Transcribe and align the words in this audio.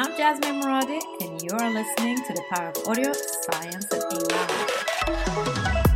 I'm 0.00 0.16
Jasmine 0.16 0.62
Moradi, 0.62 1.00
and 1.22 1.42
you 1.42 1.50
are 1.58 1.70
listening 1.72 2.22
to 2.24 2.32
the 2.32 2.44
Power 2.52 2.68
of 2.68 2.86
Audio, 2.86 3.12
Science, 3.12 3.88
and 3.90 4.30
AI. 4.30 5.87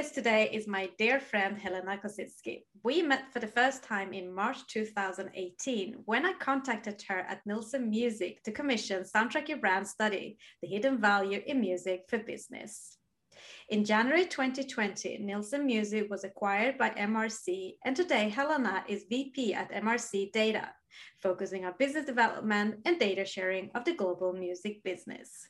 Guest 0.00 0.14
today 0.14 0.48
is 0.50 0.66
my 0.66 0.88
dear 0.96 1.20
friend 1.20 1.58
Helena 1.58 2.00
Kosinski. 2.02 2.62
We 2.82 3.02
met 3.02 3.30
for 3.30 3.38
the 3.38 3.46
first 3.46 3.84
time 3.84 4.14
in 4.14 4.34
March 4.34 4.66
2018 4.68 5.96
when 6.06 6.24
I 6.24 6.32
contacted 6.40 7.04
her 7.06 7.18
at 7.18 7.42
Nielsen 7.44 7.90
Music 7.90 8.42
to 8.44 8.50
commission 8.50 9.02
Soundtrack 9.02 9.48
Your 9.48 9.58
Brand 9.58 9.86
study, 9.86 10.38
The 10.62 10.68
Hidden 10.68 11.02
Value 11.02 11.42
in 11.46 11.60
Music 11.60 12.04
for 12.08 12.18
Business. 12.18 12.96
In 13.68 13.84
January 13.84 14.24
2020, 14.24 15.18
Nielsen 15.18 15.66
Music 15.66 16.08
was 16.08 16.24
acquired 16.24 16.78
by 16.78 16.88
MRC, 16.92 17.74
and 17.84 17.94
today 17.94 18.30
Helena 18.30 18.82
is 18.88 19.04
VP 19.10 19.52
at 19.52 19.70
MRC 19.70 20.32
Data, 20.32 20.70
focusing 21.18 21.66
on 21.66 21.74
business 21.78 22.06
development 22.06 22.76
and 22.86 22.98
data 22.98 23.26
sharing 23.26 23.70
of 23.74 23.84
the 23.84 23.92
global 23.92 24.32
music 24.32 24.82
business. 24.82 25.46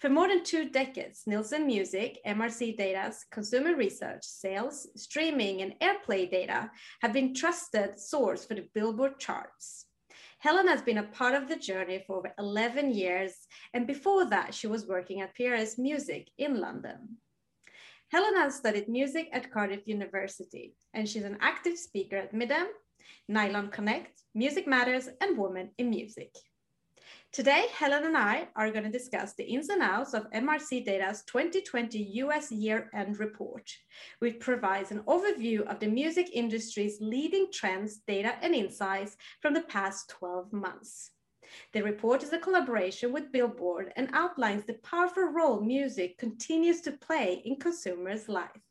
For 0.00 0.08
more 0.08 0.28
than 0.28 0.44
two 0.44 0.68
decades, 0.70 1.22
Nielsen 1.26 1.66
Music, 1.66 2.18
MRC 2.26 2.76
Data's 2.76 3.24
consumer 3.30 3.76
research, 3.76 4.24
sales, 4.24 4.88
streaming, 4.96 5.62
and 5.62 5.74
airplay 5.80 6.30
data 6.30 6.70
have 7.00 7.12
been 7.12 7.34
trusted 7.34 7.98
source 7.98 8.44
for 8.44 8.54
the 8.54 8.68
Billboard 8.74 9.18
charts. 9.18 9.86
Helen 10.38 10.68
has 10.68 10.82
been 10.82 10.98
a 10.98 11.04
part 11.04 11.34
of 11.34 11.48
the 11.48 11.56
journey 11.56 12.04
for 12.06 12.16
over 12.18 12.34
11 12.38 12.92
years, 12.92 13.32
and 13.72 13.86
before 13.86 14.26
that, 14.26 14.52
she 14.52 14.66
was 14.66 14.86
working 14.86 15.20
at 15.20 15.34
PRS 15.36 15.78
Music 15.78 16.28
in 16.36 16.60
London. 16.60 17.16
Helen 18.10 18.36
has 18.36 18.54
studied 18.54 18.88
music 18.88 19.28
at 19.32 19.50
Cardiff 19.50 19.86
University, 19.86 20.74
and 20.92 21.08
she's 21.08 21.24
an 21.24 21.38
active 21.40 21.78
speaker 21.78 22.16
at 22.16 22.34
MIDEM, 22.34 22.66
Nylon 23.28 23.70
Connect, 23.70 24.22
Music 24.34 24.66
Matters, 24.66 25.08
and 25.20 25.38
Women 25.38 25.70
in 25.78 25.88
Music. 25.88 26.30
Today, 27.34 27.66
Helen 27.76 28.04
and 28.04 28.16
I 28.16 28.46
are 28.54 28.70
going 28.70 28.84
to 28.84 28.90
discuss 28.96 29.34
the 29.34 29.42
ins 29.42 29.68
and 29.68 29.82
outs 29.82 30.14
of 30.14 30.30
MRC 30.30 30.84
Data's 30.84 31.24
2020 31.26 31.98
US 31.98 32.52
year-end 32.52 33.18
report, 33.18 33.68
which 34.20 34.38
provides 34.38 34.92
an 34.92 35.00
overview 35.08 35.62
of 35.62 35.80
the 35.80 35.88
music 35.88 36.30
industry's 36.32 37.00
leading 37.00 37.48
trends, 37.52 37.96
data, 38.06 38.36
and 38.40 38.54
insights 38.54 39.16
from 39.42 39.52
the 39.52 39.62
past 39.62 40.10
12 40.10 40.52
months. 40.52 41.10
The 41.72 41.82
report 41.82 42.22
is 42.22 42.32
a 42.32 42.38
collaboration 42.38 43.12
with 43.12 43.32
Billboard 43.32 43.92
and 43.96 44.10
outlines 44.12 44.64
the 44.64 44.74
powerful 44.74 45.24
role 45.24 45.60
music 45.60 46.18
continues 46.18 46.82
to 46.82 46.92
play 46.92 47.42
in 47.44 47.56
consumers' 47.56 48.28
life. 48.28 48.62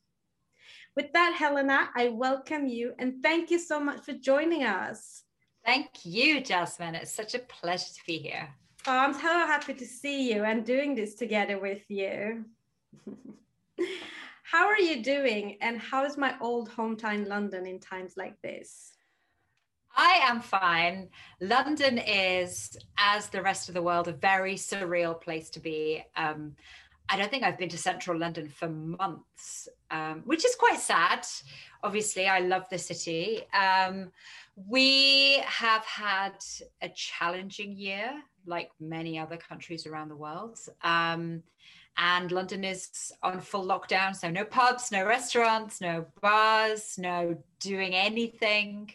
With 0.95 1.11
that, 1.11 1.36
Helena, 1.38 1.89
I 1.98 2.08
welcome 2.08 2.67
you 2.67 2.94
and 2.98 3.22
thank 3.22 3.52
you 3.52 3.59
so 3.59 3.81
much 3.81 4.05
for 4.05 4.14
joining 4.14 4.64
us. 4.64 5.23
Thank 5.66 6.06
you, 6.06 6.42
Jasmine. 6.42 6.95
It's 6.95 7.11
such 7.11 7.36
a 7.36 7.39
pleasure 7.39 7.94
to 7.94 8.02
be 8.06 8.17
here. 8.17 8.50
Oh, 8.86 8.97
I'm 8.97 9.14
so 9.14 9.22
happy 9.22 9.73
to 9.73 9.86
see 9.86 10.33
you 10.33 10.44
and 10.44 10.66
doing 10.66 10.94
this 10.94 11.16
together 11.16 11.58
with 11.58 11.89
you. 11.89 12.45
how 14.44 14.67
are 14.67 14.80
you 14.80 15.02
doing? 15.02 15.58
And 15.61 15.80
how 15.80 16.03
is 16.03 16.17
my 16.17 16.36
old 16.42 16.70
hometown 16.70 17.28
London 17.28 17.66
in 17.66 17.80
times 17.80 18.16
like 18.17 18.42
this? 18.42 18.94
I 19.95 20.20
am 20.23 20.42
fine. 20.42 21.09
London 21.39 21.98
is, 21.98 22.75
as 22.98 23.27
the 23.27 23.42
rest 23.42 23.70
of 23.70 23.75
the 23.75 23.81
world, 23.81 24.08
a 24.08 24.14
very 24.14 24.55
surreal 24.55 25.20
place 25.20 25.50
to 25.52 25.59
be. 25.59 26.03
Um, 26.17 26.55
I 27.09 27.18
don't 27.18 27.30
think 27.30 27.44
I've 27.44 27.58
been 27.58 27.70
to 27.70 27.78
central 27.78 28.18
London 28.18 28.48
for 28.48 28.70
months, 28.70 29.68
um, 29.92 30.22
which 30.26 30.46
is 30.46 30.56
quite 30.56 30.80
sad. 30.80 31.26
Obviously, 31.84 32.28
I 32.28 32.39
love 32.39 32.66
the 32.70 32.77
city. 32.77 33.42
Um, 33.54 34.11
we 34.55 35.39
have 35.45 35.83
had 35.86 36.38
a 36.82 36.89
challenging 36.89 37.76
year, 37.77 38.14
like 38.45 38.72
many 38.80 39.20
other 39.20 39.38
countries 39.38 39.86
around 39.86 40.10
the 40.10 40.16
world. 40.16 40.60
Um, 40.82 41.44
and 41.98 42.32
London 42.32 42.64
is 42.64 43.11
on 43.22 43.39
full 43.39 43.66
lockdown. 43.66 44.16
So, 44.16 44.30
no 44.32 44.45
pubs, 44.45 44.92
no 44.92 45.06
restaurants, 45.06 45.82
no 45.82 46.06
bars, 46.22 46.95
no 46.98 47.38
doing 47.60 47.94
anything. 47.94 48.92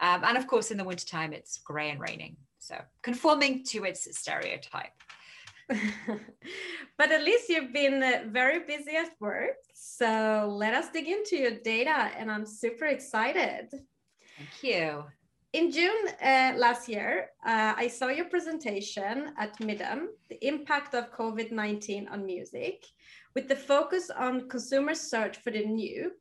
Um, 0.00 0.22
and 0.24 0.36
of 0.36 0.46
course, 0.46 0.70
in 0.70 0.78
the 0.78 0.84
wintertime, 0.84 1.32
it's 1.32 1.58
grey 1.58 1.90
and 1.90 2.00
raining. 2.00 2.36
So, 2.58 2.76
conforming 3.02 3.64
to 3.64 3.84
its 3.84 4.16
stereotype. 4.16 4.95
but 6.98 7.10
at 7.10 7.22
least 7.22 7.48
you've 7.48 7.72
been 7.72 8.02
uh, 8.02 8.24
very 8.30 8.60
busy 8.60 8.96
at 8.96 9.10
work. 9.20 9.56
So, 9.74 10.52
let 10.56 10.74
us 10.74 10.90
dig 10.90 11.08
into 11.08 11.36
your 11.36 11.58
data. 11.62 12.10
And 12.16 12.30
I'm 12.30 12.46
super 12.46 12.86
excited. 12.86 13.70
Thank 14.36 14.62
you. 14.62 15.04
In 15.52 15.70
June 15.70 16.08
uh, 16.22 16.52
last 16.56 16.88
year, 16.88 17.30
uh, 17.46 17.72
I 17.76 17.88
saw 17.88 18.08
your 18.08 18.26
presentation 18.26 19.32
at 19.38 19.58
MIDEM, 19.58 20.10
the 20.28 20.46
impact 20.46 20.94
of 20.94 21.10
COVID 21.12 21.50
19 21.50 22.08
on 22.08 22.26
music, 22.26 22.84
with 23.34 23.48
the 23.48 23.56
focus 23.56 24.10
on 24.10 24.48
consumer 24.48 24.94
search 24.94 25.38
for 25.38 25.50
the 25.50 25.64
new. 25.64 26.12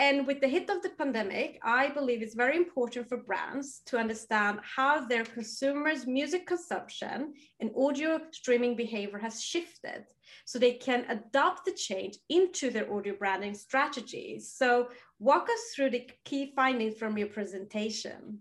And 0.00 0.26
with 0.26 0.40
the 0.40 0.48
hit 0.48 0.70
of 0.70 0.80
the 0.80 0.88
pandemic, 0.88 1.60
I 1.62 1.90
believe 1.90 2.22
it's 2.22 2.34
very 2.34 2.56
important 2.56 3.06
for 3.06 3.18
brands 3.18 3.82
to 3.84 3.98
understand 3.98 4.60
how 4.62 5.06
their 5.06 5.24
consumers' 5.24 6.06
music 6.06 6.46
consumption 6.46 7.34
and 7.60 7.70
audio 7.76 8.18
streaming 8.30 8.76
behavior 8.76 9.18
has 9.18 9.44
shifted 9.44 10.06
so 10.46 10.58
they 10.58 10.72
can 10.72 11.04
adopt 11.10 11.66
the 11.66 11.72
change 11.72 12.16
into 12.30 12.70
their 12.70 12.90
audio 12.90 13.14
branding 13.14 13.52
strategies. 13.52 14.50
So, 14.50 14.88
walk 15.18 15.50
us 15.50 15.74
through 15.76 15.90
the 15.90 16.08
key 16.24 16.54
findings 16.56 16.96
from 16.96 17.18
your 17.18 17.28
presentation. 17.28 18.38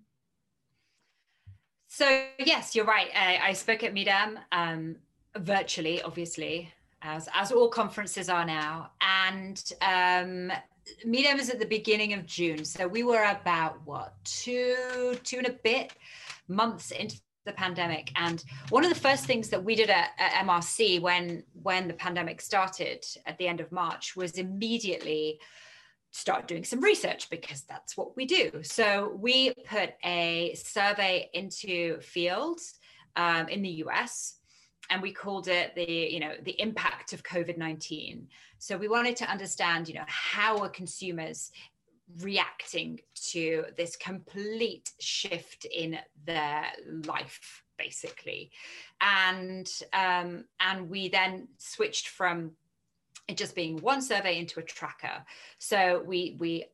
So, 1.89 2.23
yes, 2.39 2.73
you're 2.73 2.85
right. 2.85 3.09
I, 3.13 3.49
I 3.49 3.53
spoke 3.53 3.83
at 3.83 3.93
MIDEM 3.93 4.39
um, 4.53 4.95
virtually, 5.35 6.01
obviously, 6.03 6.71
as, 7.01 7.27
as 7.33 7.51
all 7.51 7.67
conferences 7.67 8.29
are 8.29 8.45
now. 8.45 8.91
And 9.01 9.61
um, 9.81 10.53
MIDEM 11.05 11.39
is 11.39 11.49
at 11.49 11.59
the 11.59 11.65
beginning 11.65 12.13
of 12.13 12.25
June. 12.25 12.65
So, 12.65 12.87
we 12.87 13.03
were 13.03 13.23
about 13.23 13.79
what, 13.85 14.13
two, 14.23 15.15
two 15.23 15.37
and 15.37 15.47
a 15.47 15.53
bit 15.63 15.93
months 16.47 16.91
into 16.91 17.19
the 17.45 17.53
pandemic 17.53 18.11
and 18.15 18.43
one 18.69 18.83
of 18.83 18.89
the 18.89 18.99
first 18.99 19.25
things 19.25 19.49
that 19.49 19.63
we 19.63 19.73
did 19.73 19.89
at, 19.89 20.09
at, 20.19 20.45
mrc 20.45 21.01
when 21.01 21.43
when 21.53 21.87
the 21.87 21.93
pandemic 21.93 22.41
started 22.41 23.03
at 23.25 23.37
the 23.37 23.47
end 23.47 23.59
of 23.59 23.71
march 23.71 24.15
was 24.15 24.33
immediately 24.33 25.39
start 26.11 26.47
doing 26.47 26.63
some 26.63 26.81
research 26.81 27.29
because 27.29 27.61
that's 27.63 27.95
what 27.95 28.15
we 28.15 28.25
do 28.25 28.51
so 28.61 29.15
we 29.19 29.53
put 29.65 29.93
a 30.03 30.53
survey 30.55 31.29
into 31.33 31.99
fields 32.01 32.75
um, 33.15 33.47
in 33.47 33.61
the 33.61 33.69
us 33.69 34.35
and 34.89 35.01
we 35.01 35.11
called 35.11 35.47
it 35.47 35.73
the 35.75 35.91
you 35.91 36.19
know 36.19 36.33
the 36.43 36.59
impact 36.61 37.13
of 37.13 37.23
covid-19 37.23 38.25
so 38.59 38.77
we 38.77 38.87
wanted 38.87 39.15
to 39.17 39.29
understand 39.29 39.87
you 39.87 39.95
know 39.95 40.05
how 40.07 40.59
are 40.59 40.69
consumers 40.69 41.51
reacting 42.21 42.99
to 43.13 43.65
this 43.77 43.95
complete 43.95 44.91
shift 44.99 45.65
in 45.65 45.97
their 46.25 46.65
life 47.05 47.63
basically? 47.79 48.51
And 49.01 49.67
um, 49.93 50.45
and 50.59 50.89
we 50.89 51.09
then 51.09 51.47
switched 51.57 52.09
from 52.09 52.51
it 53.27 53.37
just 53.37 53.55
being 53.55 53.77
one 53.77 54.01
survey 54.01 54.37
into 54.37 54.59
a 54.59 54.63
tracker. 54.63 55.23
So 55.57 56.03
we 56.05 56.35
we 56.39 56.65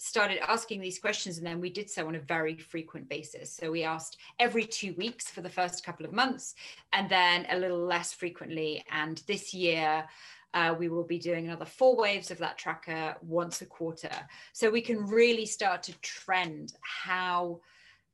started 0.00 0.38
asking 0.48 0.80
these 0.80 1.00
questions 1.00 1.38
and 1.38 1.46
then 1.46 1.60
we 1.60 1.70
did 1.70 1.90
so 1.90 2.06
on 2.06 2.14
a 2.14 2.20
very 2.20 2.56
frequent 2.56 3.08
basis. 3.08 3.52
So 3.52 3.72
we 3.72 3.82
asked 3.82 4.16
every 4.38 4.64
two 4.64 4.94
weeks 4.94 5.28
for 5.28 5.40
the 5.40 5.50
first 5.50 5.84
couple 5.84 6.06
of 6.06 6.12
months 6.12 6.54
and 6.92 7.08
then 7.10 7.46
a 7.50 7.58
little 7.58 7.84
less 7.84 8.12
frequently. 8.12 8.84
And 8.92 9.20
this 9.26 9.52
year 9.52 10.04
uh, 10.54 10.74
we 10.78 10.88
will 10.88 11.04
be 11.04 11.18
doing 11.18 11.46
another 11.46 11.64
four 11.64 11.96
waves 11.96 12.30
of 12.30 12.38
that 12.38 12.58
tracker 12.58 13.14
once 13.22 13.60
a 13.60 13.66
quarter. 13.66 14.10
So 14.52 14.70
we 14.70 14.80
can 14.80 15.06
really 15.06 15.46
start 15.46 15.82
to 15.84 15.98
trend 16.00 16.72
how 16.80 17.60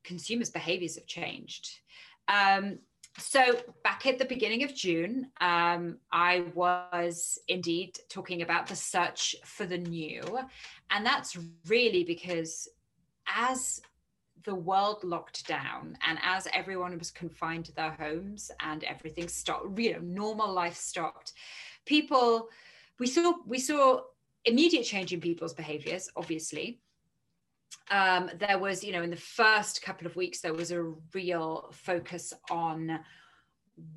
consumers' 0.02 0.50
behaviors 0.50 0.96
have 0.96 1.06
changed. 1.06 1.81
Um, 2.28 2.78
so 3.19 3.60
back 3.84 4.06
at 4.06 4.19
the 4.19 4.25
beginning 4.25 4.64
of 4.64 4.75
June, 4.75 5.31
um, 5.40 5.98
I 6.10 6.44
was 6.54 7.38
indeed 7.46 7.98
talking 8.08 8.42
about 8.42 8.66
the 8.66 8.75
search 8.75 9.36
for 9.44 9.66
the 9.66 9.78
new. 9.78 10.22
And 10.90 11.06
that's 11.06 11.38
really 11.69 12.02
because 12.02 12.69
as 13.26 13.81
the 14.44 14.54
world 14.54 15.04
locked 15.04 15.46
down 15.46 15.96
and 16.06 16.19
as 16.22 16.46
everyone 16.52 16.98
was 16.98 17.10
confined 17.10 17.64
to 17.66 17.75
their 17.75 17.92
homes 17.92 18.50
and 18.60 18.84
everything 18.84 19.28
stopped, 19.28 19.78
you 19.78 19.92
know, 19.92 20.00
normal 20.00 20.52
life 20.52 20.76
stopped, 20.76 21.32
people 21.86 22.48
we 22.98 23.06
saw 23.06 23.34
we 23.46 23.58
saw 23.58 24.00
immediate 24.44 24.84
change 24.84 25.12
in 25.12 25.20
people's 25.20 25.54
behaviors 25.54 26.10
obviously 26.16 26.81
um, 27.90 28.31
there 28.38 28.58
was 28.58 28.82
you 28.82 28.92
know 28.92 29.02
in 29.02 29.10
the 29.10 29.16
first 29.16 29.82
couple 29.82 30.06
of 30.06 30.16
weeks 30.16 30.40
there 30.40 30.54
was 30.54 30.70
a 30.70 30.82
real 31.12 31.70
focus 31.72 32.32
on 32.50 33.00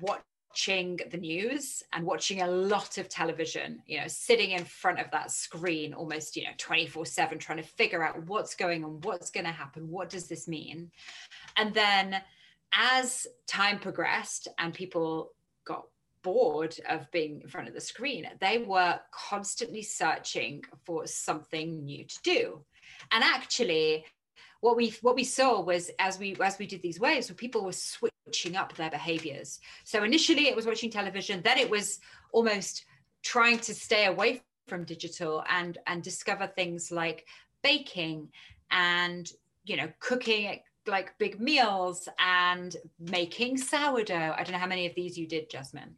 watching 0.00 0.98
the 1.10 1.16
news 1.16 1.82
and 1.92 2.04
watching 2.04 2.42
a 2.42 2.46
lot 2.46 2.98
of 2.98 3.08
television, 3.08 3.80
you 3.86 4.00
know, 4.00 4.08
sitting 4.08 4.50
in 4.50 4.64
front 4.64 4.98
of 4.98 5.10
that 5.12 5.30
screen 5.30 5.94
almost, 5.94 6.36
you 6.36 6.44
know, 6.44 6.50
24 6.58 7.06
7, 7.06 7.38
trying 7.38 7.58
to 7.58 7.64
figure 7.64 8.02
out 8.02 8.26
what's 8.26 8.54
going 8.54 8.84
on, 8.84 9.00
what's 9.02 9.30
going 9.30 9.46
to 9.46 9.52
happen, 9.52 9.90
what 9.90 10.10
does 10.10 10.28
this 10.28 10.48
mean? 10.48 10.90
And 11.56 11.72
then 11.74 12.20
as 12.72 13.26
time 13.46 13.78
progressed 13.78 14.48
and 14.58 14.74
people 14.74 15.32
got 15.64 15.86
bored 16.28 16.76
of 16.86 17.10
being 17.10 17.40
in 17.40 17.48
front 17.48 17.68
of 17.68 17.74
the 17.74 17.80
screen, 17.80 18.28
they 18.38 18.58
were 18.58 19.00
constantly 19.12 19.80
searching 19.80 20.62
for 20.84 21.06
something 21.06 21.86
new 21.86 22.04
to 22.04 22.18
do. 22.22 22.60
And 23.10 23.24
actually, 23.24 24.04
what 24.60 24.76
we 24.76 24.90
what 25.00 25.16
we 25.16 25.24
saw 25.24 25.62
was 25.62 25.90
as 25.98 26.18
we 26.18 26.36
as 26.42 26.58
we 26.58 26.66
did 26.66 26.82
these 26.82 27.00
waves, 27.00 27.30
people 27.30 27.64
were 27.64 27.72
switching 27.72 28.56
up 28.56 28.74
their 28.74 28.90
behaviors. 28.90 29.58
So 29.84 30.04
initially, 30.04 30.48
it 30.48 30.56
was 30.56 30.66
watching 30.66 30.90
television. 30.90 31.40
Then 31.40 31.56
it 31.56 31.70
was 31.70 31.98
almost 32.32 32.84
trying 33.22 33.58
to 33.60 33.74
stay 33.74 34.04
away 34.04 34.42
from 34.66 34.84
digital 34.84 35.42
and 35.48 35.78
and 35.86 36.02
discover 36.02 36.46
things 36.46 36.92
like 36.92 37.26
baking 37.62 38.28
and 38.70 39.32
you 39.64 39.78
know 39.78 39.90
cooking 39.98 40.60
like 40.88 41.16
big 41.18 41.40
meals 41.40 42.08
and 42.18 42.76
making 42.98 43.58
sourdough. 43.58 44.34
I 44.36 44.42
don't 44.42 44.52
know 44.52 44.58
how 44.58 44.66
many 44.66 44.86
of 44.86 44.94
these 44.94 45.16
you 45.16 45.26
did, 45.26 45.50
Jasmine, 45.50 45.94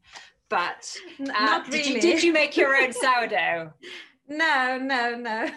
but 0.48 0.94
uh, 1.20 1.24
not 1.24 1.68
really. 1.68 1.82
Did 1.82 1.94
you, 1.94 2.00
did 2.00 2.22
you 2.22 2.32
make 2.32 2.56
your 2.56 2.76
own 2.76 2.92
sourdough? 3.04 3.72
no, 4.30 4.78
no, 4.80 5.16
no. 5.16 5.50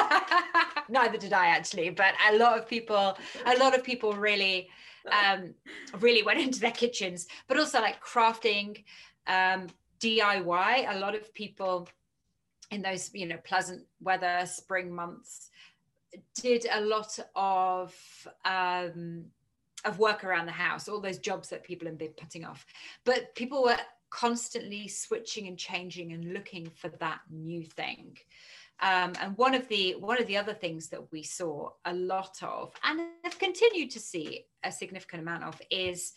Neither 0.88 1.18
did 1.18 1.32
I 1.32 1.46
actually, 1.46 1.90
but 1.90 2.14
a 2.30 2.36
lot 2.36 2.58
of 2.58 2.66
people, 2.66 3.18
a 3.44 3.56
lot 3.58 3.74
of 3.76 3.84
people 3.84 4.14
really, 4.14 4.68
um, 5.12 5.54
really 6.00 6.22
went 6.22 6.40
into 6.40 6.58
their 6.58 6.72
kitchens, 6.72 7.26
but 7.48 7.58
also 7.58 7.80
like 7.80 8.02
crafting, 8.02 8.82
um, 9.26 9.66
DIY. 10.00 10.94
A 10.94 10.98
lot 10.98 11.14
of 11.14 11.32
people 11.34 11.88
in 12.70 12.82
those, 12.82 13.10
you 13.12 13.26
know, 13.26 13.36
pleasant 13.44 13.84
weather 14.00 14.40
spring 14.46 14.94
months 14.94 15.50
did 16.34 16.66
a 16.72 16.80
lot 16.80 17.18
of 17.34 17.94
um, 18.44 19.24
of 19.84 19.98
work 19.98 20.24
around 20.24 20.46
the 20.46 20.52
house, 20.52 20.88
all 20.88 21.00
those 21.00 21.18
jobs 21.18 21.48
that 21.50 21.62
people 21.62 21.86
have 21.86 21.98
been 21.98 22.14
putting 22.16 22.44
off. 22.44 22.66
But 23.04 23.34
people 23.34 23.62
were 23.62 23.78
constantly 24.10 24.88
switching 24.88 25.46
and 25.46 25.58
changing 25.58 26.12
and 26.12 26.32
looking 26.32 26.68
for 26.70 26.88
that 27.00 27.20
new 27.30 27.64
thing. 27.64 28.16
Um, 28.80 29.12
and 29.20 29.36
one 29.36 29.54
of 29.54 29.66
the 29.68 29.94
one 29.94 30.20
of 30.20 30.26
the 30.26 30.36
other 30.36 30.52
things 30.52 30.88
that 30.88 31.10
we 31.10 31.22
saw 31.22 31.70
a 31.86 31.94
lot 31.94 32.36
of, 32.42 32.74
and 32.84 33.00
have 33.24 33.38
continued 33.38 33.90
to 33.92 34.00
see 34.00 34.46
a 34.64 34.72
significant 34.72 35.22
amount 35.22 35.44
of, 35.44 35.60
is 35.70 36.12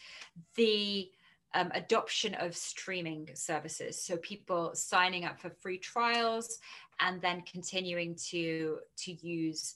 the 0.55 1.09
um, 1.53 1.71
adoption 1.73 2.35
of 2.35 2.55
streaming 2.55 3.29
services. 3.33 4.01
So 4.01 4.17
people 4.17 4.71
signing 4.75 5.25
up 5.25 5.39
for 5.39 5.49
free 5.49 5.77
trials 5.77 6.59
and 6.99 7.21
then 7.21 7.41
continuing 7.41 8.15
to 8.29 8.79
to 8.97 9.11
use 9.25 9.75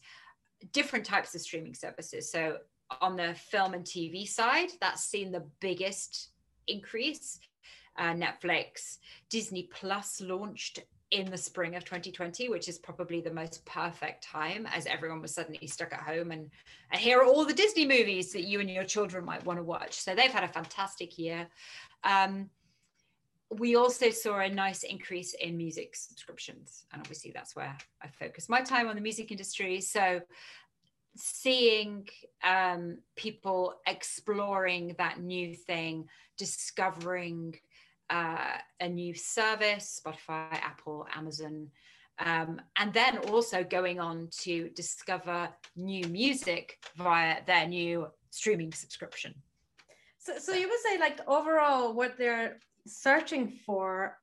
different 0.72 1.06
types 1.06 1.36
of 1.36 1.42
streaming 1.42 1.74
services. 1.74 2.32
So 2.32 2.58
on 3.02 3.16
the 3.16 3.34
film 3.34 3.74
and 3.74 3.84
TV 3.84 4.28
side, 4.28 4.70
that's 4.80 5.04
seen 5.04 5.32
the 5.32 5.46
biggest 5.60 6.30
increase. 6.68 7.40
Uh, 7.98 8.14
Netflix, 8.14 8.98
Disney 9.30 9.70
Plus 9.72 10.20
launched 10.22 10.80
in 11.12 11.30
the 11.30 11.38
spring 11.38 11.76
of 11.76 11.86
2020, 11.86 12.50
which 12.50 12.68
is 12.68 12.80
probably 12.80 13.22
the 13.22 13.32
most 13.32 13.64
perfect 13.66 14.24
time 14.24 14.68
as 14.74 14.88
everyone 14.88 15.22
was 15.22 15.34
suddenly 15.34 15.68
stuck 15.68 15.94
at 15.94 16.00
home 16.00 16.32
and, 16.32 16.50
and 16.92 17.00
here 17.00 17.20
are 17.20 17.26
all 17.26 17.46
the 17.46 17.54
Disney 17.54 17.86
movies 17.86 18.34
that 18.34 18.46
you 18.46 18.60
and 18.60 18.70
your 18.70 18.84
children 18.84 19.24
might 19.24 19.46
want 19.46 19.60
to 19.60 19.64
watch. 19.64 19.94
So 19.94 20.16
they've 20.16 20.32
had 20.32 20.44
a 20.44 20.48
fantastic 20.48 21.20
year. 21.20 21.48
Um, 22.04 22.50
we 23.60 23.76
also 23.76 24.10
saw 24.10 24.40
a 24.40 24.50
nice 24.50 24.84
increase 24.84 25.34
in 25.34 25.58
music 25.58 25.96
subscriptions. 25.96 26.86
And 26.92 27.02
obviously, 27.02 27.32
that's 27.34 27.56
where 27.56 27.76
I 28.02 28.08
focus 28.08 28.50
my 28.50 28.62
time 28.62 28.88
on 28.88 28.96
the 28.96 29.02
music 29.02 29.32
industry. 29.32 29.82
So, 29.82 30.22
seeing 31.16 32.08
um, 32.44 32.98
people 33.16 33.76
exploring 33.86 34.96
that 34.98 35.20
new 35.20 35.56
thing, 35.56 36.08
discovering 36.38 37.56
uh, 38.10 38.58
a 38.80 38.90
new 38.90 39.14
service, 39.14 40.02
Spotify, 40.04 40.54
Apple, 40.54 41.08
Amazon, 41.16 41.70
um, 42.20 42.62
and 42.78 42.94
then 42.94 43.18
also 43.30 43.64
going 43.64 44.00
on 44.00 44.28
to 44.42 44.70
discover 44.70 45.50
new 45.76 46.08
music 46.08 46.80
via 46.96 47.38
their 47.46 47.68
new 47.68 48.08
streaming 48.30 48.72
subscription. 48.72 49.34
So, 50.20 50.38
so 50.38 50.54
you 50.54 50.70
would 50.70 50.80
say 50.80 51.00
like 51.00 51.20
overall 51.28 51.94
what 51.94 52.18
they're 52.18 52.58
searching 52.86 53.60
for 53.66 54.18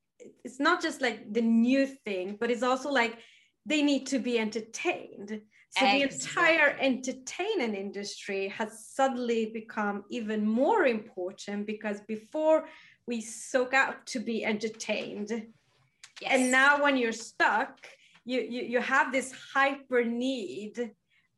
it's 0.45 0.61
not 0.61 0.83
just 0.83 1.01
like 1.01 1.33
the 1.33 1.41
new 1.41 1.87
thing 1.87 2.37
but 2.39 2.51
it's 2.51 2.63
also 2.63 2.91
like 2.91 3.19
they 3.67 3.83
need 3.83 4.07
to 4.07 4.19
be 4.19 4.39
entertained 4.39 5.41
so 5.73 5.87
exactly. 5.87 6.01
the 6.01 6.15
entire 6.15 6.77
entertainment 6.81 7.75
industry 7.77 8.49
has 8.49 8.87
suddenly 8.89 9.51
become 9.55 10.05
even 10.11 10.47
more 10.47 10.87
important 10.87 11.67
because 11.67 12.01
before 12.03 12.67
we 13.07 13.21
soak 13.21 13.73
out 13.73 14.05
to 14.07 14.19
be 14.19 14.45
entertained 14.45 15.31
yes. 15.31 16.31
and 16.31 16.51
now 16.51 16.83
when 16.83 16.97
you're 16.97 17.13
stuck 17.13 17.87
you, 18.25 18.41
you 18.41 18.63
you 18.63 18.81
have 18.81 19.11
this 19.11 19.33
hyper 19.55 20.05
need 20.05 20.93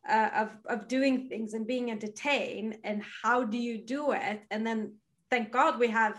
uh, 0.09 0.31
of 0.35 0.51
of 0.67 0.89
doing 0.89 1.29
things 1.29 1.55
and 1.55 1.67
being 1.67 1.91
entertained 1.91 2.77
and 2.83 3.03
how 3.23 3.45
do 3.45 3.59
you 3.59 3.79
do 3.79 4.11
it 4.13 4.43
and 4.51 4.67
then 4.67 4.93
thank 5.31 5.53
god 5.53 5.79
we 5.79 5.89
have 5.89 6.17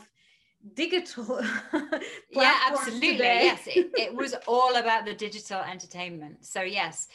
digital 0.76 1.42
yeah 2.32 2.60
absolutely 2.68 3.12
today. 3.12 3.44
yes. 3.44 3.68
It, 3.68 3.92
it 3.98 4.16
was 4.16 4.34
all 4.48 4.76
about 4.76 5.06
the 5.06 5.14
digital 5.14 5.62
entertainment. 5.62 6.46
So 6.46 6.62
yes 6.62 7.08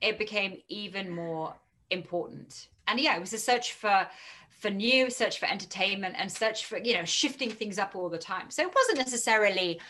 it 0.00 0.18
became 0.18 0.58
even 0.68 1.10
more 1.10 1.54
important. 1.90 2.68
And 2.88 2.98
yeah 3.00 3.16
it 3.16 3.20
was 3.20 3.32
a 3.32 3.38
search 3.38 3.72
for 3.72 4.06
for 4.50 4.70
new 4.70 5.10
search 5.10 5.38
for 5.38 5.46
entertainment 5.46 6.16
and 6.18 6.30
search 6.30 6.66
for 6.66 6.78
you 6.78 6.94
know 6.94 7.04
shifting 7.04 7.50
things 7.50 7.78
up 7.78 7.94
all 7.94 8.08
the 8.08 8.18
time. 8.18 8.50
So 8.50 8.62
it 8.62 8.74
wasn't 8.74 8.98
necessarily 8.98 9.80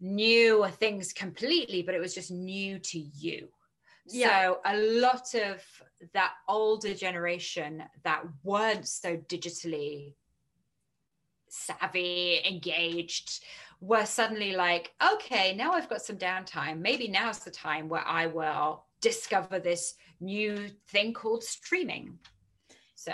new 0.00 0.66
things 0.72 1.12
completely 1.12 1.82
but 1.82 1.94
it 1.94 2.00
was 2.00 2.14
just 2.14 2.30
new 2.30 2.78
to 2.78 2.98
you. 2.98 3.48
Yeah. 4.04 4.46
so 4.46 4.60
a 4.66 4.76
lot 4.76 5.32
of 5.34 5.62
that 6.12 6.32
older 6.48 6.92
generation 6.92 7.84
that 8.02 8.24
weren't 8.42 8.88
so 8.88 9.16
digitally 9.16 10.14
savvy, 11.52 12.40
engaged, 12.48 13.44
were 13.80 14.06
suddenly 14.06 14.54
like, 14.54 14.92
okay, 15.14 15.54
now 15.54 15.72
I've 15.72 15.88
got 15.88 16.02
some 16.02 16.16
downtime. 16.16 16.80
Maybe 16.80 17.08
now's 17.08 17.40
the 17.40 17.50
time 17.50 17.88
where 17.88 18.06
I 18.06 18.26
will 18.26 18.86
discover 19.00 19.58
this 19.58 19.94
new 20.20 20.68
thing 20.88 21.12
called 21.12 21.42
streaming. 21.42 22.18
So 22.94 23.12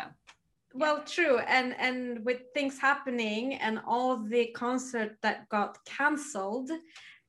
well 0.75 1.02
true 1.04 1.38
and 1.38 1.75
and 1.78 2.25
with 2.26 2.42
things 2.52 2.78
happening 2.78 3.54
and 3.54 3.80
all 3.87 4.18
the 4.18 4.47
concert 4.49 5.16
that 5.23 5.49
got 5.49 5.78
cancelled 5.87 6.71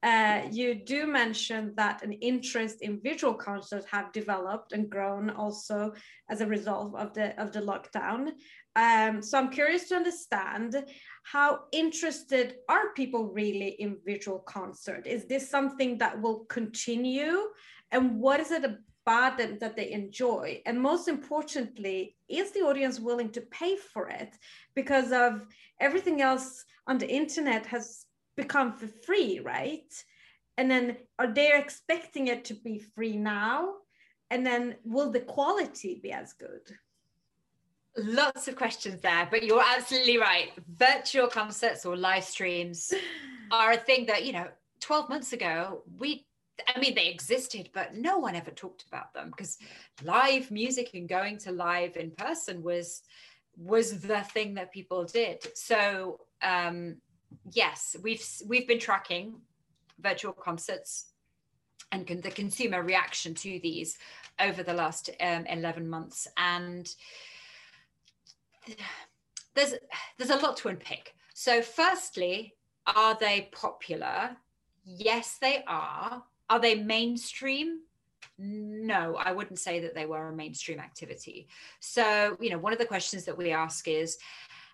uh, 0.02 0.44
you 0.52 0.76
do 0.76 1.06
mention 1.06 1.74
that 1.76 2.04
an 2.04 2.14
interest 2.14 2.82
in 2.82 3.02
virtual 3.04 3.34
concerts 3.34 3.86
have 3.92 4.12
developed 4.14 4.72
and 4.72 4.90
grown 4.90 5.30
also 5.30 5.94
as 6.30 6.42
a 6.42 6.48
result 6.48 6.96
of 6.96 7.14
the 7.14 7.40
of 7.42 7.52
the 7.52 7.62
lockdown 7.62 8.32
um, 8.76 9.22
so 9.22 9.38
I'm 9.38 9.50
curious 9.50 9.90
to 9.90 9.96
understand 9.96 10.86
how 11.24 11.62
interested 11.72 12.56
are 12.70 12.94
people 12.94 13.26
really 13.26 13.70
in 13.80 13.98
virtual 14.06 14.40
concert? 14.40 15.06
Is 15.06 15.26
this 15.26 15.50
something 15.50 15.98
that 15.98 16.22
will 16.22 16.46
continue? 16.46 17.50
And 17.92 18.20
what 18.20 18.40
is 18.40 18.52
it 18.52 18.64
about 18.64 19.38
them 19.38 19.58
that 19.60 19.76
they 19.76 19.92
enjoy? 19.92 20.62
And 20.66 20.80
most 20.80 21.08
importantly, 21.08 22.16
is 22.30 22.52
the 22.52 22.62
audience 22.62 23.00
willing 23.00 23.32
to 23.32 23.42
pay 23.42 23.76
for 23.76 24.08
it? 24.08 24.38
Because 24.76 25.12
of 25.12 25.46
everything 25.82 26.22
else 26.22 26.64
on 26.88 27.00
the 27.00 27.10
internet 27.10 27.66
has 27.66 28.06
become 28.40 28.74
for 28.74 28.88
free, 28.88 29.40
right? 29.40 29.92
And 30.58 30.70
then 30.70 30.98
are 31.18 31.32
they 31.32 31.52
expecting 31.54 32.28
it 32.28 32.46
to 32.46 32.54
be 32.54 32.80
free 32.80 33.18
now? 33.18 33.76
And 34.30 34.46
then 34.46 34.76
will 34.84 35.12
the 35.12 35.20
quality 35.20 36.00
be 36.02 36.12
as 36.12 36.34
good? 36.34 36.76
Lots 37.98 38.48
of 38.48 38.56
questions 38.56 39.02
there, 39.02 39.28
but 39.30 39.44
you're 39.44 39.64
absolutely 39.64 40.18
right. 40.18 40.52
Virtual 40.78 41.28
concerts 41.28 41.86
or 41.86 41.98
live 41.98 42.24
streams 42.24 42.94
are 43.52 43.74
a 43.74 43.78
thing 43.78 44.06
that, 44.08 44.26
you 44.26 44.34
know, 44.34 44.48
12 44.82 45.10
months 45.10 45.34
ago, 45.34 45.84
we, 45.98 46.26
I 46.68 46.80
mean, 46.80 46.96
they 46.96 47.08
existed, 47.08 47.70
but 47.74 47.96
no 47.96 48.20
one 48.20 48.36
ever 48.36 48.52
talked 48.52 48.86
about 48.88 49.14
them 49.14 49.32
because 49.32 49.58
live 50.04 50.52
music 50.52 50.92
and 50.94 51.10
going 51.10 51.38
to 51.40 51.52
live 51.52 51.98
in 51.98 52.12
person 52.12 52.64
was 52.64 53.02
was 53.58 54.00
the 54.00 54.22
thing 54.22 54.54
that 54.54 54.72
people 54.72 55.04
did. 55.04 55.46
So 55.54 56.22
um, 56.42 56.96
yes, 57.52 57.96
we've 58.04 58.26
we've 58.48 58.68
been 58.68 58.80
tracking 58.80 59.36
virtual 60.00 60.34
concerts 60.34 61.12
and 61.92 62.08
con- 62.08 62.22
the 62.22 62.32
consumer 62.32 62.84
reaction 62.84 63.34
to 63.34 63.60
these 63.62 63.98
over 64.40 64.64
the 64.64 64.74
last 64.74 65.10
um, 65.20 65.46
11 65.48 65.90
months 65.90 66.28
and 66.38 66.94
there's 69.56 69.74
there's 70.18 70.30
a 70.30 70.38
lot 70.38 70.58
to 70.58 70.70
unpick. 70.70 71.16
So, 71.34 71.62
firstly, 71.62 72.56
are 72.96 73.18
they 73.20 73.50
popular? 73.52 74.36
Yes, 74.84 75.38
they 75.40 75.64
are. 75.68 76.24
Are 76.50 76.60
they 76.60 76.76
mainstream? 76.76 77.80
No, 78.38 79.16
I 79.16 79.32
wouldn't 79.32 79.60
say 79.60 79.80
that 79.82 79.96
they 79.96 80.06
were 80.06 80.30
a 80.30 80.36
mainstream 80.36 80.80
activity. 80.80 81.48
So, 81.80 82.38
you 82.40 82.50
know, 82.50 82.58
one 82.58 82.74
of 82.74 82.80
the 82.80 82.86
questions 82.86 83.26
that 83.26 83.38
we 83.38 83.52
ask 83.52 83.88
is 83.88 84.18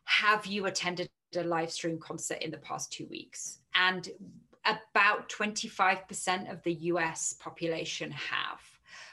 Have 0.06 0.46
you 0.46 0.66
attended 0.66 1.10
a 1.38 1.44
live 1.44 1.72
stream 1.72 2.00
concert 2.00 2.40
in 2.42 2.52
the 2.52 2.58
past 2.58 2.92
two 2.92 3.08
weeks? 3.08 3.60
And 3.74 4.10
about 4.66 5.30
25% 5.30 6.52
of 6.52 6.62
the 6.64 6.74
US 6.74 7.36
population 7.40 8.12
have. 8.12 8.62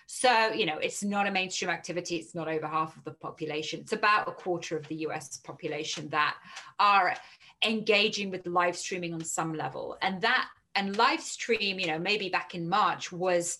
So, 0.07 0.49
you 0.53 0.67
know, 0.67 0.79
it's 0.79 1.03
not 1.03 1.27
a 1.27 1.31
mainstream 1.31 1.71
activity. 1.71 2.17
It's 2.17 2.35
not 2.35 2.49
over 2.49 2.67
half 2.67 2.97
of 2.97 3.05
the 3.05 3.13
population. 3.13 3.81
It's 3.81 3.93
about 3.93 4.29
a 4.29 4.33
quarter 4.33 4.77
of 4.77 4.87
the 4.89 4.97
US 5.07 5.39
population 5.39 6.09
that 6.11 6.37
are 6.79 7.15
engaging 7.65 8.31
with 8.31 8.47
live 8.47 8.77
streaming 8.77 9.15
on 9.15 9.25
some 9.25 9.55
level. 9.55 9.97
And 10.03 10.21
that, 10.21 10.49
and 10.75 10.97
live 10.97 11.21
stream, 11.21 11.79
you 11.79 11.87
know, 11.87 11.99
maybe 11.99 12.29
back 12.29 12.55
in 12.55 12.69
March 12.69 13.13
was 13.13 13.59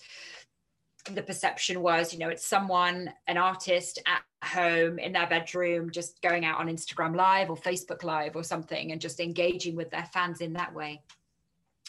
the 1.05 1.23
perception 1.23 1.83
was, 1.83 2.13
you 2.13 2.19
know, 2.19 2.29
it's 2.29 2.47
someone, 2.47 3.13
an 3.27 3.37
artist 3.37 3.99
at 4.07 4.23
home 4.49 4.99
in 4.99 5.13
their 5.13 5.27
bedroom, 5.27 5.91
just 5.91 6.23
going 6.23 6.45
out 6.45 6.61
on 6.61 6.69
Instagram 6.69 7.17
Live 7.17 7.51
or 7.51 7.57
Facebook 7.57 8.05
Live 8.05 8.37
or 8.37 8.45
something 8.45 8.93
and 8.93 9.01
just 9.01 9.21
engaging 9.21 9.75
with 9.75 9.91
their 9.91 10.09
fans 10.13 10.41
in 10.41 10.53
that 10.55 10.73
way. 10.75 11.03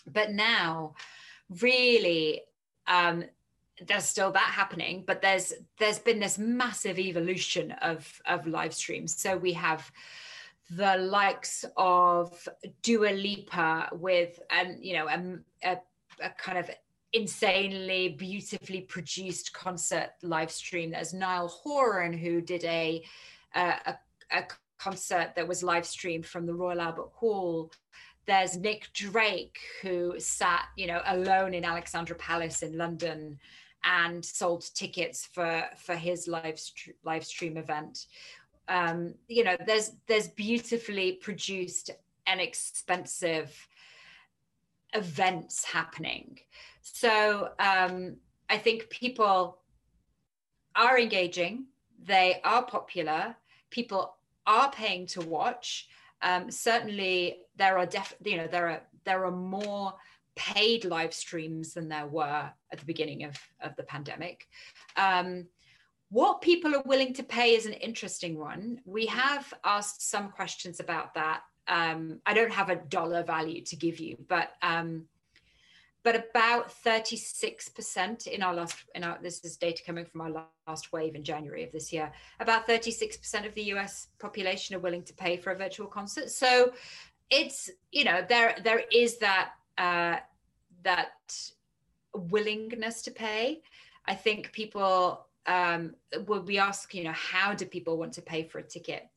But 0.08 0.32
now, 0.32 0.96
really, 1.62 2.42
um, 2.88 3.26
there's 3.88 4.06
still 4.06 4.32
that 4.32 4.52
happening, 4.54 5.04
but 5.06 5.22
there's 5.22 5.54
there's 5.80 6.00
been 6.00 6.20
this 6.20 6.38
massive 6.38 7.00
evolution 7.00 7.72
of 7.82 8.22
of 8.26 8.48
live 8.48 8.74
streams. 8.74 9.20
So 9.20 9.36
we 9.36 9.54
have 9.54 9.92
the 10.70 10.98
likes 10.98 11.66
of 11.76 12.48
Dua 12.82 13.12
Lipa 13.12 13.90
with 13.94 14.40
and 14.50 14.84
you 14.84 14.94
know 14.94 15.08
a, 15.08 15.70
a, 15.70 15.78
a 16.22 16.30
kind 16.38 16.58
of 16.58 16.70
insanely 17.14 18.10
beautifully 18.10 18.82
produced 18.82 19.54
concert 19.54 20.10
live 20.22 20.52
stream. 20.52 20.92
There's 20.92 21.14
Niall 21.14 21.48
Horan 21.48 22.14
who 22.14 22.42
did 22.42 22.64
a, 22.66 23.04
a, 23.56 23.96
a 24.32 24.44
concert 24.80 25.34
that 25.36 25.48
was 25.48 25.64
live 25.64 25.86
streamed 25.86 26.26
from 26.26 26.46
the 26.46 26.54
Royal 26.54 26.82
Albert 26.82 27.12
Hall. 27.14 27.72
There's 28.26 28.58
Nick 28.58 28.90
Drake 28.94 29.60
who 29.82 30.16
sat, 30.18 30.66
you 30.76 30.88
know, 30.88 31.02
alone 31.06 31.54
in 31.54 31.64
Alexandra 31.64 32.16
Palace 32.16 32.64
in 32.64 32.78
London 32.78 33.40
and 33.84 34.24
sold 34.24 34.66
tickets 34.74 35.28
for 35.34 35.66
for 35.78 35.96
his 35.96 36.28
live 36.28 36.60
live 37.04 37.26
stream 37.26 37.58
event. 37.58 38.08
Um, 38.70 39.16
you 39.28 39.44
know, 39.44 39.58
there's 39.68 39.92
there's 40.08 40.30
beautifully 40.30 41.14
produced 41.14 41.92
and 42.26 42.40
expensive 42.40 43.68
events 44.94 45.66
happening. 45.66 46.40
So 46.84 47.50
um, 47.60 48.18
I 48.50 48.58
think 48.58 48.90
people 48.90 49.58
are 50.76 51.00
engaging, 51.00 51.66
they 52.04 52.42
are 52.44 52.64
popular, 52.64 53.36
people 53.72 54.16
are 54.46 54.72
paying 54.72 55.08
to 55.08 55.22
watch. 55.22 55.88
Um, 56.22 56.52
certainly, 56.52 57.40
there 57.56 57.78
are 57.78 57.86
def- 57.86 58.16
you 58.24 58.38
know 58.38 58.48
there 58.48 58.70
are 58.70 58.82
there 59.06 59.26
are 59.26 59.32
more 59.32 59.94
paid 60.36 60.86
live 60.86 61.14
streams 61.14 61.74
than 61.74 61.90
there 61.90 62.08
were 62.08 62.50
at 62.72 62.80
the 62.80 62.86
beginning 62.86 63.24
of, 63.24 63.38
of 63.62 63.76
the 63.76 63.84
pandemic. 63.84 64.48
Um, 64.96 65.48
what 66.10 66.42
people 66.42 66.76
are 66.76 66.84
willing 66.86 67.14
to 67.14 67.24
pay 67.24 67.56
is 67.56 67.66
an 67.66 67.74
interesting 67.74 68.38
one. 68.38 68.80
We 68.86 69.06
have 69.08 69.54
asked 69.64 70.10
some 70.10 70.30
questions 70.32 70.80
about 70.80 71.14
that. 71.16 71.42
Um, 71.68 72.20
I 72.26 72.34
don't 72.34 72.52
have 72.52 72.70
a 72.70 72.76
dollar 72.76 73.24
value 73.24 73.64
to 73.66 73.76
give 73.76 74.00
you, 74.00 74.18
but 74.28 74.52
um, 74.62 75.06
but 76.04 76.16
about 76.16 76.70
36% 76.70 78.28
in 78.28 78.44
our 78.44 78.54
last 78.54 78.76
in 78.94 79.04
our 79.04 79.18
this 79.22 79.44
is 79.44 79.58
data 79.58 79.82
coming 79.86 80.06
from 80.06 80.22
our 80.22 80.48
last 80.68 80.92
wave 80.92 81.16
in 81.16 81.24
January 81.24 81.64
of 81.64 81.72
this 81.72 81.94
year. 81.94 82.12
About 82.40 82.68
36% 82.68 83.46
of 83.46 83.54
the 83.56 83.64
US 83.74 84.08
population 84.20 84.76
are 84.76 84.80
willing 84.80 85.04
to 85.04 85.14
pay 85.14 85.38
for 85.38 85.52
a 85.52 85.58
virtual 85.58 85.88
concert. 85.88 86.30
So 86.30 86.74
it's 87.30 87.70
you 87.92 88.04
know 88.04 88.24
there 88.28 88.56
there 88.64 88.84
is 88.92 89.18
that 89.20 89.52
uh, 89.78 90.18
that 90.84 91.12
willingness 92.14 93.02
to 93.04 93.12
pay. 93.12 93.62
I 94.06 94.16
think 94.16 94.52
people 94.52 95.26
um, 95.46 95.96
will 96.28 96.44
be 96.44 96.58
asked, 96.60 96.94
you 96.94 97.04
know, 97.04 97.14
how 97.14 97.54
do 97.54 97.66
people 97.66 97.98
want 97.98 98.14
to 98.14 98.22
pay 98.22 98.44
for 98.44 98.60
a 98.60 98.64
ticket? 98.64 99.08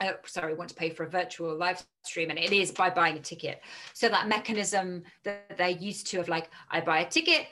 Uh, 0.00 0.12
sorry, 0.26 0.54
want 0.54 0.68
to 0.68 0.74
pay 0.74 0.90
for 0.90 1.04
a 1.04 1.08
virtual 1.08 1.56
live 1.56 1.82
stream, 2.04 2.30
and 2.30 2.38
it 2.38 2.52
is 2.52 2.70
by 2.70 2.90
buying 2.90 3.16
a 3.16 3.20
ticket. 3.20 3.62
So 3.94 4.08
that 4.08 4.28
mechanism 4.28 5.04
that 5.24 5.56
they're 5.56 5.70
used 5.70 6.06
to 6.08 6.18
of 6.18 6.28
like, 6.28 6.50
I 6.70 6.80
buy 6.80 7.00
a 7.00 7.08
ticket, 7.08 7.46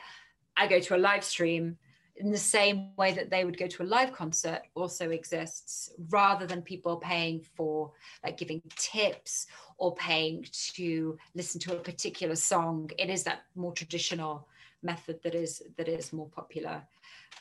I 0.57 0.67
go 0.67 0.79
to 0.79 0.97
a 0.97 0.99
live 0.99 1.25
stream, 1.25 1.79
in 2.17 2.31
the 2.31 2.39
same 2.39 2.95
way 2.97 3.13
that 3.13 3.31
they 3.31 3.45
would 3.45 3.59
go 3.59 3.67
to 3.67 3.83
a 3.83 3.85
live 3.85 4.13
concert 4.13 4.63
also 4.75 5.11
exists 5.11 5.91
rather 6.11 6.47
than 6.47 6.63
people 6.63 6.97
paying 6.97 7.41
for 7.41 7.93
like 8.23 8.37
giving 8.37 8.63
tips 8.77 9.47
or 9.79 9.95
paying 9.97 10.47
to 10.53 11.19
listen 11.35 11.61
to 11.61 11.77
a 11.77 11.81
particular 11.81 12.37
song 12.37 12.89
it 12.99 13.11
is 13.11 13.25
that 13.25 13.43
more 13.57 13.73
traditional 13.73 14.47
method 14.83 15.19
that 15.25 15.35
is 15.35 15.63
that 15.77 15.89
is 15.89 16.13
more 16.13 16.29
popular 16.29 16.83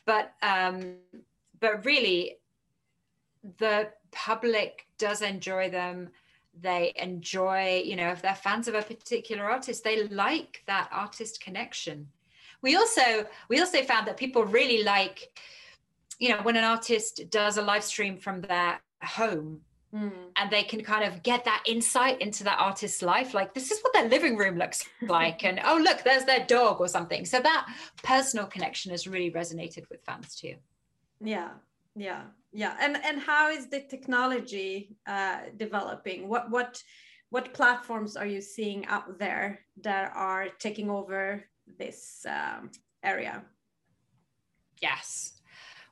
but 0.06 0.34
um 0.42 0.96
but 1.60 1.86
really 1.86 2.38
the 3.60 3.88
public 4.14 4.88
does 4.98 5.22
enjoy 5.22 5.70
them 5.70 6.10
they 6.62 6.94
enjoy 6.98 7.82
you 7.84 7.96
know 7.96 8.10
if 8.10 8.22
they're 8.22 8.36
fans 8.36 8.68
of 8.68 8.76
a 8.76 8.82
particular 8.82 9.50
artist 9.50 9.84
they 9.84 10.08
like 10.08 10.64
that 10.68 10.88
artist 10.92 11.42
connection. 11.42 12.08
We 12.62 12.76
also 12.76 13.26
we 13.50 13.60
also 13.60 13.82
found 13.84 14.08
that 14.08 14.18
people 14.18 14.46
really 14.46 14.84
like 14.84 15.40
you 16.20 16.30
know 16.30 16.42
when 16.44 16.56
an 16.56 16.64
artist 16.64 17.22
does 17.30 17.58
a 17.58 17.62
live 17.62 17.84
stream 17.84 18.18
from 18.18 18.42
their 18.42 18.80
home 19.02 19.62
mm. 19.94 20.12
and 20.38 20.52
they 20.52 20.64
can 20.64 20.82
kind 20.84 21.04
of 21.04 21.24
get 21.24 21.44
that 21.46 21.64
insight 21.68 22.22
into 22.22 22.44
that 22.46 22.60
artist's 22.60 23.02
life 23.02 23.34
like 23.34 23.54
this 23.54 23.72
is 23.72 23.82
what 23.82 23.92
their 23.94 24.08
living 24.08 24.38
room 24.38 24.58
looks 24.58 24.86
like 25.02 25.44
and 25.44 25.60
oh 25.66 25.78
look 25.84 26.04
there's 26.04 26.26
their 26.26 26.46
dog 26.46 26.80
or 26.80 26.88
something. 26.88 27.26
So 27.26 27.40
that 27.40 27.68
personal 28.04 28.46
connection 28.46 28.92
has 28.92 29.08
really 29.08 29.32
resonated 29.32 29.90
with 29.90 30.04
fans 30.06 30.36
too. 30.36 30.56
Yeah 31.20 31.50
yeah 31.96 32.24
yeah 32.54 32.76
and 32.80 32.98
and 33.04 33.20
how 33.20 33.50
is 33.50 33.68
the 33.68 33.82
technology 33.82 34.96
uh 35.08 35.40
developing 35.58 36.28
what 36.30 36.50
what 36.50 36.82
what 37.34 37.52
platforms 37.52 38.16
are 38.16 38.28
you 38.28 38.42
seeing 38.42 38.86
out 38.86 39.18
there 39.18 39.62
that 39.82 40.12
are 40.16 40.50
taking 40.60 40.88
over 40.88 41.44
this 41.80 42.28
um, 42.30 42.70
area? 43.02 43.44
Yes. 44.84 45.34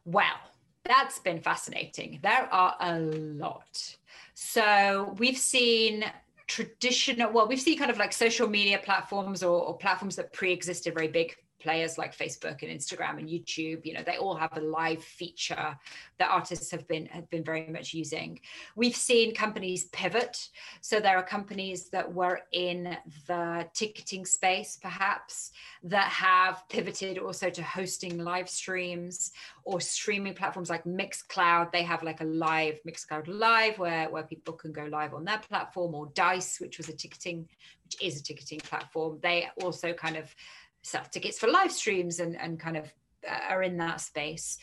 Well, 0.06 0.38
that's 0.84 1.18
been 1.18 1.42
fascinating. 1.42 2.20
There 2.22 2.48
are 2.52 2.76
a 2.80 3.00
lot. 3.00 3.96
So 4.36 5.16
we've 5.18 5.38
seen 5.38 6.06
traditional, 6.46 7.32
well, 7.32 7.48
we've 7.48 7.60
seen 7.60 7.80
kind 7.80 7.90
of 7.90 7.98
like 7.98 8.14
social 8.14 8.48
media 8.48 8.80
platforms 8.84 9.42
or, 9.42 9.64
or 9.64 9.78
platforms 9.80 10.18
that 10.18 10.34
pre 10.34 10.52
existed 10.52 10.94
very 10.94 11.08
big 11.08 11.36
players 11.62 11.98
like 11.98 12.18
Facebook 12.18 12.62
and 12.64 12.72
Instagram 12.72 13.20
and 13.20 13.30
YouTube, 13.30 13.86
you 13.86 13.94
know, 13.94 14.04
they 14.04 14.18
all 14.18 14.36
have 14.36 14.58
a 14.58 14.62
live 14.62 15.04
feature 15.04 15.78
that 16.18 16.30
artists 16.30 16.72
have 16.72 16.88
been 16.88 17.06
have 17.08 17.30
been 17.30 17.44
very 17.44 17.68
much 17.68 17.94
using. 17.94 18.40
We've 18.76 18.96
seen 18.96 19.34
companies 19.34 19.86
pivot. 19.86 20.50
So 20.82 21.00
there 21.00 21.18
are 21.18 21.24
companies 21.24 21.90
that 21.90 22.12
were 22.12 22.42
in 22.52 22.98
the 23.28 23.68
ticketing 23.74 24.26
space, 24.26 24.78
perhaps, 24.82 25.52
that 25.84 26.10
have 26.10 26.64
pivoted 26.70 27.18
also 27.18 27.50
to 27.50 27.64
hosting 27.64 28.18
live 28.18 28.50
streams 28.50 29.32
or 29.64 29.80
streaming 29.80 30.34
platforms 30.34 30.70
like 30.70 30.84
Mixcloud. 30.84 31.72
They 31.72 31.84
have 31.84 32.04
like 32.04 32.22
a 32.22 32.26
live 32.26 32.80
Mixcloud 32.88 33.28
Live 33.28 33.78
where, 33.78 34.10
where 34.10 34.24
people 34.24 34.54
can 34.54 34.72
go 34.72 34.86
live 34.86 35.14
on 35.14 35.26
their 35.26 35.40
platform, 35.40 35.96
or 35.96 36.08
Dice, 36.14 36.60
which 36.60 36.78
was 36.78 36.90
a 36.90 36.94
ticketing, 36.94 37.48
which 37.86 38.02
is 38.02 38.20
a 38.20 38.24
ticketing 38.24 38.60
platform. 38.60 39.20
They 39.22 39.50
also 39.62 39.94
kind 39.94 40.18
of 40.18 40.34
sell 40.84 41.04
tickets 41.12 41.40
for 41.40 41.48
live 41.48 41.72
streams 41.72 42.20
and, 42.20 42.40
and 42.40 42.60
kind 42.60 42.78
of 42.78 42.92
uh, 43.28 43.36
are 43.50 43.64
in 43.64 43.78
that 43.78 44.02
space. 44.02 44.58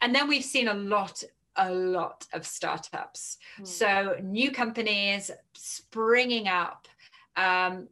And 0.00 0.14
then 0.14 0.28
we've 0.28 0.44
seen 0.44 0.68
a 0.68 0.74
lot 0.74 1.22
a 1.56 1.72
lot 1.72 2.26
of 2.32 2.46
startups. 2.46 3.38
Mm. 3.58 3.66
So 3.66 4.16
new 4.22 4.50
companies 4.50 5.30
springing 5.54 6.48
up, 6.48 6.86
um, 7.36 7.88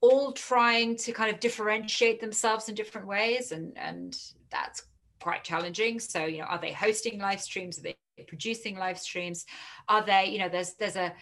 all 0.00 0.32
trying 0.32 0.96
to 0.96 1.12
kind 1.12 1.32
of 1.32 1.40
differentiate 1.40 2.20
themselves 2.20 2.68
in 2.68 2.74
different 2.74 3.06
ways, 3.06 3.52
and 3.52 3.76
and 3.76 4.16
that's 4.50 4.84
quite 5.20 5.44
challenging. 5.44 5.98
So 5.98 6.24
you 6.24 6.38
know, 6.38 6.44
are 6.44 6.60
they 6.60 6.72
hosting 6.72 7.18
live 7.18 7.40
streams? 7.40 7.78
Are 7.78 7.82
they 7.82 7.96
producing 8.26 8.78
live 8.78 8.98
streams? 8.98 9.46
Are 9.88 10.04
they 10.04 10.26
you 10.26 10.38
know 10.38 10.48
there's 10.48 10.74
there's 10.74 10.96
a 10.96 11.12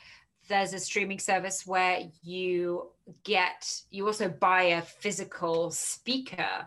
there's 0.48 0.72
a 0.72 0.78
streaming 0.78 1.18
service 1.18 1.66
where 1.66 2.00
you 2.22 2.90
get 3.24 3.82
you 3.90 4.06
also 4.06 4.28
buy 4.28 4.62
a 4.62 4.82
physical 4.82 5.70
speaker 5.70 6.66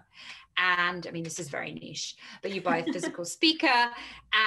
and 0.59 1.07
I 1.07 1.11
mean, 1.11 1.23
this 1.23 1.39
is 1.39 1.49
very 1.49 1.71
niche, 1.71 2.15
but 2.41 2.51
you 2.51 2.61
buy 2.61 2.79
a 2.79 2.91
physical 2.91 3.25
speaker, 3.37 3.89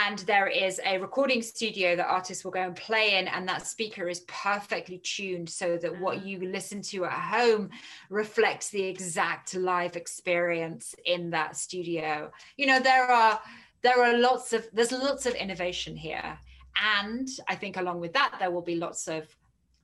and 0.02 0.18
there 0.20 0.46
is 0.46 0.80
a 0.84 0.98
recording 0.98 1.42
studio 1.42 1.96
that 1.96 2.06
artists 2.06 2.44
will 2.44 2.50
go 2.50 2.60
and 2.60 2.76
play 2.76 3.18
in, 3.18 3.28
and 3.28 3.48
that 3.48 3.66
speaker 3.66 4.08
is 4.08 4.20
perfectly 4.28 4.98
tuned 4.98 5.48
so 5.48 5.76
that 5.78 5.98
what 6.00 6.18
ah. 6.18 6.24
you 6.24 6.40
listen 6.40 6.82
to 6.82 7.04
at 7.06 7.12
home 7.12 7.70
reflects 8.10 8.68
the 8.70 8.82
exact 8.82 9.54
live 9.54 9.96
experience 9.96 10.94
in 11.06 11.30
that 11.30 11.56
studio. 11.56 12.30
You 12.56 12.66
know, 12.66 12.80
there 12.80 13.10
are 13.10 13.40
there 13.82 14.02
are 14.02 14.16
lots 14.18 14.52
of 14.52 14.66
there's 14.72 14.92
lots 14.92 15.26
of 15.26 15.34
innovation 15.34 15.96
here, 15.96 16.38
and 16.76 17.28
I 17.48 17.54
think 17.54 17.76
along 17.76 18.00
with 18.00 18.12
that 18.14 18.36
there 18.38 18.50
will 18.50 18.62
be 18.62 18.76
lots 18.76 19.08
of 19.08 19.26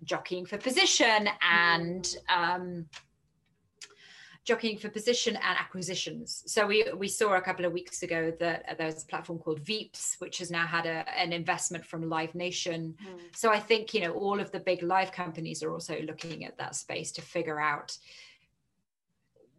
jockeying 0.04 0.46
for 0.46 0.58
position 0.58 1.28
and 1.42 2.16
um, 2.28 2.86
jockeying 4.44 4.78
for 4.78 4.88
position 4.88 5.36
and 5.36 5.58
acquisitions. 5.58 6.42
So 6.46 6.66
we 6.66 6.84
we 6.96 7.08
saw 7.08 7.34
a 7.34 7.40
couple 7.40 7.66
of 7.66 7.72
weeks 7.72 8.02
ago 8.02 8.32
that 8.40 8.64
uh, 8.68 8.74
there's 8.78 9.02
a 9.02 9.06
platform 9.06 9.38
called 9.38 9.62
Veeps, 9.62 10.18
which 10.20 10.38
has 10.38 10.50
now 10.50 10.66
had 10.66 10.86
a, 10.86 11.04
an 11.16 11.32
investment 11.32 11.84
from 11.84 12.08
Live 12.08 12.34
Nation. 12.34 12.96
Mm. 13.06 13.20
So 13.36 13.50
I 13.50 13.60
think 13.60 13.92
you 13.92 14.00
know 14.00 14.12
all 14.12 14.40
of 14.40 14.50
the 14.50 14.60
big 14.60 14.82
live 14.82 15.12
companies 15.12 15.62
are 15.62 15.70
also 15.70 16.00
looking 16.00 16.44
at 16.44 16.56
that 16.58 16.74
space 16.74 17.12
to 17.12 17.22
figure 17.22 17.60
out 17.60 17.96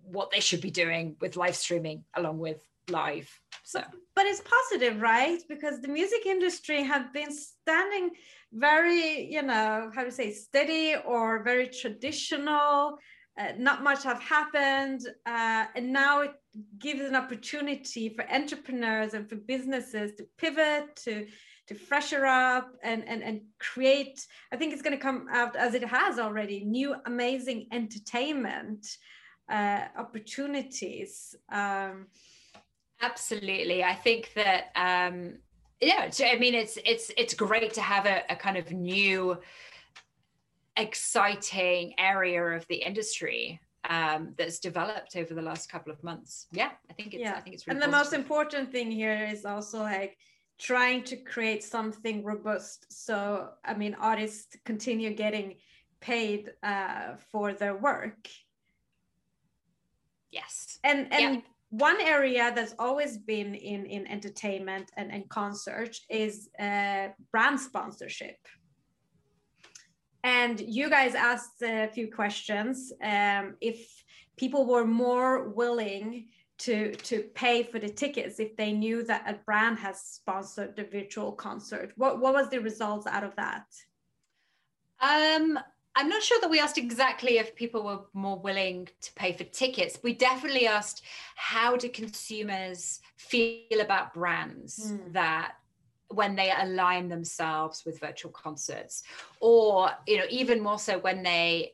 what 0.02 0.32
they 0.32 0.40
should 0.40 0.62
be 0.62 0.72
doing 0.72 1.16
with 1.22 1.38
live 1.38 1.56
streaming 1.56 2.04
along 2.16 2.40
with 2.40 2.66
live. 2.90 3.30
So, 3.64 3.82
but 4.16 4.26
it's 4.26 4.42
positive, 4.42 5.02
right? 5.02 5.42
Because 5.48 5.82
the 5.82 5.88
music 5.88 6.26
industry 6.26 6.84
have 6.84 7.14
been 7.14 7.32
standing 7.32 8.12
very, 8.52 9.32
you 9.32 9.44
know, 9.44 9.92
how 9.94 10.04
to 10.04 10.12
say, 10.12 10.32
steady 10.32 10.96
or 11.06 11.44
very 11.44 11.68
traditional 11.68 12.98
uh, 13.40 13.54
not 13.58 13.84
much 13.84 14.04
have 14.04 14.22
happened 14.22 15.02
uh, 15.26 15.66
and 15.76 15.94
now 15.94 16.22
it 16.22 16.34
gives 16.78 17.02
an 17.02 17.16
opportunity 17.16 18.10
for 18.10 18.30
entrepreneurs 18.30 19.14
and 19.14 19.30
for 19.30 19.38
businesses 19.38 20.12
to 20.16 20.26
pivot 20.38 20.96
to 20.96 21.26
to 21.68 21.76
fresher 21.76 22.26
up 22.26 22.72
and 22.84 23.08
and, 23.08 23.24
and 23.24 23.42
create 23.60 24.26
i 24.52 24.58
think 24.58 24.74
it's 24.74 24.82
going 24.82 24.96
to 24.96 25.02
come 25.02 25.28
out 25.32 25.56
as 25.56 25.74
it 25.74 25.84
has 25.84 26.20
already 26.20 26.66
new 26.66 26.94
amazing 27.06 27.68
entertainment 27.72 28.86
uh, 29.50 29.86
opportunities 29.98 31.36
um, 31.52 32.08
absolutely 33.02 33.84
i 33.84 33.94
think 33.94 34.32
that 34.36 34.72
um, 34.76 35.34
yeah 35.82 36.10
i 36.24 36.38
mean 36.38 36.54
it's 36.54 36.78
it's 36.86 37.12
it's 37.18 37.34
great 37.34 37.74
to 37.74 37.82
have 37.82 38.06
a, 38.06 38.24
a 38.30 38.36
kind 38.36 38.58
of 38.58 38.72
new 38.72 39.38
exciting 40.78 41.94
area 41.98 42.42
of 42.42 42.66
the 42.68 42.76
industry 42.76 43.60
um, 43.90 44.34
that's 44.38 44.60
developed 44.60 45.16
over 45.16 45.34
the 45.34 45.42
last 45.42 45.72
couple 45.72 45.92
of 45.92 46.04
months. 46.04 46.48
Yeah, 46.52 46.72
I 46.90 46.94
think 46.94 47.14
it's. 47.14 47.22
Yeah. 47.22 47.36
I 47.36 47.42
think 47.42 47.56
it's. 47.56 47.68
Really 47.68 47.76
and 47.76 47.82
the 47.82 47.88
positive. 47.88 48.20
most 48.20 48.26
important 48.26 48.72
thing 48.72 48.92
here 48.92 49.28
is 49.32 49.46
also 49.46 49.82
like 49.82 50.18
trying 50.58 51.04
to 51.06 51.16
create 51.16 51.64
something 51.64 52.24
robust. 52.24 52.86
So 52.92 53.50
I 53.64 53.74
mean, 53.74 53.96
artists 54.00 54.56
continue 54.66 55.14
getting 55.14 55.56
paid 56.02 56.52
uh, 56.64 57.16
for 57.32 57.54
their 57.54 57.76
work. 57.76 58.28
Yes. 60.32 60.80
And 60.84 61.12
and. 61.14 61.36
Yeah. 61.36 61.42
One 61.70 62.02
area 62.02 62.52
that's 62.56 62.74
always 62.80 63.18
been 63.18 63.54
in, 63.54 63.86
in 63.86 64.08
entertainment 64.08 64.92
and, 64.98 65.12
and 65.12 65.30
concert 65.30 65.96
is 66.10 66.50
uh, 66.60 67.10
brand 67.32 67.60
sponsorship. 67.60 68.38
And 70.24 70.60
you 70.60 70.90
guys 70.90 71.16
asked 71.16 71.62
a 71.62 71.88
few 71.88 72.12
questions 72.12 72.92
um, 73.04 73.56
if 73.62 74.04
people 74.36 74.66
were 74.66 74.86
more 74.86 75.50
willing 75.50 76.30
to 76.60 76.94
to 76.96 77.24
pay 77.36 77.64
for 77.64 77.80
the 77.80 77.90
tickets 77.90 78.40
if 78.40 78.56
they 78.58 78.72
knew 78.72 79.02
that 79.04 79.24
a 79.28 79.40
brand 79.46 79.80
has 79.80 80.02
sponsored 80.02 80.76
the 80.76 80.84
virtual 80.84 81.32
concert. 81.32 81.94
What 81.96 82.20
what 82.20 82.34
was 82.34 82.50
the 82.50 82.60
results 82.60 83.08
out 83.08 83.24
of 83.24 83.36
that? 83.38 83.66
Um 85.02 85.58
I'm 86.00 86.08
not 86.08 86.24
sure 86.24 86.40
that 86.40 86.50
we 86.50 86.62
asked 86.62 86.78
exactly 86.78 87.40
if 87.40 87.54
people 87.56 87.84
were 87.84 88.00
more 88.14 88.40
willing 88.40 88.88
to 89.02 89.14
pay 89.16 89.34
for 89.34 89.44
tickets. 89.44 90.00
We 90.02 90.14
definitely 90.14 90.66
asked 90.66 91.04
how 91.36 91.76
do 91.76 91.90
consumers 91.90 93.02
feel 93.18 93.82
about 93.82 94.14
brands 94.14 94.94
mm. 94.94 95.12
that 95.12 95.56
when 96.08 96.38
they 96.38 96.54
align 96.58 97.10
themselves 97.10 97.84
with 97.86 98.00
virtual 98.00 98.32
concerts 98.32 99.04
or 99.42 99.92
you 100.08 100.18
know 100.18 100.24
even 100.30 100.62
more 100.62 100.80
so 100.80 100.98
when 101.00 101.22
they 101.22 101.74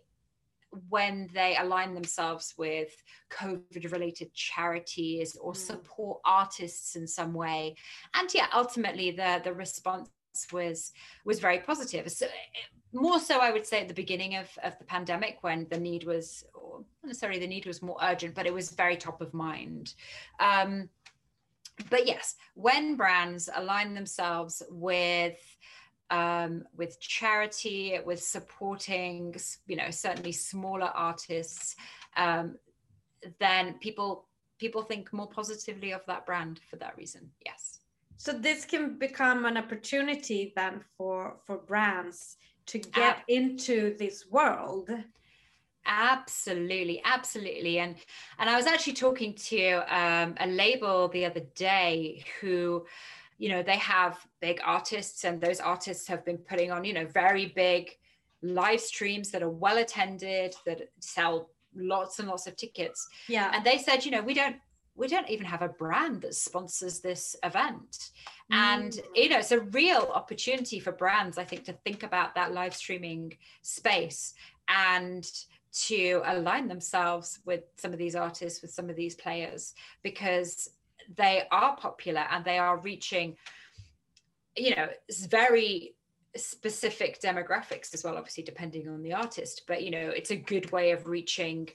when 0.89 1.29
they 1.33 1.55
align 1.57 1.93
themselves 1.93 2.53
with 2.57 2.89
covid 3.31 3.93
related 3.93 4.33
charities 4.33 5.37
or 5.39 5.53
mm. 5.53 5.55
support 5.55 6.19
artists 6.25 6.97
in 6.97 7.07
some 7.07 7.33
way 7.33 7.75
and 8.13 8.33
yeah 8.33 8.47
ultimately 8.53 9.11
the 9.11 9.39
the 9.45 9.53
response 9.53 10.09
was 10.51 10.91
was 11.25 11.39
very 11.39 11.59
positive 11.59 12.11
so 12.11 12.27
more 12.93 13.19
so 13.19 13.39
i 13.39 13.51
would 13.51 13.65
say 13.65 13.81
at 13.81 13.87
the 13.87 13.93
beginning 13.93 14.35
of, 14.35 14.47
of 14.63 14.77
the 14.79 14.85
pandemic 14.85 15.37
when 15.41 15.67
the 15.69 15.79
need 15.79 16.05
was 16.05 16.45
not 17.03 17.15
the 17.21 17.47
need 17.47 17.65
was 17.65 17.81
more 17.81 17.97
urgent 18.01 18.33
but 18.33 18.45
it 18.45 18.53
was 18.53 18.71
very 18.71 18.95
top 18.97 19.21
of 19.21 19.33
mind 19.33 19.93
um, 20.39 20.89
but 21.89 22.07
yes, 22.07 22.35
when 22.53 22.95
brands 22.95 23.49
align 23.53 23.93
themselves 23.93 24.63
with 24.69 25.37
um, 26.11 26.63
with 26.75 26.99
charity, 26.99 27.97
with 28.05 28.21
supporting, 28.21 29.35
you 29.65 29.75
know, 29.75 29.89
certainly 29.89 30.31
smaller 30.31 30.91
artists, 30.93 31.75
um, 32.15 32.55
then 33.39 33.73
people 33.79 34.27
people 34.59 34.83
think 34.83 35.11
more 35.11 35.27
positively 35.27 35.91
of 35.91 36.05
that 36.05 36.25
brand 36.25 36.61
for 36.69 36.77
that 36.77 36.95
reason. 36.97 37.31
Yes. 37.45 37.79
So 38.17 38.31
this 38.33 38.65
can 38.65 38.97
become 38.97 39.45
an 39.45 39.57
opportunity 39.57 40.53
then 40.55 40.81
for 40.97 41.37
for 41.45 41.57
brands 41.57 42.37
to 42.67 42.79
get 42.79 43.17
uh, 43.17 43.21
into 43.27 43.95
this 43.97 44.25
world 44.29 44.89
Absolutely, 45.85 47.01
absolutely. 47.05 47.79
And 47.79 47.95
and 48.39 48.49
I 48.49 48.55
was 48.55 48.65
actually 48.65 48.93
talking 48.93 49.33
to 49.35 49.95
um, 49.95 50.35
a 50.39 50.47
label 50.47 51.07
the 51.07 51.25
other 51.25 51.43
day 51.55 52.23
who, 52.41 52.85
you 53.37 53.49
know, 53.49 53.61
they 53.61 53.77
have 53.77 54.17
big 54.41 54.59
artists, 54.63 55.23
and 55.23 55.39
those 55.39 55.59
artists 55.59 56.07
have 56.07 56.25
been 56.25 56.37
putting 56.37 56.71
on, 56.71 56.83
you 56.85 56.93
know, 56.93 57.05
very 57.05 57.47
big 57.47 57.91
live 58.41 58.81
streams 58.81 59.31
that 59.31 59.43
are 59.43 59.49
well 59.49 59.77
attended, 59.77 60.55
that 60.65 60.89
sell 60.99 61.49
lots 61.75 62.19
and 62.19 62.27
lots 62.27 62.47
of 62.47 62.55
tickets. 62.55 63.07
Yeah. 63.27 63.51
And 63.53 63.63
they 63.63 63.77
said, 63.77 64.05
you 64.05 64.11
know, 64.11 64.21
we 64.21 64.33
don't 64.33 64.57
we 64.95 65.07
don't 65.07 65.29
even 65.29 65.45
have 65.45 65.61
a 65.61 65.69
brand 65.69 66.21
that 66.21 66.35
sponsors 66.35 66.99
this 66.99 67.35
event. 67.43 68.11
Mm. 68.51 68.55
And 68.55 68.99
you 69.13 69.29
know, 69.29 69.39
it's 69.39 69.51
a 69.51 69.59
real 69.59 70.11
opportunity 70.13 70.79
for 70.79 70.91
brands, 70.91 71.37
I 71.37 71.43
think, 71.43 71.65
to 71.65 71.73
think 71.73 72.03
about 72.03 72.35
that 72.35 72.53
live 72.53 72.75
streaming 72.75 73.37
space 73.61 74.33
and 74.67 75.29
to 75.73 76.21
align 76.25 76.67
themselves 76.67 77.39
with 77.45 77.63
some 77.75 77.91
of 77.91 77.99
these 77.99 78.15
artists, 78.15 78.61
with 78.61 78.71
some 78.71 78.89
of 78.89 78.95
these 78.95 79.15
players, 79.15 79.73
because 80.03 80.69
they 81.17 81.43
are 81.51 81.75
popular 81.75 82.25
and 82.31 82.45
they 82.45 82.57
are 82.57 82.77
reaching, 82.77 83.35
you 84.55 84.73
know, 84.75 84.87
very 85.27 85.93
specific 86.37 87.21
demographics 87.21 87.93
as 87.93 88.03
well, 88.03 88.17
obviously, 88.17 88.43
depending 88.43 88.87
on 88.87 89.03
the 89.03 89.13
artist. 89.13 89.63
But, 89.67 89.83
you 89.83 89.91
know, 89.91 90.09
it's 90.09 90.31
a 90.31 90.35
good 90.37 90.71
way 90.71 90.91
of 90.91 91.07
reaching 91.07 91.69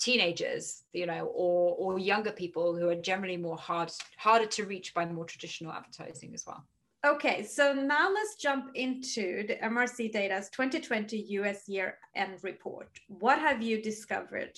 teenagers 0.00 0.84
you 0.92 1.06
know 1.06 1.26
or 1.34 1.76
or 1.78 1.98
younger 1.98 2.32
people 2.32 2.74
who 2.74 2.88
are 2.88 2.96
generally 2.96 3.36
more 3.36 3.56
hard 3.56 3.92
harder 4.16 4.46
to 4.46 4.64
reach 4.64 4.92
by 4.94 5.04
more 5.06 5.24
traditional 5.24 5.72
advertising 5.72 6.32
as 6.34 6.44
well 6.46 6.64
Okay, 7.02 7.44
so 7.44 7.72
now 7.72 8.12
let's 8.12 8.34
jump 8.34 8.72
into 8.74 9.46
the 9.46 9.54
MRC 9.54 10.12
Data's 10.12 10.50
2020 10.50 11.16
US 11.16 11.66
year 11.66 11.96
end 12.14 12.32
report. 12.42 12.90
What 13.08 13.38
have 13.38 13.62
you 13.62 13.80
discovered? 13.80 14.52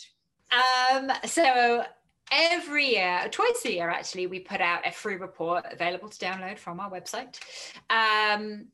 Um, 0.51 1.13
so 1.25 1.85
every 2.33 2.97
year, 2.97 3.29
twice 3.31 3.63
a 3.65 3.73
year 3.73 3.91
actually, 3.91 4.27
we 4.27 4.41
put 4.41 4.61
out 4.61 4.87
a 4.87 4.91
free 4.91 5.17
report 5.17 5.67
available 5.71 6.09
to 6.09 6.19
download 6.19 6.59
from 6.59 6.81
our 6.81 6.91
website, 6.91 7.39
um, 7.91 8.67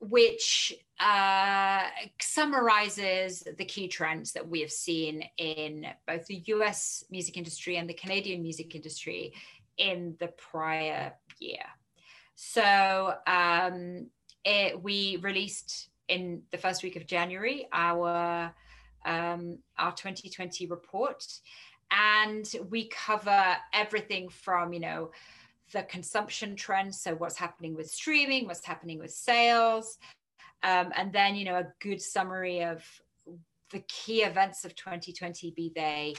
which 0.00 0.72
uh, 0.98 1.82
summarizes 2.20 3.46
the 3.58 3.64
key 3.64 3.86
trends 3.86 4.32
that 4.32 4.48
we 4.48 4.60
have 4.60 4.70
seen 4.70 5.24
in 5.36 5.86
both 6.06 6.26
the 6.26 6.42
US 6.46 7.04
music 7.10 7.36
industry 7.36 7.76
and 7.76 7.88
the 7.88 7.94
Canadian 7.94 8.42
music 8.42 8.74
industry 8.74 9.32
in 9.76 10.16
the 10.18 10.28
prior 10.28 11.12
year. 11.38 11.64
So 12.34 13.14
um, 13.26 14.06
it, 14.44 14.82
we 14.82 15.18
released 15.22 15.90
in 16.08 16.42
the 16.50 16.58
first 16.58 16.82
week 16.82 16.96
of 16.96 17.06
January 17.06 17.68
our 17.72 18.54
um, 19.04 19.58
our 19.78 19.92
2020 19.92 20.66
report, 20.66 21.24
and 21.90 22.46
we 22.68 22.88
cover 22.88 23.56
everything 23.72 24.28
from 24.28 24.72
you 24.72 24.80
know 24.80 25.10
the 25.72 25.82
consumption 25.82 26.56
trends, 26.56 27.00
so 27.00 27.14
what's 27.14 27.36
happening 27.36 27.74
with 27.74 27.90
streaming, 27.90 28.46
what's 28.46 28.64
happening 28.64 28.98
with 28.98 29.12
sales, 29.12 29.98
um, 30.62 30.92
and 30.96 31.12
then 31.12 31.34
you 31.34 31.44
know 31.44 31.56
a 31.56 31.66
good 31.80 32.00
summary 32.00 32.62
of 32.62 32.84
the 33.70 33.80
key 33.88 34.22
events 34.22 34.64
of 34.64 34.74
2020, 34.74 35.52
be 35.52 35.72
they 35.74 36.14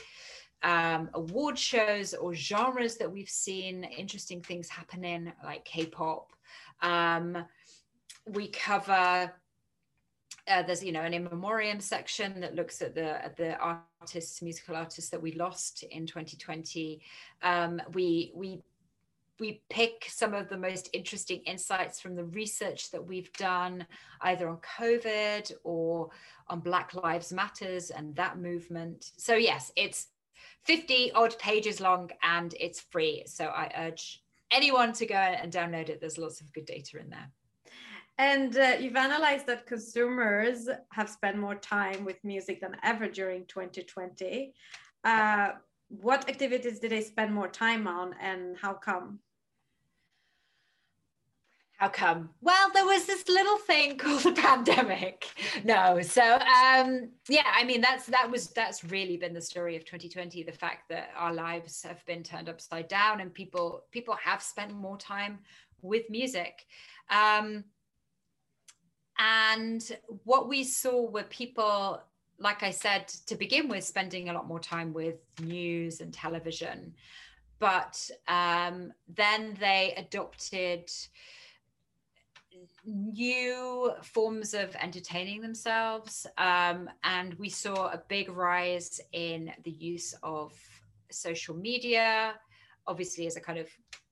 um, 0.64 1.10
award 1.14 1.58
shows 1.58 2.14
or 2.14 2.34
genres 2.34 2.98
that 2.98 3.12
we've 3.12 3.30
seen 3.30 3.84
interesting 3.84 4.42
things 4.42 4.70
happening, 4.70 5.32
like 5.44 5.66
K-pop. 5.66 6.32
Um, 6.82 7.46
we 8.28 8.48
cover 8.50 9.32
uh, 10.48 10.64
there's 10.64 10.84
you 10.84 10.92
know 10.92 11.02
an 11.02 11.14
in 11.14 11.24
memoriam 11.24 11.80
section 11.80 12.40
that 12.40 12.56
looks 12.56 12.82
at 12.82 12.96
the 12.96 13.24
at 13.24 13.38
the 13.38 13.56
artists 13.58 14.42
musical 14.42 14.76
artists 14.76 15.10
that 15.10 15.22
we 15.22 15.34
lost 15.34 15.84
in 15.84 16.06
2020 16.06 17.02
um, 17.44 17.82
we 17.94 18.32
we 18.36 18.62
we 19.42 19.62
pick 19.70 20.06
some 20.08 20.34
of 20.34 20.48
the 20.48 20.58
most 20.58 20.90
interesting 20.94 21.42
insights 21.46 22.00
from 22.00 22.16
the 22.16 22.24
research 22.24 22.92
that 22.92 23.06
we've 23.06 23.34
done 23.34 23.86
either 24.22 24.48
on 24.48 24.58
covid 24.78 25.52
or 25.64 26.10
on 26.48 26.60
black 26.60 26.94
lives 26.94 27.34
matters 27.34 27.90
and 27.90 28.16
that 28.16 28.38
movement. 28.38 29.12
So 29.18 29.36
yes 29.36 29.72
it's 29.76 30.08
50 30.66 31.12
odd 31.14 31.38
pages 31.40 31.82
long 31.82 32.12
and 32.22 32.54
it's 32.60 32.80
free. 32.80 33.24
So 33.26 33.46
i 33.48 33.72
urge 33.78 34.22
anyone 34.52 34.94
to 34.94 35.06
go 35.06 35.16
and 35.16 35.52
download 35.52 35.90
it. 35.90 36.00
There's 36.00 36.18
lots 36.18 36.40
of 36.40 36.54
good 36.54 36.66
data 36.66 37.00
in 37.00 37.10
there. 37.10 37.30
And 38.18 38.56
uh, 38.56 38.76
you've 38.80 38.96
analyzed 38.96 39.48
that 39.48 39.66
consumers 39.66 40.70
have 40.92 41.10
spent 41.10 41.38
more 41.38 41.56
time 41.56 42.06
with 42.06 42.24
music 42.24 42.62
than 42.62 42.76
ever 42.84 43.08
during 43.08 43.46
2020. 43.46 44.54
Uh, 45.04 45.50
what 45.88 46.30
activities 46.30 46.80
did 46.80 46.92
they 46.92 47.02
spend 47.02 47.34
more 47.34 47.48
time 47.48 47.88
on 47.88 48.14
and 48.22 48.56
how 48.58 48.74
come? 48.74 49.20
How 51.82 51.90
come? 51.90 52.30
Well, 52.42 52.70
there 52.76 52.86
was 52.86 53.08
this 53.08 53.28
little 53.28 53.58
thing 53.58 53.98
called 53.98 54.22
the 54.22 54.34
pandemic. 54.34 55.26
No, 55.64 56.00
so 56.04 56.22
um, 56.22 57.10
yeah, 57.28 57.48
I 57.56 57.64
mean 57.64 57.82
that's 57.82 58.06
that 58.06 58.30
was 58.30 58.50
that's 58.50 58.84
really 58.84 59.18
been 59.18 59.34
the 59.34 59.42
story 59.42 59.76
of 59.76 59.84
2020. 59.84 60.44
The 60.44 60.52
fact 60.52 60.90
that 60.90 61.10
our 61.18 61.34
lives 61.34 61.82
have 61.82 62.06
been 62.06 62.22
turned 62.22 62.50
upside 62.50 62.88
down 62.88 63.20
and 63.20 63.34
people 63.34 63.86
people 63.90 64.16
have 64.24 64.44
spent 64.44 64.72
more 64.72 64.96
time 64.96 65.40
with 65.82 66.08
music. 66.08 66.68
Um, 67.10 67.64
and 69.18 69.82
what 70.24 70.48
we 70.48 70.64
saw 70.64 71.10
were 71.10 71.24
people, 71.24 72.00
like 72.38 72.62
I 72.62 72.70
said, 72.70 73.08
to 73.26 73.36
begin 73.36 73.70
with, 73.70 73.84
spending 73.84 74.30
a 74.30 74.34
lot 74.34 74.48
more 74.48 74.60
time 74.60 74.94
with 74.94 75.16
news 75.42 76.00
and 76.00 76.14
television. 76.14 76.94
But 77.58 78.08
um, 78.28 78.94
then 79.08 79.58
they 79.60 79.96
adopted 79.98 80.92
new 82.86 83.92
forms 84.04 84.54
of 84.54 84.76
entertaining 84.76 85.42
themselves. 85.42 86.26
Um, 86.38 86.90
and 87.04 87.34
we 87.36 87.50
saw 87.50 87.88
a 87.88 88.02
big 88.08 88.30
rise 88.30 89.00
in 89.14 89.52
the 89.64 89.72
use 89.72 90.16
of 90.24 90.54
social 91.12 91.56
media, 91.56 92.36
obviously, 92.88 93.28
as 93.28 93.36
a 93.36 93.42
kind 93.42 93.60
of 93.60 93.68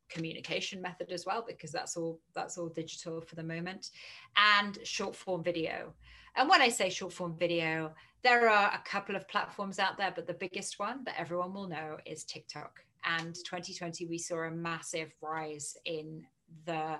communication 0.10 0.82
method 0.82 1.12
as 1.12 1.26
well 1.26 1.46
because 1.48 1.72
that's 1.72 1.96
all 1.96 2.20
that's 2.34 2.58
all 2.58 2.68
digital 2.68 3.22
for 3.22 3.36
the 3.36 3.44
moment 3.44 3.92
and 4.36 4.80
short 4.84 5.16
form 5.16 5.44
video 5.44 5.94
and 6.36 6.50
when 6.50 6.62
i 6.62 6.68
say 6.68 6.90
short 6.90 7.14
form 7.14 7.36
video 7.38 7.94
there 8.24 8.50
are 8.50 8.74
a 8.74 8.90
couple 8.90 9.16
of 9.16 9.28
platforms 9.28 9.78
out 9.78 9.98
there 9.98 10.12
but 10.16 10.26
the 10.26 10.34
biggest 10.34 10.80
one 10.80 11.04
that 11.04 11.14
everyone 11.18 11.54
will 11.54 11.68
know 11.68 11.96
is 12.08 12.24
tiktok 12.24 12.80
and 13.06 13.36
2020 13.46 14.08
we 14.08 14.18
saw 14.18 14.40
a 14.40 14.52
massive 14.52 15.14
rise 15.22 15.78
in 15.86 16.24
the 16.66 16.98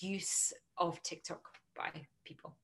use 0.00 0.52
of 0.76 1.02
tiktok 1.02 1.48
by 1.76 1.90
people. 2.24 2.56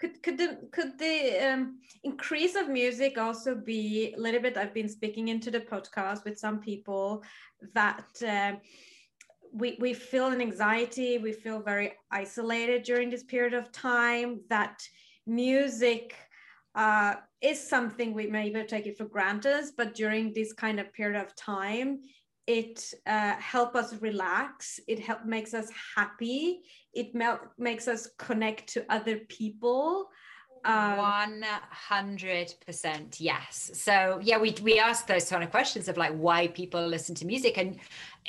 Could 0.00 0.22
could 0.22 0.38
the 0.38 0.58
could 0.72 0.98
the 0.98 1.52
um, 1.52 1.78
increase 2.04 2.54
of 2.56 2.68
music 2.68 3.18
also 3.18 3.54
be 3.54 4.14
a 4.16 4.20
little 4.20 4.40
bit 4.40 4.56
i've 4.56 4.72
been 4.72 4.88
speaking 4.88 5.28
into 5.28 5.50
the 5.50 5.60
podcast 5.60 6.24
with 6.24 6.38
some 6.38 6.58
people 6.58 7.22
that 7.74 8.08
uh, 8.26 8.52
we, 9.52 9.76
we 9.78 9.92
feel 9.92 10.28
an 10.28 10.40
anxiety 10.40 11.18
we 11.18 11.32
feel 11.32 11.60
very 11.60 11.92
isolated 12.10 12.82
during 12.82 13.10
this 13.10 13.24
period 13.24 13.52
of 13.52 13.70
time 13.72 14.40
that 14.48 14.80
music 15.26 16.14
uh, 16.74 17.16
is 17.42 17.60
something 17.60 18.14
we 18.14 18.26
maybe 18.26 18.62
take 18.64 18.86
it 18.86 18.96
for 18.96 19.04
granted 19.04 19.64
but 19.76 19.94
during 19.94 20.32
this 20.32 20.52
kind 20.52 20.80
of 20.80 20.92
period 20.94 21.20
of 21.20 21.34
time 21.36 22.00
it 22.46 22.92
uh, 23.06 23.34
help 23.36 23.76
us 23.76 23.94
relax. 24.00 24.80
It 24.88 24.98
help 24.98 25.24
makes 25.24 25.54
us 25.54 25.68
happy. 25.96 26.62
It 26.92 27.14
makes 27.58 27.88
us 27.88 28.08
connect 28.18 28.68
to 28.74 28.84
other 28.88 29.18
people. 29.28 30.10
Um, 30.64 31.42
100% 31.88 33.16
yes. 33.18 33.70
So 33.72 34.20
yeah 34.22 34.36
we 34.38 34.54
we 34.62 34.78
ask 34.78 35.06
those 35.06 35.30
kind 35.30 35.42
of 35.42 35.50
questions 35.50 35.88
of 35.88 35.96
like 35.96 36.12
why 36.12 36.48
people 36.48 36.86
listen 36.86 37.14
to 37.16 37.24
music 37.24 37.56
and 37.56 37.78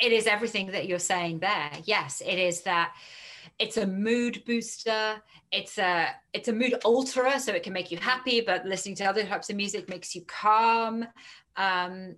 it 0.01 0.13
is 0.13 0.27
everything 0.27 0.67
that 0.67 0.87
you're 0.87 0.99
saying 0.99 1.39
there. 1.39 1.71
Yes 1.83 2.21
it 2.25 2.39
is 2.39 2.61
that 2.61 2.93
it's 3.59 3.75
a 3.75 3.85
mood 3.85 4.43
booster. 4.45 5.21
It's 5.51 5.77
a 5.77 6.15
it's 6.31 6.47
a 6.47 6.53
mood 6.53 6.75
alterer 6.85 7.37
so 7.37 7.51
it 7.51 7.63
can 7.63 7.73
make 7.73 7.91
you 7.91 7.97
happy 7.97 8.39
but 8.39 8.65
listening 8.65 8.95
to 8.95 9.03
other 9.03 9.25
types 9.25 9.49
of 9.49 9.57
music 9.57 9.89
makes 9.89 10.15
you 10.15 10.21
calm. 10.25 11.05
Um, 11.57 12.15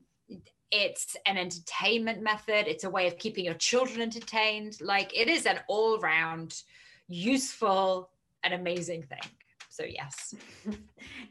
it's 0.73 1.15
an 1.27 1.38
entertainment 1.38 2.23
method. 2.23 2.67
It's 2.67 2.83
a 2.83 2.89
way 2.89 3.05
of 3.05 3.19
keeping 3.19 3.45
your 3.45 3.53
children 3.53 4.01
entertained. 4.01 4.81
Like 4.81 5.15
it 5.15 5.27
is 5.27 5.45
an 5.45 5.59
all-round 5.67 6.55
useful 7.07 8.09
and 8.43 8.55
amazing 8.55 9.03
thing. 9.03 9.29
So 9.69 9.83
yes. 9.83 10.33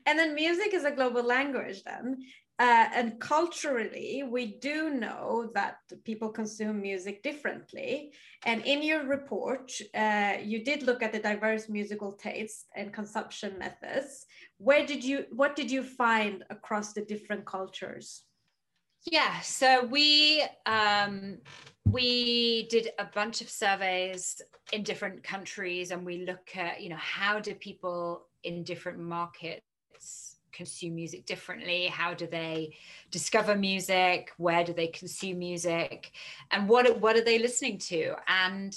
And 0.06 0.18
then 0.18 0.34
music 0.34 0.74
is 0.74 0.84
a 0.84 0.92
global 0.92 1.24
language 1.24 1.82
then. 1.82 2.18
Uh, 2.58 2.86
and 2.94 3.18
culturally 3.18 4.22
we 4.28 4.58
do 4.58 4.90
know 4.90 5.50
that 5.54 5.78
people 6.04 6.28
consume 6.28 6.80
music 6.80 7.24
differently. 7.24 8.12
And 8.44 8.64
in 8.64 8.80
your 8.82 9.06
report 9.06 9.72
uh, 9.92 10.34
you 10.40 10.62
did 10.64 10.84
look 10.84 11.02
at 11.02 11.12
the 11.12 11.18
diverse 11.18 11.68
musical 11.68 12.12
tastes 12.12 12.66
and 12.76 12.92
consumption 12.92 13.58
methods. 13.58 14.26
Where 14.58 14.86
did 14.86 15.02
you 15.02 15.26
what 15.32 15.56
did 15.56 15.68
you 15.68 15.82
find 15.82 16.44
across 16.48 16.92
the 16.92 17.04
different 17.04 17.44
cultures 17.44 18.22
yeah, 19.04 19.40
so 19.40 19.84
we 19.84 20.44
um, 20.66 21.38
we 21.84 22.68
did 22.68 22.90
a 22.98 23.04
bunch 23.04 23.40
of 23.40 23.50
surveys 23.50 24.40
in 24.72 24.82
different 24.82 25.22
countries, 25.22 25.90
and 25.90 26.04
we 26.04 26.24
look 26.24 26.56
at 26.56 26.80
you 26.80 26.88
know 26.88 26.96
how 26.96 27.40
do 27.40 27.54
people 27.54 28.26
in 28.44 28.62
different 28.62 28.98
markets 28.98 29.62
consume 30.52 30.94
music 30.94 31.26
differently? 31.26 31.86
How 31.86 32.14
do 32.14 32.26
they 32.26 32.76
discover 33.10 33.56
music? 33.56 34.30
Where 34.36 34.62
do 34.62 34.72
they 34.72 34.88
consume 34.88 35.38
music? 35.38 36.12
And 36.50 36.68
what 36.68 37.00
what 37.00 37.16
are 37.16 37.24
they 37.24 37.38
listening 37.38 37.78
to? 37.78 38.14
And 38.28 38.76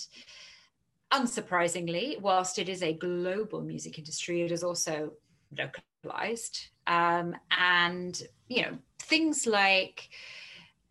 unsurprisingly, 1.14 2.20
whilst 2.20 2.58
it 2.58 2.68
is 2.68 2.82
a 2.82 2.94
global 2.94 3.62
music 3.62 4.00
industry, 4.00 4.42
it 4.42 4.52
is 4.52 4.64
also 4.64 5.12
localized. 5.56 6.68
Um, 6.88 7.36
and 7.52 8.22
you 8.48 8.64
know 8.64 8.78
things 9.00 9.46
like 9.46 10.10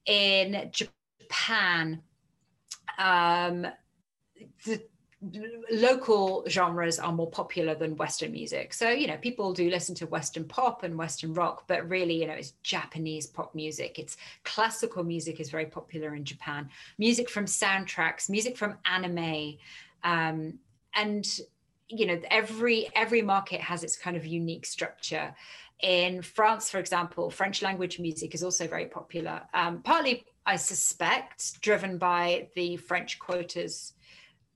in 0.07 0.71
Japan, 0.73 2.03
um, 2.99 3.67
the 4.65 4.83
local 5.71 6.45
genres 6.49 6.99
are 6.99 7.13
more 7.13 7.31
popular 7.31 7.75
than 7.75 7.97
Western 7.97 8.31
music. 8.33 8.75
So, 8.75 8.91
you 8.91 9.07
know, 9.07 9.17
people 9.17 9.55
do 9.55 9.71
listen 9.71 9.95
to 9.97 10.07
Western 10.07 10.45
pop 10.45 10.83
and 10.83 10.99
Western 10.99 11.33
rock, 11.33 11.65
but 11.67 11.89
really, 11.89 12.21
you 12.21 12.27
know, 12.27 12.35
it's 12.35 12.53
Japanese 12.63 13.27
pop 13.27 13.55
music. 13.55 13.99
It's 13.99 14.19
classical 14.45 15.03
music 15.03 15.41
is 15.41 15.49
very 15.49 15.67
popular 15.67 16.15
in 16.15 16.25
Japan. 16.25 16.69
Music 16.99 17.31
from 17.31 17.47
soundtracks, 17.47 18.29
music 18.29 18.59
from 18.59 18.77
anime. 18.85 19.57
Um, 20.03 20.59
and 20.95 21.41
you 21.89 22.07
know 22.07 22.19
every 22.31 22.89
every 22.95 23.23
market 23.23 23.61
has 23.61 23.85
its 23.85 23.97
kind 23.97 24.17
of 24.17 24.25
unique 24.25 24.65
structure 24.65 25.35
in 25.85 26.23
France, 26.23 26.71
for 26.71 26.79
example, 26.79 27.29
French 27.29 27.61
language 27.61 28.01
music 28.01 28.35
is 28.35 28.43
also 28.43 28.67
very 28.67 28.87
popular, 28.87 29.43
um, 29.53 29.83
partly, 29.83 30.25
I 30.47 30.57
suspect, 30.57 31.61
driven 31.61 31.99
by 31.99 32.49
the 32.57 32.79
French 32.79 33.19
quotas 33.19 33.93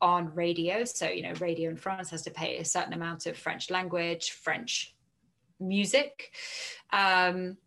on 0.01 0.35
radio. 0.35 0.85
So, 0.85 1.07
you 1.07 1.23
know, 1.23 1.35
radio 1.35 1.69
in 1.69 1.77
France 1.77 2.09
has 2.12 2.23
to 2.23 2.31
pay 2.31 2.57
a 2.57 2.64
certain 2.64 2.95
amount 2.95 3.27
of 3.27 3.37
French 3.37 3.69
language, 3.69 4.31
French 4.31 4.97
music. 5.61 6.33
Um, 6.95 7.59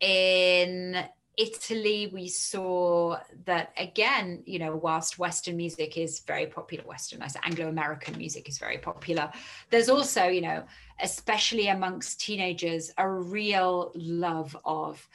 in 0.00 1.04
Italy, 1.40 2.10
we 2.12 2.28
saw 2.28 3.18
that 3.46 3.72
again, 3.78 4.42
you 4.44 4.58
know, 4.58 4.76
whilst 4.76 5.18
Western 5.18 5.56
music 5.56 5.96
is 5.96 6.20
very 6.20 6.44
popular, 6.44 6.84
Western, 6.84 7.22
I 7.22 7.28
say 7.28 7.40
Anglo 7.42 7.68
American 7.68 8.18
music 8.18 8.46
is 8.46 8.58
very 8.58 8.76
popular, 8.76 9.32
there's 9.70 9.88
also, 9.88 10.26
you 10.26 10.42
know, 10.42 10.64
especially 11.02 11.68
amongst 11.68 12.20
teenagers, 12.20 12.92
a 12.98 13.08
real 13.08 13.90
love 13.94 14.54
of 14.66 15.08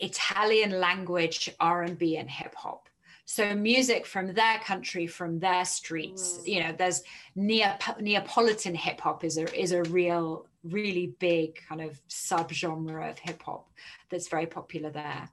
Italian 0.00 0.78
language 0.80 1.50
R&B 1.58 2.18
and 2.18 2.28
hip 2.28 2.54
hop. 2.54 2.90
So 3.24 3.54
music 3.54 4.04
from 4.04 4.34
their 4.34 4.58
country, 4.58 5.06
from 5.06 5.38
their 5.38 5.64
streets, 5.64 6.40
mm. 6.40 6.46
you 6.46 6.62
know, 6.62 6.74
there's 6.76 7.02
Neap- 7.36 8.00
Neapolitan 8.02 8.74
hip 8.74 9.00
hop 9.00 9.24
is 9.24 9.38
a 9.38 9.46
is 9.58 9.72
a 9.72 9.82
real 9.84 10.46
really 10.62 11.14
big 11.18 11.60
kind 11.68 11.80
of 11.80 12.00
subgenre 12.08 13.10
of 13.10 13.18
hip 13.18 13.42
hop 13.42 13.70
that's 14.10 14.28
very 14.28 14.46
popular 14.46 14.90
there. 14.90 15.30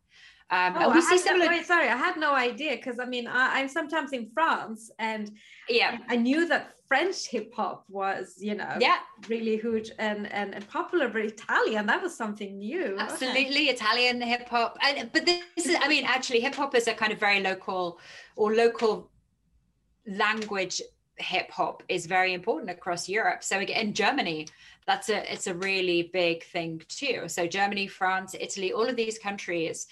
Um, 0.52 0.76
oh, 0.78 0.94
we 0.94 1.02
see 1.02 1.18
similar. 1.18 1.46
No, 1.46 1.52
wait, 1.52 1.66
sorry, 1.66 1.90
I 1.90 1.98
had 1.98 2.18
no 2.18 2.34
idea 2.34 2.76
because 2.76 3.00
I 3.00 3.06
mean 3.06 3.26
I, 3.26 3.60
am 3.60 3.68
sometimes 3.68 4.14
in 4.14 4.30
France 4.32 4.92
and 5.00 5.32
yeah, 5.68 5.98
I 6.08 6.18
knew 6.18 6.48
that 6.48 6.76
French 6.88 7.26
hip 7.28 7.52
hop 7.56 7.84
was 7.90 8.36
you 8.38 8.54
know 8.54 8.78
yeah 8.80 8.98
really 9.28 9.58
huge 9.58 9.90
and, 9.98 10.32
and 10.32 10.54
and 10.54 10.68
popular, 10.68 11.10
but 11.10 11.22
Italian 11.22 11.88
that 11.88 12.02
was 12.02 12.16
something 12.16 12.60
new. 12.60 12.96
Absolutely, 13.00 13.70
okay. 13.70 13.74
Italian 13.74 14.22
hip 14.22 14.48
hop, 14.48 14.78
and 14.84 15.12
but 15.12 15.26
this 15.26 15.42
is 15.58 15.76
I 15.82 15.88
mean 15.88 16.06
actually 16.06 16.42
hip 16.42 16.54
hop 16.54 16.76
is 16.76 16.88
a 16.88 16.94
kind 16.94 17.12
of 17.12 17.20
very 17.20 17.42
local 17.42 18.00
or 18.36 18.54
local 18.54 19.10
language 20.08 20.80
hip 21.18 21.50
hop 21.52 21.84
is 21.88 22.06
very 22.06 22.34
important 22.34 22.70
across 22.70 23.08
Europe. 23.08 23.44
So 23.44 23.60
again, 23.60 23.94
Germany, 23.94 24.48
that's 24.86 25.10
a 25.10 25.32
it's 25.32 25.48
a 25.48 25.54
really 25.54 26.10
big 26.14 26.44
thing 26.44 26.82
too. 26.88 27.28
So 27.28 27.48
Germany, 27.48 27.88
France, 27.88 28.36
Italy, 28.40 28.74
all 28.74 28.88
of 28.88 28.96
these 28.96 29.18
countries, 29.18 29.88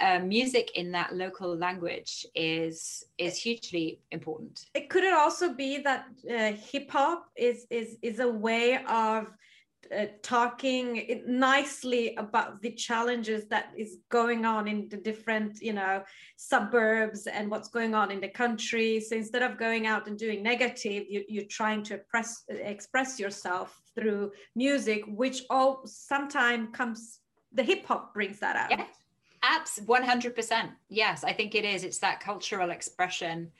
uh, 0.00 0.20
music 0.20 0.70
in 0.76 0.92
that 0.92 1.14
local 1.14 1.54
language 1.56 2.26
is 2.34 3.04
is 3.18 3.36
hugely 3.36 3.98
important. 4.10 4.66
It 4.74 4.88
could 4.88 5.04
it 5.04 5.14
also 5.14 5.52
be 5.52 5.78
that 5.78 6.06
uh, 6.30 6.52
hip 6.52 6.90
hop 6.90 7.28
is 7.36 7.66
is 7.70 7.98
is 8.02 8.20
a 8.20 8.28
way 8.28 8.78
of 8.88 9.32
uh, 9.94 10.06
talking 10.22 11.22
nicely 11.26 12.14
about 12.16 12.60
the 12.62 12.72
challenges 12.72 13.46
that 13.46 13.72
is 13.76 13.98
going 14.08 14.44
on 14.44 14.68
in 14.68 14.88
the 14.88 14.96
different 14.96 15.60
you 15.60 15.72
know 15.72 16.02
suburbs 16.36 17.26
and 17.26 17.50
what's 17.50 17.68
going 17.68 17.94
on 17.94 18.10
in 18.10 18.20
the 18.20 18.28
country. 18.28 19.00
So 19.00 19.16
instead 19.16 19.42
of 19.42 19.58
going 19.58 19.86
out 19.86 20.06
and 20.06 20.18
doing 20.18 20.42
negative 20.42 21.04
you, 21.08 21.24
you're 21.28 21.44
trying 21.50 21.82
to 21.84 21.94
express 21.94 22.44
express 22.48 23.18
yourself 23.18 23.80
through 23.94 24.32
music 24.54 25.02
which 25.08 25.42
all 25.50 25.82
sometimes 25.86 26.68
comes 26.72 27.20
the 27.52 27.62
hip 27.62 27.86
hop 27.86 28.14
brings 28.14 28.40
that 28.40 28.56
out. 28.56 28.70
Yeah. 28.70 28.84
Abs 29.42 29.80
100% 29.84 30.70
yes 30.88 31.24
i 31.24 31.32
think 31.32 31.54
it 31.54 31.64
is. 31.64 31.84
It's 31.84 31.98
that 31.98 32.20
cultural 32.20 32.70
expression 32.70 33.52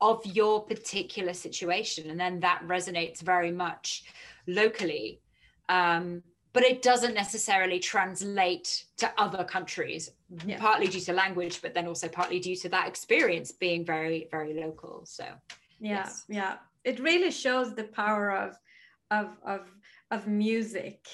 of 0.00 0.24
your 0.24 0.64
particular 0.64 1.32
situation 1.32 2.10
and 2.10 2.18
then 2.20 2.40
that 2.40 2.62
resonates 2.66 3.20
very 3.20 3.50
much 3.50 4.04
locally 4.46 5.20
um, 5.68 6.22
but 6.52 6.62
it 6.62 6.82
doesn't 6.82 7.14
necessarily 7.14 7.78
translate 7.78 8.84
to 8.96 9.10
other 9.18 9.44
countries 9.44 10.10
yeah. 10.46 10.58
partly 10.58 10.88
due 10.88 11.00
to 11.00 11.12
language 11.12 11.60
but 11.62 11.74
then 11.74 11.86
also 11.86 12.08
partly 12.08 12.40
due 12.40 12.56
to 12.56 12.68
that 12.68 12.88
experience 12.88 13.52
being 13.52 13.84
very 13.84 14.28
very 14.30 14.54
local 14.54 15.02
so 15.04 15.24
yeah 15.80 15.98
yes. 15.98 16.24
yeah 16.28 16.54
it 16.84 16.98
really 17.00 17.30
shows 17.30 17.74
the 17.74 17.84
power 17.84 18.30
of 18.30 18.56
of 19.10 19.36
of 19.44 19.60
of 20.10 20.26
music 20.26 21.06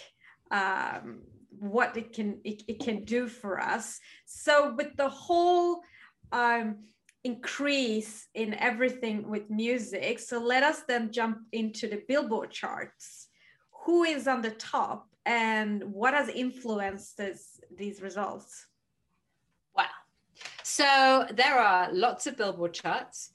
um 0.50 1.20
what 1.58 1.96
it 1.96 2.12
can 2.12 2.40
it, 2.44 2.62
it 2.66 2.80
can 2.80 3.04
do 3.04 3.28
for 3.28 3.60
us 3.60 4.00
so 4.24 4.74
with 4.74 4.96
the 4.96 5.08
whole 5.08 5.80
um 6.32 6.76
increase 7.22 8.28
in 8.34 8.52
everything 8.54 9.28
with 9.28 9.48
music 9.48 10.18
so 10.18 10.38
let 10.38 10.62
us 10.62 10.82
then 10.86 11.10
jump 11.10 11.38
into 11.52 11.88
the 11.88 12.02
billboard 12.06 12.50
charts 12.50 13.23
who 13.84 14.04
is 14.04 14.26
on 14.26 14.42
the 14.42 14.50
top 14.50 15.08
and 15.26 15.82
what 15.84 16.14
has 16.14 16.28
influenced 16.28 17.16
this, 17.16 17.60
these 17.76 18.02
results? 18.02 18.66
Wow. 19.76 19.84
So 20.62 21.26
there 21.32 21.58
are 21.58 21.92
lots 21.92 22.26
of 22.26 22.36
Billboard 22.36 22.74
charts. 22.74 23.32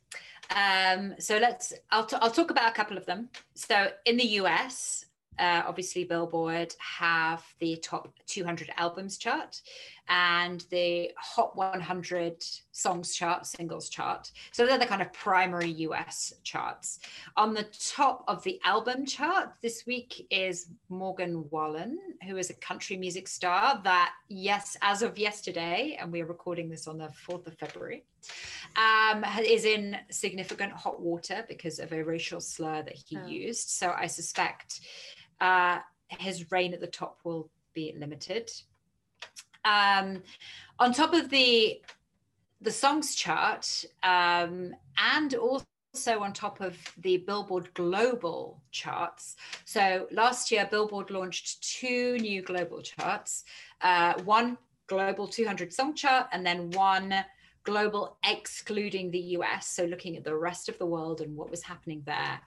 Um, 0.55 1.13
so 1.19 1.37
let's, 1.37 1.73
I'll, 1.91 2.05
t- 2.05 2.17
I'll 2.19 2.31
talk 2.31 2.49
about 2.49 2.69
a 2.69 2.73
couple 2.73 2.97
of 2.97 3.05
them. 3.05 3.29
So 3.53 3.89
in 4.05 4.17
the 4.17 4.25
US, 4.41 5.05
uh, 5.37 5.63
obviously 5.65 6.03
Billboard 6.03 6.75
have 6.79 7.43
the 7.59 7.77
top 7.77 8.13
200 8.25 8.71
albums 8.77 9.17
chart 9.17 9.61
and 10.09 10.65
the 10.71 11.11
Hot 11.17 11.55
100 11.55 12.43
songs 12.71 13.13
chart, 13.13 13.45
singles 13.45 13.89
chart. 13.89 14.31
So 14.51 14.65
they're 14.65 14.79
the 14.79 14.85
kind 14.85 15.01
of 15.01 15.13
primary 15.13 15.69
US 15.69 16.33
charts. 16.43 16.99
On 17.37 17.53
the 17.53 17.67
top 17.93 18.23
of 18.27 18.43
the 18.43 18.59
album 18.63 19.05
chart 19.05 19.49
this 19.61 19.85
week 19.85 20.25
is 20.31 20.69
Morgan 20.89 21.45
Wallen, 21.51 21.99
who 22.27 22.37
is 22.37 22.49
a 22.49 22.55
country 22.55 22.97
music 22.97 23.27
star 23.27 23.79
that, 23.83 24.13
yes, 24.27 24.75
as 24.81 25.03
of 25.03 25.19
yesterday, 25.19 25.97
and 25.99 26.11
we're 26.11 26.25
recording 26.25 26.69
this 26.69 26.87
on 26.87 26.97
the 26.97 27.11
4th 27.27 27.45
of 27.45 27.57
February, 27.59 28.03
um, 28.75 29.23
is 29.43 29.65
in 29.65 29.95
significant 30.09 30.71
hot 30.71 30.99
water 30.99 31.45
because 31.47 31.77
of 31.77 31.91
a 31.93 32.03
racial 32.03 32.41
slur 32.41 32.81
that 32.81 32.95
he 32.95 33.17
oh. 33.17 33.27
used. 33.27 33.69
So 33.69 33.93
I 33.95 34.07
suspect 34.07 34.81
uh, 35.39 35.79
his 36.07 36.51
reign 36.51 36.73
at 36.73 36.79
the 36.79 36.87
top 36.87 37.19
will 37.23 37.51
be 37.73 37.95
limited. 37.97 38.49
Um, 39.69 40.23
on 40.79 40.93
top 40.93 41.13
of 41.13 41.29
the 41.29 41.81
the 42.61 42.71
songs 42.71 43.15
chart, 43.15 43.85
um, 44.03 44.75
and 44.97 45.33
also 45.35 46.19
on 46.19 46.33
top 46.33 46.59
of 46.59 46.75
the 46.97 47.17
Billboard 47.17 47.73
global 47.73 48.61
charts. 48.71 49.37
So 49.63 50.07
last 50.11 50.51
year, 50.51 50.67
Billboard 50.69 51.09
launched 51.09 51.63
two 51.79 52.17
new 52.17 52.41
global 52.41 52.81
charts: 52.81 53.43
uh, 53.81 54.13
one 54.23 54.57
global 54.87 55.27
200 55.27 55.71
song 55.71 55.93
chart, 55.93 56.27
and 56.33 56.45
then 56.45 56.71
one 56.71 57.13
global 57.63 58.17
excluding 58.25 59.11
the 59.11 59.37
US. 59.37 59.67
So 59.67 59.85
looking 59.85 60.17
at 60.17 60.23
the 60.23 60.35
rest 60.35 60.69
of 60.69 60.77
the 60.79 60.85
world 60.85 61.21
and 61.21 61.35
what 61.35 61.51
was 61.51 61.63
happening 61.63 62.01
there. 62.05 62.39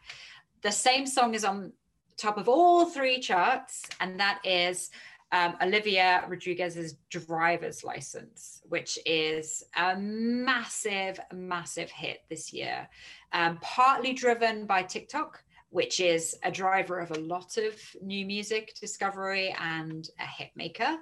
The 0.62 0.72
same 0.72 1.06
song 1.06 1.35
is 1.35 1.44
on 1.44 1.72
top 2.16 2.38
of 2.38 2.48
all 2.48 2.87
three 2.87 3.18
charts, 3.20 3.82
and 4.00 4.18
that 4.20 4.40
is 4.44 4.90
um, 5.33 5.57
Olivia 5.62 6.25
Rodrigo's 6.29 6.95
driver's 7.09 7.83
license, 7.83 8.62
which 8.68 8.99
is 9.07 9.64
a 9.77 9.97
massive, 9.97 11.18
massive 11.33 11.90
hit 11.90 12.21
this 12.29 12.53
year, 12.53 12.87
um, 13.33 13.59
partly 13.62 14.12
driven 14.12 14.66
by 14.66 14.83
TikTok, 14.83 15.42
which 15.71 16.01
is 16.01 16.37
a 16.42 16.51
driver 16.51 17.01
of 17.01 17.11
a 17.12 17.21
lot 17.21 17.57
of 17.57 17.75
new 18.03 18.27
music 18.27 18.75
discovery 18.79 19.57
and 19.59 20.11
a 20.21 20.27
hit 20.27 20.51
maker. 20.55 20.99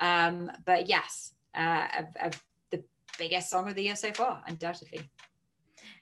Um, 0.00 0.50
but 0.64 0.88
yes, 0.88 1.34
uh, 1.54 1.86
a, 1.98 2.28
a, 2.28 2.30
the 2.70 2.82
biggest 3.18 3.50
song 3.50 3.68
of 3.68 3.74
the 3.74 3.82
year 3.82 3.96
so 3.96 4.10
far, 4.12 4.42
undoubtedly. 4.46 5.10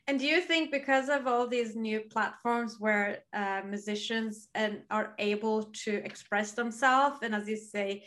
And 0.07 0.21
do 0.21 0.27
you 0.27 0.41
think 0.43 0.71
because 0.71 1.09
of 1.09 1.27
all 1.27 1.47
these 1.49 1.75
new 1.75 2.01
platforms 2.01 2.77
where 2.79 3.21
uh, 3.33 3.63
musicians 3.67 4.49
and 4.55 4.83
are 4.91 5.15
able 5.19 5.65
to 5.85 5.95
express 6.05 6.53
themselves, 6.53 7.19
and 7.23 7.35
as 7.35 7.49
you 7.49 7.57
say, 7.57 8.05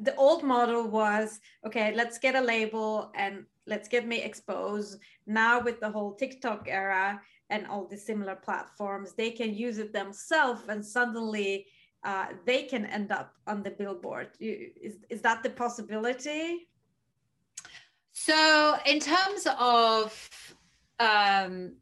the 0.00 0.14
old 0.16 0.42
model 0.42 0.88
was 0.88 1.38
okay, 1.64 1.94
let's 1.94 2.18
get 2.18 2.34
a 2.34 2.40
label 2.40 3.12
and 3.14 3.44
let's 3.66 3.88
get 3.88 4.06
me 4.06 4.22
exposed. 4.22 4.98
Now 5.26 5.60
with 5.60 5.78
the 5.80 5.90
whole 5.90 6.14
TikTok 6.14 6.68
era 6.68 7.20
and 7.50 7.66
all 7.66 7.86
the 7.86 7.96
similar 7.96 8.36
platforms, 8.36 9.12
they 9.12 9.30
can 9.30 9.54
use 9.54 9.78
it 9.78 9.92
themselves, 9.92 10.62
and 10.68 10.84
suddenly 10.84 11.66
uh, 12.02 12.26
they 12.46 12.62
can 12.62 12.86
end 12.86 13.12
up 13.12 13.32
on 13.46 13.62
the 13.62 13.70
billboard. 13.70 14.30
Is 14.40 14.96
is 15.10 15.20
that 15.20 15.42
the 15.42 15.50
possibility? 15.50 16.68
So 18.12 18.76
in 18.86 18.98
terms 19.00 19.46
of 19.58 20.55
um, 20.98 21.72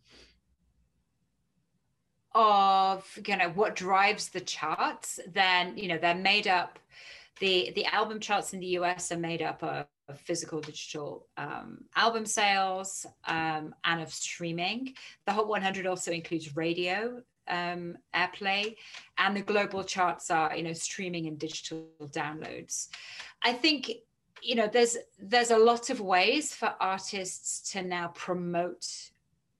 of 2.35 3.18
you 3.27 3.37
know 3.37 3.50
what 3.50 3.77
drives 3.77 4.29
the 4.29 4.40
charts, 4.40 5.20
then 5.33 5.77
you 5.79 5.88
know 5.88 5.98
they're 5.98 6.14
made 6.14 6.48
up. 6.48 6.79
The 7.40 7.72
the 7.74 7.87
album 7.87 8.20
charts 8.20 8.53
in 8.53 8.61
the 8.61 8.79
US 8.79 9.12
are 9.12 9.18
made 9.18 9.42
up 9.42 9.62
of, 9.62 9.87
of 10.09 10.20
physical 10.20 10.61
digital 10.61 11.27
um, 11.37 11.85
album 11.96 12.27
sales 12.27 13.07
um, 13.27 13.74
and 13.85 14.00
of 14.00 14.12
streaming. 14.12 14.94
The 15.27 15.33
Hot 15.33 15.48
100 15.48 15.87
also 15.87 16.12
includes 16.12 16.57
radio 16.57 17.22
um, 17.48 17.96
airplay, 18.14 18.77
and 19.18 19.37
the 19.37 19.42
global 19.42 19.85
charts 19.85 20.31
are 20.31 20.57
you 20.57 20.62
know 20.62 20.72
streaming 20.72 21.27
and 21.27 21.38
digital 21.38 21.88
downloads. 22.03 22.88
I 23.42 23.53
think 23.53 23.90
you 24.42 24.55
know 24.55 24.68
there's 24.68 24.97
there's 25.18 25.51
a 25.51 25.59
lot 25.59 25.90
of 25.90 26.01
ways 26.01 26.55
for 26.55 26.75
artists 26.81 27.73
to 27.73 27.83
now 27.83 28.09
promote 28.09 28.87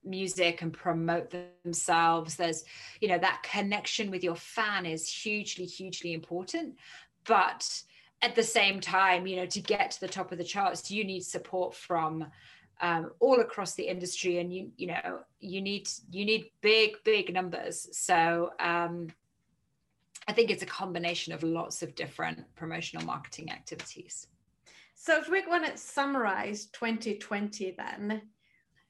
music 0.03 0.61
and 0.61 0.71
promote 0.71 1.33
themselves. 1.63 2.35
There's 2.35 2.63
you 3.01 3.07
know 3.07 3.17
that 3.17 3.43
connection 3.43 4.11
with 4.11 4.23
your 4.23 4.35
fan 4.35 4.85
is 4.85 5.09
hugely 5.09 5.65
hugely 5.65 6.13
important. 6.13 6.75
But 7.25 7.83
at 8.21 8.35
the 8.35 8.43
same 8.43 8.79
time 8.79 9.27
you 9.27 9.35
know 9.35 9.45
to 9.45 9.59
get 9.59 9.91
to 9.91 9.99
the 9.99 10.07
top 10.07 10.31
of 10.31 10.37
the 10.37 10.43
charts 10.43 10.89
you 10.89 11.03
need 11.03 11.23
support 11.23 11.75
from 11.75 12.25
um, 12.81 13.11
all 13.19 13.39
across 13.39 13.73
the 13.73 13.87
industry. 13.87 14.39
And 14.39 14.53
you 14.53 14.71
you 14.77 14.87
know 14.87 15.21
you 15.39 15.61
need 15.61 15.89
you 16.11 16.25
need 16.25 16.51
big 16.61 17.03
big 17.03 17.33
numbers. 17.33 17.87
So 17.91 18.51
um, 18.59 19.07
i 20.27 20.33
think 20.33 20.49
it's 20.49 20.63
a 20.63 20.65
combination 20.65 21.33
of 21.33 21.43
lots 21.43 21.83
of 21.83 21.93
different 21.93 22.43
promotional 22.55 23.05
marketing 23.05 23.51
activities 23.51 24.27
so 24.95 25.19
if 25.19 25.29
we 25.29 25.45
want 25.45 25.65
to 25.65 25.77
summarize 25.77 26.67
2020 26.67 27.75
then, 27.77 28.21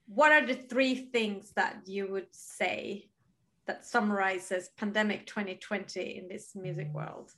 what 0.07 0.31
are 0.31 0.45
the 0.45 0.53
three 0.53 0.95
things 0.95 1.51
that 1.55 1.81
you 1.85 2.07
would 2.11 2.27
say 2.31 3.09
that 3.65 3.85
summarizes 3.85 4.69
pandemic 4.77 5.25
2020 5.25 6.17
in 6.17 6.27
this 6.27 6.55
music 6.55 6.93
world? 6.93 7.31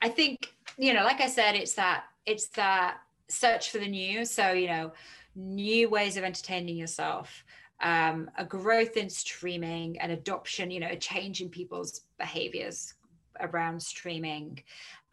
I 0.00 0.08
think, 0.08 0.54
you 0.78 0.94
know, 0.94 1.04
like 1.04 1.20
I 1.20 1.26
said, 1.26 1.54
it's 1.56 1.74
that 1.74 2.04
it's 2.24 2.48
that 2.50 2.98
search 3.28 3.70
for 3.70 3.78
the 3.78 3.88
new. 3.88 4.24
So, 4.24 4.52
you 4.52 4.68
know, 4.68 4.92
new 5.34 5.88
ways 5.88 6.16
of 6.16 6.24
entertaining 6.24 6.76
yourself, 6.76 7.44
um, 7.82 8.30
a 8.38 8.44
growth 8.44 8.96
in 8.96 9.10
streaming, 9.10 9.98
an 9.98 10.10
adoption, 10.10 10.70
you 10.70 10.80
know, 10.80 10.90
a 10.90 10.96
change 10.96 11.40
in 11.40 11.48
people's 11.48 12.02
behaviors 12.18 12.94
around 13.40 13.82
streaming. 13.82 14.62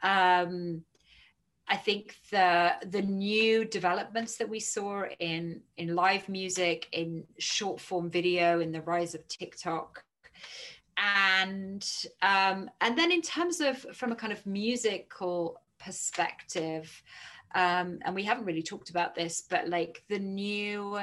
Um, 0.04 0.84
I 1.72 1.78
think 1.78 2.18
the 2.32 2.74
the 2.86 3.02
new 3.02 3.64
developments 3.64 4.36
that 4.36 4.50
we 4.50 4.60
saw 4.60 5.06
in 5.20 5.62
in 5.78 5.96
live 5.96 6.28
music, 6.28 6.90
in 6.92 7.24
short 7.40 7.80
form 7.80 8.10
video, 8.10 8.60
in 8.60 8.74
the 8.74 8.82
rise 8.82 9.16
of 9.16 9.26
TikTok, 9.30 10.04
and 10.98 11.88
um, 12.22 12.70
and 12.82 12.98
then 12.98 13.10
in 13.10 13.22
terms 13.22 13.62
of 13.62 13.78
from 13.96 14.12
a 14.12 14.18
kind 14.18 14.34
of 14.34 14.46
musical 14.46 15.62
perspective, 15.80 17.02
um, 17.56 18.00
and 18.04 18.14
we 18.14 18.24
haven't 18.24 18.46
really 18.46 18.64
talked 18.64 18.90
about 18.90 19.16
this, 19.16 19.42
but 19.50 19.70
like 19.70 20.04
the 20.10 20.20
new 20.20 21.00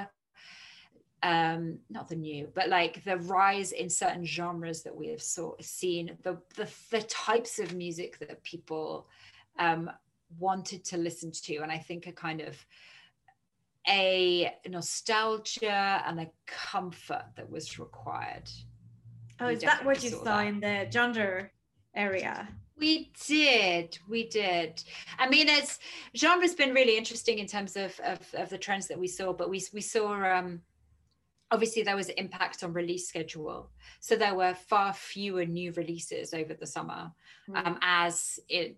um 1.25 1.81
not 1.91 2.09
the 2.09 2.15
new 2.15 2.49
but 2.55 2.69
like 2.69 3.03
the 3.03 3.17
rise 3.17 3.73
in 3.73 3.91
certain 3.91 4.25
genres 4.25 4.85
that 4.85 4.95
we 4.95 5.09
have 5.09 5.21
saw, 5.21 5.53
seen 5.61 6.17
the, 6.23 6.39
the 6.55 6.69
the 6.91 7.03
types 7.03 7.59
of 7.59 7.75
music 7.75 8.21
that 8.21 8.41
people 8.45 9.09
um 9.59 9.91
wanted 10.39 10.85
to 10.85 10.97
listen 10.97 11.31
to 11.33 11.57
and 11.59 11.73
i 11.73 11.79
think 11.79 12.07
a 12.07 12.13
kind 12.13 12.41
of 12.41 12.57
a 13.89 14.55
nostalgia 14.69 16.03
and 16.07 16.21
a 16.21 16.31
comfort 16.47 17.25
that 17.37 17.51
was 17.51 17.79
required. 17.79 18.49
Oh 19.41 19.49
is 19.49 19.63
that 19.63 19.85
what 19.85 20.03
you 20.03 20.11
saw, 20.11 20.25
saw 20.25 20.41
in 20.41 20.61
the 20.61 20.87
genre 20.93 21.49
area? 21.95 22.49
We 22.77 23.11
did 23.27 23.99
we 24.09 24.29
did. 24.29 24.83
I 25.19 25.29
mean 25.29 25.49
it's 25.49 25.79
genre's 26.17 26.55
been 26.55 26.75
really 26.75 26.97
interesting 26.97 27.39
in 27.39 27.47
terms 27.47 27.77
of, 27.77 27.99
of, 28.01 28.19
of 28.35 28.51
the 28.51 28.59
trends 28.59 28.89
that 28.89 28.99
we 28.99 29.09
saw 29.09 29.33
but 29.33 29.49
we, 29.49 29.63
we 29.73 29.81
saw 29.81 30.13
um 30.13 30.61
obviously 31.51 31.83
there 31.83 31.97
was 31.97 32.11
impact 32.11 32.63
on 32.63 32.73
release 32.73 33.09
schedule. 33.09 33.71
So 34.01 34.17
there 34.17 34.35
were 34.35 34.55
far 34.55 34.93
fewer 34.93 35.47
new 35.47 35.73
releases 35.73 36.35
over 36.35 36.53
the 36.53 36.67
summer 36.67 37.11
mm. 37.49 37.67
um, 37.67 37.79
as 37.81 38.39
it 38.49 38.77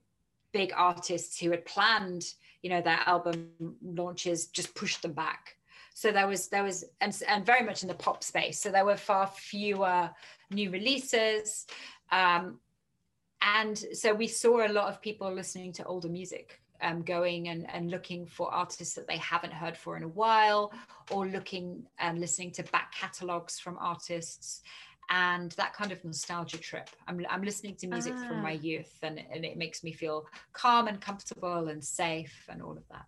big 0.52 0.72
artists 0.76 1.38
who 1.38 1.50
had 1.50 1.64
planned 1.64 2.34
you 2.62 2.70
know 2.70 2.80
their 2.80 3.00
album 3.06 3.50
launches 3.82 4.46
just 4.46 4.74
pushed 4.74 5.02
them 5.02 5.12
back. 5.12 5.56
So 5.94 6.12
there 6.12 6.26
was 6.26 6.48
there 6.48 6.62
was 6.62 6.84
and, 7.00 7.16
and 7.26 7.44
very 7.44 7.64
much 7.64 7.82
in 7.82 7.88
the 7.88 7.94
pop 7.94 8.22
space. 8.22 8.60
So 8.60 8.70
there 8.70 8.84
were 8.84 8.96
far 8.96 9.26
fewer 9.26 10.10
new 10.50 10.70
releases. 10.70 11.66
Um, 12.12 12.58
and 13.42 13.78
so 13.94 14.12
we 14.12 14.26
saw 14.26 14.66
a 14.66 14.68
lot 14.68 14.88
of 14.88 15.00
people 15.00 15.32
listening 15.32 15.72
to 15.74 15.84
older 15.84 16.08
music 16.08 16.60
um, 16.82 17.02
going 17.02 17.48
and, 17.48 17.68
and 17.70 17.90
looking 17.90 18.26
for 18.26 18.52
artists 18.52 18.94
that 18.94 19.06
they 19.06 19.16
haven't 19.16 19.52
heard 19.52 19.76
for 19.76 19.96
in 19.96 20.02
a 20.02 20.08
while 20.08 20.72
or 21.10 21.26
looking 21.26 21.86
and 21.98 22.20
listening 22.20 22.50
to 22.52 22.62
back 22.64 22.92
catalogs 22.92 23.58
from 23.58 23.78
artists 23.80 24.62
and 25.10 25.52
that 25.52 25.74
kind 25.74 25.92
of 25.92 26.04
nostalgia 26.04 26.58
trip. 26.58 26.88
I'm, 27.08 27.24
I'm 27.28 27.42
listening 27.42 27.74
to 27.76 27.88
music 27.88 28.14
ah. 28.16 28.28
from 28.28 28.42
my 28.42 28.54
ah. 28.54 28.62
youth 28.62 28.96
and, 29.02 29.20
and 29.32 29.44
it 29.44 29.56
makes 29.56 29.82
me 29.82 29.92
feel 29.92 30.26
calm 30.52 30.86
and 30.86 31.00
comfortable 31.00 31.68
and 31.68 31.84
safe 31.84 32.46
and 32.48 32.62
all 32.62 32.76
of 32.76 32.86
that. 32.90 33.04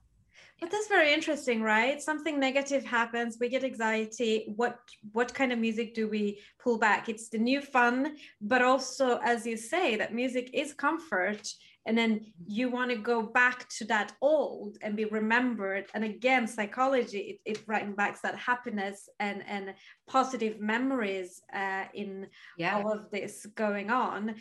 But 0.61 0.71
that's 0.71 0.87
very 0.87 1.13
interesting, 1.13 1.61
right? 1.61 2.01
Something 2.01 2.39
negative 2.39 2.85
happens, 2.85 3.37
we 3.41 3.49
get 3.49 3.65
anxiety. 3.65 4.53
What 4.55 4.79
what 5.11 5.35
kind 5.35 5.53
of 5.53 5.59
music 5.59 5.93
do 5.93 6.07
we 6.09 6.39
pull 6.63 6.79
back? 6.79 7.09
It's 7.09 7.29
the 7.29 7.39
new 7.39 7.61
fun, 7.61 8.17
but 8.41 8.63
also, 8.63 9.19
as 9.25 9.45
you 9.45 9.57
say, 9.57 9.97
that 9.97 10.15
music 10.15 10.51
is 10.53 10.73
comfort 10.73 11.53
and 11.87 11.99
then 11.99 12.33
you 12.47 12.71
want 12.71 12.91
to 12.91 12.97
go 12.97 13.23
back 13.23 13.69
to 13.71 13.85
that 13.87 14.13
old 14.21 14.79
and 14.83 14.97
be 14.97 15.05
remembered. 15.07 15.87
And 15.95 16.05
again 16.05 16.47
psychology 16.47 17.41
it, 17.45 17.59
it 17.59 17.67
brings 17.67 17.97
back 17.97 18.21
that 18.23 18.37
happiness 18.37 19.09
and 19.19 19.43
and 19.49 19.75
positive 20.07 20.61
memories 20.61 21.43
uh, 21.53 21.85
in 21.95 22.27
yeah. 22.57 22.77
all 22.77 22.93
of 22.93 23.11
this 23.11 23.47
going 23.55 23.91
on. 23.91 24.37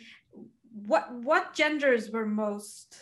What 0.86 1.12
what 1.14 1.54
genders 1.54 2.10
were 2.10 2.26
most 2.26 2.96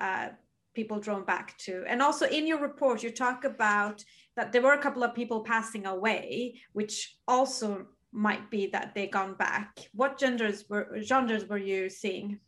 uh, 0.00 0.30
people 0.74 0.98
drawn 0.98 1.24
back 1.24 1.56
to? 1.58 1.84
And 1.86 2.02
also 2.02 2.26
in 2.26 2.46
your 2.46 2.60
report 2.60 3.02
you 3.02 3.10
talk 3.10 3.44
about 3.44 4.04
that 4.36 4.50
there 4.50 4.62
were 4.62 4.72
a 4.72 4.82
couple 4.82 5.04
of 5.04 5.14
people 5.14 5.44
passing 5.44 5.86
away 5.86 6.60
which 6.72 7.16
also 7.28 7.86
might 8.10 8.48
be 8.48 8.68
that 8.68 8.94
they 8.94 9.06
gone 9.06 9.34
back. 9.34 9.88
What 9.92 10.18
genders 10.18 10.64
were 10.68 10.98
genres 11.02 11.48
were 11.48 11.58
you 11.58 11.88
seeing 11.88 12.40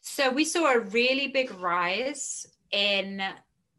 so 0.00 0.30
we 0.30 0.44
saw 0.44 0.72
a 0.72 0.80
really 0.80 1.28
big 1.28 1.52
rise 1.60 2.46
in 2.72 3.22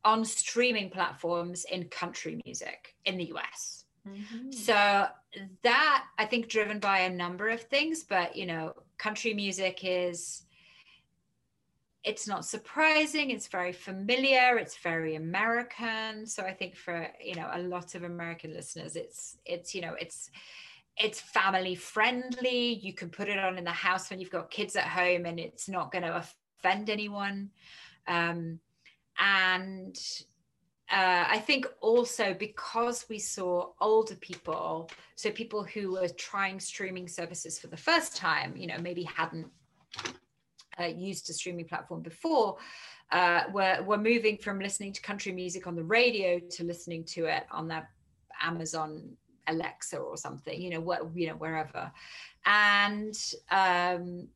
on 0.04 0.26
streaming 0.26 0.90
platforms 0.90 1.66
in 1.72 1.86
country 1.86 2.42
music 2.46 2.96
in 3.06 3.18
the 3.18 3.32
US. 3.36 3.86
Mm-hmm. 4.08 4.52
So 4.52 5.08
that 5.64 6.04
I 6.18 6.26
think 6.26 6.48
driven 6.48 6.80
by 6.80 7.00
a 7.00 7.10
number 7.10 7.50
of 7.50 7.62
things, 7.62 8.04
but 8.04 8.36
you 8.36 8.46
know, 8.46 8.74
country 8.98 9.34
music 9.34 9.82
is 9.84 10.44
it's 12.04 12.28
not 12.28 12.46
surprising 12.46 13.30
it's 13.30 13.48
very 13.48 13.72
familiar 13.72 14.58
it's 14.58 14.78
very 14.78 15.16
american 15.16 16.26
so 16.26 16.44
i 16.44 16.52
think 16.52 16.76
for 16.76 17.08
you 17.24 17.36
know 17.36 17.48
a 17.54 17.62
lot 17.62 17.94
of 17.94 18.04
american 18.04 18.54
listeners 18.54 18.96
it's 18.96 19.38
it's 19.46 19.76
you 19.76 19.82
know 19.82 19.94
it's 20.00 20.32
it's 20.98 21.20
family 21.20 21.76
friendly. 21.76 22.74
You 22.82 22.94
can 22.94 23.10
put 23.10 23.30
it 23.30 23.40
on 23.40 23.58
in 23.58 23.64
the 23.64 23.72
house 23.72 24.10
when 24.10 24.20
you've 24.20 24.30
got 24.30 24.52
kids 24.52 24.76
at 24.76 24.86
home 24.86 25.26
and 25.26 25.40
it's 25.40 25.68
not 25.68 25.92
going 25.92 26.04
to 26.04 26.24
offend 26.64 26.90
anyone. 26.90 27.50
Um, 28.08 28.60
and 29.18 29.98
uh, 30.92 31.26
I 31.28 31.40
think 31.40 31.68
also 31.80 32.34
because 32.34 33.06
we 33.10 33.18
saw 33.18 33.70
older 33.80 34.16
people, 34.16 34.90
so 35.16 35.32
people 35.32 35.64
who 35.64 35.94
were 35.94 36.10
trying 36.10 36.60
streaming 36.60 37.08
services 37.08 37.58
for 37.58 37.68
the 37.68 37.78
first 37.78 38.18
time, 38.18 38.58
you 38.58 38.68
know, 38.68 38.78
maybe 38.78 39.04
hadn't 39.04 39.48
uh, 40.80 40.86
used 40.86 41.30
a 41.30 41.34
streaming 41.34 41.66
platform 41.66 42.02
before, 42.02 42.58
uh, 43.12 43.44
were, 43.54 43.82
were 43.84 43.98
moving 43.98 44.38
from 44.38 44.60
listening 44.60 44.92
to 44.94 45.02
country 45.02 45.32
music 45.32 45.68
on 45.68 45.76
the 45.76 45.84
radio 45.84 46.40
to 46.40 46.64
listening 46.64 47.04
to 47.06 47.26
it 47.26 47.44
on 47.52 47.68
their 47.68 47.90
Amazon 48.42 49.16
Alexa 49.48 49.98
or 49.98 50.18
something, 50.18 50.60
you 50.60 50.70
know, 50.70 50.82
what 50.82 51.02
you 51.16 51.28
know, 51.28 51.36
wherever. 51.36 51.92
And 52.46 53.16
um, 53.50 54.28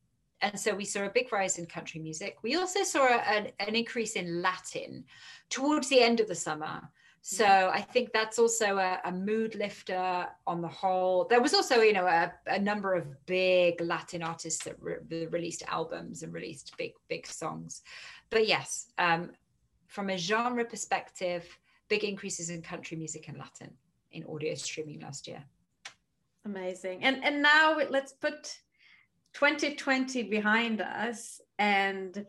and 0.42 0.60
so 0.60 0.76
we 0.76 0.86
saw 0.86 1.04
a 1.04 1.10
big 1.10 1.32
rise 1.32 1.58
in 1.58 1.66
country 1.66 2.00
music. 2.00 2.38
We 2.44 2.56
also 2.56 2.84
saw 2.84 3.06
a, 3.06 3.18
an, 3.18 3.52
an 3.60 3.76
increase 3.76 4.14
in 4.14 4.42
Latin 4.42 5.06
towards 5.50 5.90
the 5.90 6.02
end 6.02 6.20
of 6.20 6.28
the 6.28 6.36
summer. 6.36 6.82
So 7.28 7.72
I 7.74 7.82
think 7.82 8.14
that's 8.14 8.38
also 8.38 8.78
a, 8.78 9.00
a, 9.04 9.12
mood 9.12 9.56
lifter 9.56 10.28
on 10.46 10.62
the 10.62 10.68
whole. 10.68 11.26
There 11.28 11.42
was 11.42 11.56
also, 11.56 11.82
you 11.82 11.92
know, 11.92 12.06
a, 12.06 12.32
a 12.46 12.60
number 12.60 12.94
of 12.94 13.26
big 13.26 13.82
Latin 13.82 14.22
artists 14.22 14.64
that 14.66 14.76
re- 14.80 15.26
released 15.32 15.64
albums 15.68 16.22
and 16.22 16.32
released 16.32 16.78
big, 16.78 16.92
big 17.10 17.26
songs. 17.26 17.82
But 18.30 18.48
yes, 18.48 18.92
um, 19.00 19.32
from 19.88 20.12
a 20.12 20.20
genre 20.20 20.66
perspective, 20.66 21.48
big 21.88 22.04
increases 22.04 22.52
in 22.52 22.62
country 22.62 22.96
music 22.96 23.28
and 23.28 23.40
Latin 23.40 23.72
in 24.16 24.24
audio 24.26 24.56
streaming 24.56 25.00
last 25.02 25.28
year. 25.28 25.44
Amazing. 26.46 27.04
And 27.04 27.24
and 27.24 27.42
now 27.42 27.78
let's 27.90 28.14
put 28.14 28.58
2020 29.34 30.24
behind 30.24 30.82
us. 30.82 31.42
And 31.58 32.26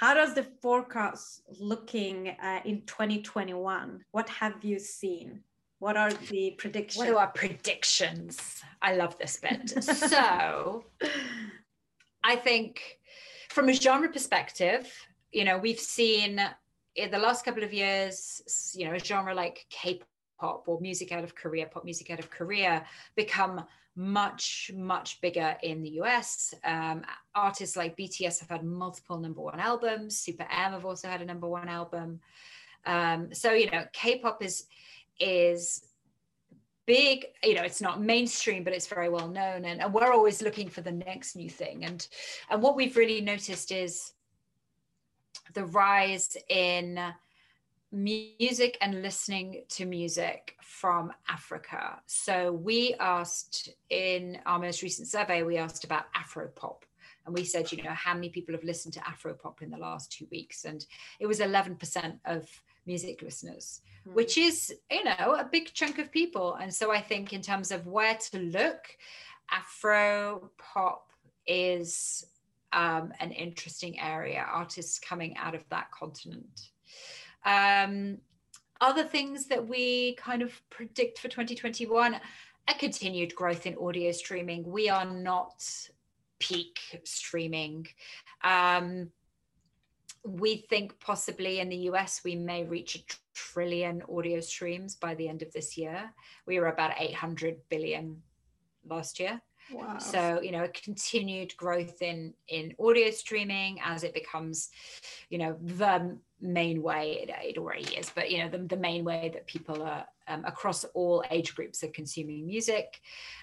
how 0.00 0.14
does 0.14 0.34
the 0.34 0.44
forecast 0.62 1.42
looking 1.58 2.36
uh, 2.42 2.60
in 2.64 2.82
2021 2.82 4.04
what 4.10 4.28
have 4.28 4.62
you 4.64 4.78
seen? 4.78 5.40
What 5.80 5.96
are 5.96 6.12
the 6.12 6.54
predictions? 6.58 6.98
What 6.98 7.08
are 7.08 7.18
our 7.18 7.28
predictions? 7.28 8.62
I 8.82 8.96
love 8.96 9.16
this 9.18 9.38
bit. 9.38 9.84
So 9.84 10.84
i 12.24 12.36
think 12.36 12.98
from 13.48 13.68
a 13.68 13.72
genre 13.72 14.08
perspective 14.08 14.92
you 15.32 15.44
know 15.44 15.58
we've 15.58 15.80
seen 15.80 16.40
in 16.96 17.10
the 17.10 17.18
last 17.18 17.44
couple 17.44 17.62
of 17.62 17.72
years 17.72 18.72
you 18.74 18.86
know 18.86 18.94
a 18.94 18.98
genre 18.98 19.34
like 19.34 19.66
k 19.70 20.00
pop 20.38 20.64
or 20.66 20.80
music 20.80 21.12
out 21.12 21.24
of 21.24 21.34
Korea, 21.34 21.66
pop 21.66 21.84
music 21.84 22.10
out 22.10 22.18
of 22.18 22.30
Korea, 22.30 22.84
become 23.16 23.64
much, 23.96 24.70
much 24.74 25.20
bigger 25.20 25.56
in 25.62 25.82
the 25.82 25.90
US. 26.02 26.54
Um, 26.64 27.02
artists 27.34 27.76
like 27.76 27.96
BTS 27.96 28.40
have 28.40 28.50
had 28.50 28.64
multiple 28.64 29.18
number 29.18 29.40
one 29.40 29.58
albums. 29.58 30.18
Super 30.18 30.46
M 30.50 30.72
have 30.72 30.84
also 30.84 31.08
had 31.08 31.20
a 31.20 31.24
number 31.24 31.48
one 31.48 31.68
album. 31.68 32.20
Um, 32.86 33.34
so 33.34 33.52
you 33.52 33.70
know, 33.70 33.84
K-pop 33.92 34.42
is 34.42 34.66
is 35.20 35.84
big 36.86 37.26
you 37.44 37.54
know 37.54 37.62
it's 37.62 37.82
not 37.82 38.00
mainstream 38.00 38.64
but 38.64 38.72
it's 38.72 38.86
very 38.86 39.10
well 39.10 39.28
known 39.28 39.66
and, 39.66 39.82
and 39.82 39.92
we're 39.92 40.10
always 40.10 40.40
looking 40.40 40.70
for 40.70 40.80
the 40.80 40.90
next 40.90 41.36
new 41.36 41.50
thing 41.50 41.84
and 41.84 42.08
and 42.48 42.62
what 42.62 42.76
we've 42.76 42.96
really 42.96 43.20
noticed 43.20 43.70
is 43.72 44.14
the 45.52 45.66
rise 45.66 46.34
in 46.48 46.98
music 47.90 48.76
and 48.80 49.02
listening 49.02 49.62
to 49.68 49.86
music 49.86 50.56
from 50.62 51.12
Africa. 51.28 52.00
So 52.06 52.52
we 52.52 52.94
asked 53.00 53.70
in 53.90 54.38
our 54.46 54.58
most 54.58 54.82
recent 54.82 55.08
survey, 55.08 55.42
we 55.42 55.56
asked 55.56 55.84
about 55.84 56.04
Afro 56.14 56.48
pop. 56.48 56.84
And 57.26 57.34
we 57.34 57.44
said, 57.44 57.70
you 57.72 57.82
know, 57.82 57.90
how 57.90 58.14
many 58.14 58.30
people 58.30 58.54
have 58.54 58.64
listened 58.64 58.94
to 58.94 59.06
Afro 59.06 59.34
pop 59.34 59.60
in 59.60 59.70
the 59.70 59.76
last 59.76 60.10
two 60.10 60.26
weeks? 60.30 60.64
And 60.64 60.84
it 61.20 61.26
was 61.26 61.40
11% 61.40 62.18
of 62.24 62.48
music 62.86 63.20
listeners, 63.22 63.82
mm. 64.06 64.14
which 64.14 64.38
is, 64.38 64.74
you 64.90 65.04
know, 65.04 65.36
a 65.38 65.48
big 65.50 65.72
chunk 65.74 65.98
of 65.98 66.10
people. 66.10 66.54
And 66.54 66.72
so 66.72 66.90
I 66.90 67.00
think 67.00 67.32
in 67.32 67.42
terms 67.42 67.70
of 67.70 67.86
where 67.86 68.16
to 68.30 68.38
look, 68.38 68.80
Afro 69.50 70.50
pop 70.58 71.10
is 71.46 72.24
um, 72.72 73.12
an 73.20 73.32
interesting 73.32 73.98
area, 74.00 74.44
artists 74.46 74.98
coming 74.98 75.36
out 75.36 75.54
of 75.54 75.68
that 75.70 75.90
continent. 75.90 76.70
Um, 77.44 78.18
other 78.80 79.04
things 79.04 79.46
that 79.46 79.66
we 79.66 80.14
kind 80.14 80.42
of 80.42 80.52
predict 80.70 81.18
for 81.18 81.28
2021 81.28 82.20
a 82.68 82.74
continued 82.74 83.34
growth 83.34 83.66
in 83.66 83.76
audio 83.78 84.12
streaming. 84.12 84.62
We 84.70 84.88
are 84.90 85.06
not 85.06 85.64
peak 86.38 86.78
streaming. 87.04 87.86
Um, 88.44 89.10
we 90.24 90.66
think 90.68 91.00
possibly 91.00 91.60
in 91.60 91.70
the 91.70 91.88
US 91.90 92.20
we 92.24 92.36
may 92.36 92.64
reach 92.64 92.96
a 92.96 93.16
trillion 93.34 94.02
audio 94.14 94.40
streams 94.40 94.96
by 94.96 95.14
the 95.14 95.28
end 95.28 95.42
of 95.42 95.52
this 95.52 95.78
year. 95.78 96.12
We 96.46 96.60
were 96.60 96.68
about 96.68 96.92
800 96.98 97.56
billion 97.70 98.22
last 98.86 99.18
year. 99.18 99.40
So, 99.98 100.40
you 100.42 100.52
know, 100.52 100.64
a 100.64 100.68
continued 100.68 101.56
growth 101.56 102.02
in 102.02 102.34
in 102.48 102.74
audio 102.80 103.10
streaming 103.10 103.78
as 103.84 104.04
it 104.04 104.14
becomes, 104.14 104.70
you 105.30 105.38
know, 105.38 105.56
the 105.60 106.18
main 106.40 106.82
way 106.82 107.20
it, 107.22 107.30
it 107.42 107.58
already 107.58 107.96
is, 107.96 108.10
but 108.14 108.30
you 108.30 108.38
know, 108.38 108.48
the, 108.48 108.58
the 108.58 108.76
main 108.76 109.04
way 109.04 109.30
that 109.32 109.46
people 109.46 109.82
are 109.82 110.06
um, 110.28 110.44
across 110.44 110.84
all 110.94 111.24
age 111.30 111.54
groups 111.54 111.82
are 111.82 111.88
consuming 111.88 112.46
music. 112.46 113.00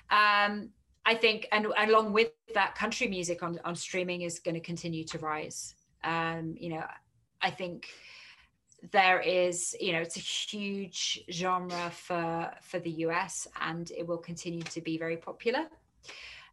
Um, 0.10 0.70
I 1.06 1.14
think, 1.14 1.48
and 1.52 1.68
along 1.78 2.14
with 2.14 2.32
that, 2.56 2.74
country 2.74 3.08
music 3.08 3.44
on, 3.44 3.60
on 3.64 3.76
streaming 3.76 4.22
is 4.22 4.40
going 4.40 4.56
to 4.56 4.62
continue 4.62 5.04
to 5.06 5.20
rise. 5.20 5.76
Um, 6.04 6.56
you 6.58 6.70
know, 6.70 6.84
I 7.42 7.52
think 7.52 7.88
there 8.92 9.20
is, 9.20 9.76
you 9.80 9.92
know, 9.92 10.00
it's 10.00 10.18
a 10.18 10.20
huge 10.20 11.24
genre 11.32 11.92
for 11.92 12.52
for 12.62 12.80
the 12.80 12.92
US, 13.08 13.48
and 13.62 13.92
it 13.92 14.08
will 14.08 14.18
continue 14.18 14.64
to 14.64 14.82
be 14.82 14.98
very 14.98 15.18
popular. 15.18 15.68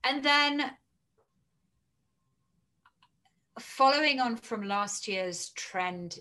And 0.04 0.22
then 0.22 0.72
following 3.58 4.20
on 4.20 4.36
from 4.36 4.62
last 4.62 5.06
year's 5.06 5.50
trend 5.50 6.18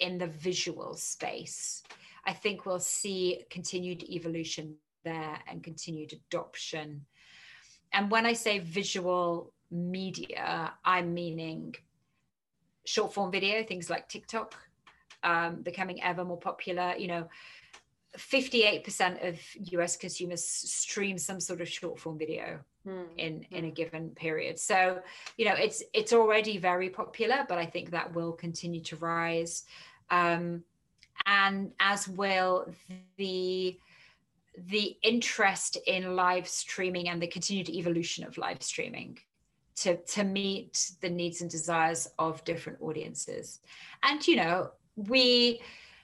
in 0.00 0.18
the 0.18 0.26
visual 0.26 0.94
space, 0.96 1.82
I 2.24 2.32
think 2.32 2.66
we'll 2.66 2.80
see 2.80 3.44
continued 3.50 4.02
evolution 4.04 4.76
there 5.04 5.38
and 5.46 5.62
continued 5.62 6.12
adoption. 6.12 7.06
And 7.92 8.10
when 8.10 8.26
I 8.26 8.34
say 8.34 8.58
visual 8.58 9.52
media, 9.70 10.72
I'm 10.84 11.14
meaning 11.14 11.74
short 12.84 13.12
form 13.12 13.30
video, 13.30 13.62
things 13.62 13.90
like 13.90 14.08
TikTok, 14.08 14.54
um, 15.22 15.62
becoming 15.62 16.02
ever 16.02 16.24
more 16.24 16.38
popular. 16.38 16.94
You 16.96 17.08
know, 17.08 17.28
58% 18.16 19.28
of 19.28 19.38
US 19.72 19.96
consumers 19.96 20.44
stream 20.44 21.18
some 21.18 21.40
sort 21.40 21.60
of 21.60 21.68
short 21.68 21.98
form 21.98 22.18
video 22.18 22.60
mm. 22.86 23.06
in 23.16 23.46
in 23.50 23.64
a 23.64 23.68
hmm. 23.68 23.74
given 23.74 24.10
period. 24.10 24.58
So, 24.58 25.00
you 25.36 25.44
know, 25.44 25.54
it's 25.54 25.82
it's 25.92 26.12
already 26.12 26.58
very 26.58 26.90
popular, 26.90 27.46
but 27.48 27.58
I 27.58 27.66
think 27.66 27.90
that 27.90 28.14
will 28.14 28.32
continue 28.32 28.82
to 28.82 28.96
rise. 28.96 29.64
Um, 30.10 30.64
and 31.26 31.72
as 31.78 32.08
will 32.08 32.72
the 33.16 33.78
the 34.56 34.96
interest 35.02 35.78
in 35.86 36.16
live 36.16 36.48
streaming 36.48 37.08
and 37.08 37.22
the 37.22 37.26
continued 37.26 37.68
evolution 37.68 38.26
of 38.26 38.36
live 38.36 38.62
streaming 38.62 39.18
to 39.76 39.96
to 39.96 40.24
meet 40.24 40.92
the 41.00 41.10
needs 41.10 41.40
and 41.40 41.50
desires 41.50 42.08
of 42.18 42.44
different 42.44 42.80
audiences. 42.82 43.60
And 44.02 44.26
you 44.26 44.36
know, 44.36 44.70
we 44.96 45.60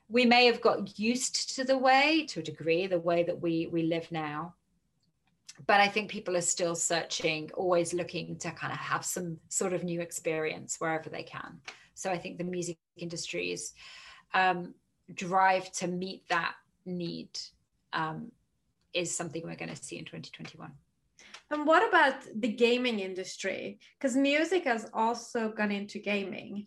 we 0.09 0.25
may 0.25 0.47
have 0.47 0.61
got 0.61 0.99
used 0.99 1.57
to 1.57 1.65
the 1.65 1.77
way 1.77 2.27
to 2.29 2.41
a 2.41 2.43
degree 2.43 2.87
the 2.87 2.99
way 2.99 3.23
that 3.25 3.41
we 3.41 3.67
we 3.67 3.83
live 3.83 4.11
now. 4.11 4.55
But 5.67 5.81
i 5.81 5.89
think 5.89 6.11
people 6.11 6.37
are 6.37 6.53
still 6.55 6.75
searching 6.75 7.51
always 7.55 7.95
looking 7.95 8.37
to 8.37 8.51
kind 8.51 8.73
of 8.73 8.79
have 8.79 9.05
some 9.05 9.39
sort 9.49 9.73
of 9.73 9.85
new 9.85 10.01
experience 10.01 10.77
wherever 10.79 11.09
they 11.09 11.23
can. 11.23 11.61
So 11.95 12.11
i 12.11 12.19
think 12.19 12.39
the 12.39 12.45
music 12.45 12.79
industry's 12.97 13.73
um, 14.35 14.75
drive 15.15 15.71
to 15.73 15.87
meet 15.87 16.29
that 16.29 16.55
need 16.85 17.31
um, 17.93 18.33
is 18.93 19.17
something 19.17 19.43
we're 19.45 19.57
going 19.57 19.75
to 19.75 19.83
see 19.83 19.99
in 19.99 20.05
2021 20.05 20.73
and 21.51 21.67
what 21.67 21.89
about 21.89 22.15
the 22.35 22.49
gaming 22.49 22.99
industry? 23.01 23.79
Because 23.99 24.17
music 24.17 24.65
has 24.65 24.91
also 24.93 25.51
gone 25.51 25.71
into 25.71 25.99
gaming 26.01 26.67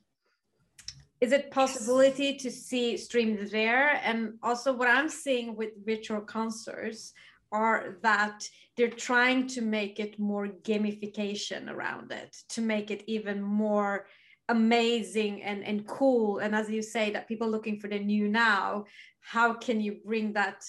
is 1.21 1.31
it 1.31 1.51
possibility 1.51 2.37
to 2.37 2.49
see 2.49 2.95
streams 2.97 3.51
there? 3.51 3.99
And 4.03 4.33
also 4.41 4.73
what 4.73 4.87
i'm 4.87 5.09
seeing 5.09 5.55
with 5.55 5.85
virtual 5.85 6.21
concerts 6.21 7.13
are 7.51 7.97
that 8.03 8.47
they're 8.77 8.89
trying 8.89 9.47
to 9.47 9.61
make 9.61 9.99
it 9.99 10.19
more 10.19 10.47
gamification 10.47 11.69
around 11.69 12.11
it 12.11 12.35
to 12.49 12.61
make 12.61 12.91
it 12.91 13.03
even 13.07 13.41
more 13.41 14.05
amazing 14.49 15.43
and, 15.43 15.63
and 15.63 15.85
cool. 15.87 16.39
And 16.39 16.55
as 16.55 16.69
you 16.69 16.81
say 16.81 17.11
that 17.11 17.27
people 17.27 17.49
looking 17.49 17.79
for 17.79 17.87
the 17.87 17.99
new 17.99 18.27
now 18.27 18.85
how 19.21 19.53
can 19.53 19.81
you 19.81 19.97
bring 20.05 20.33
that 20.33 20.63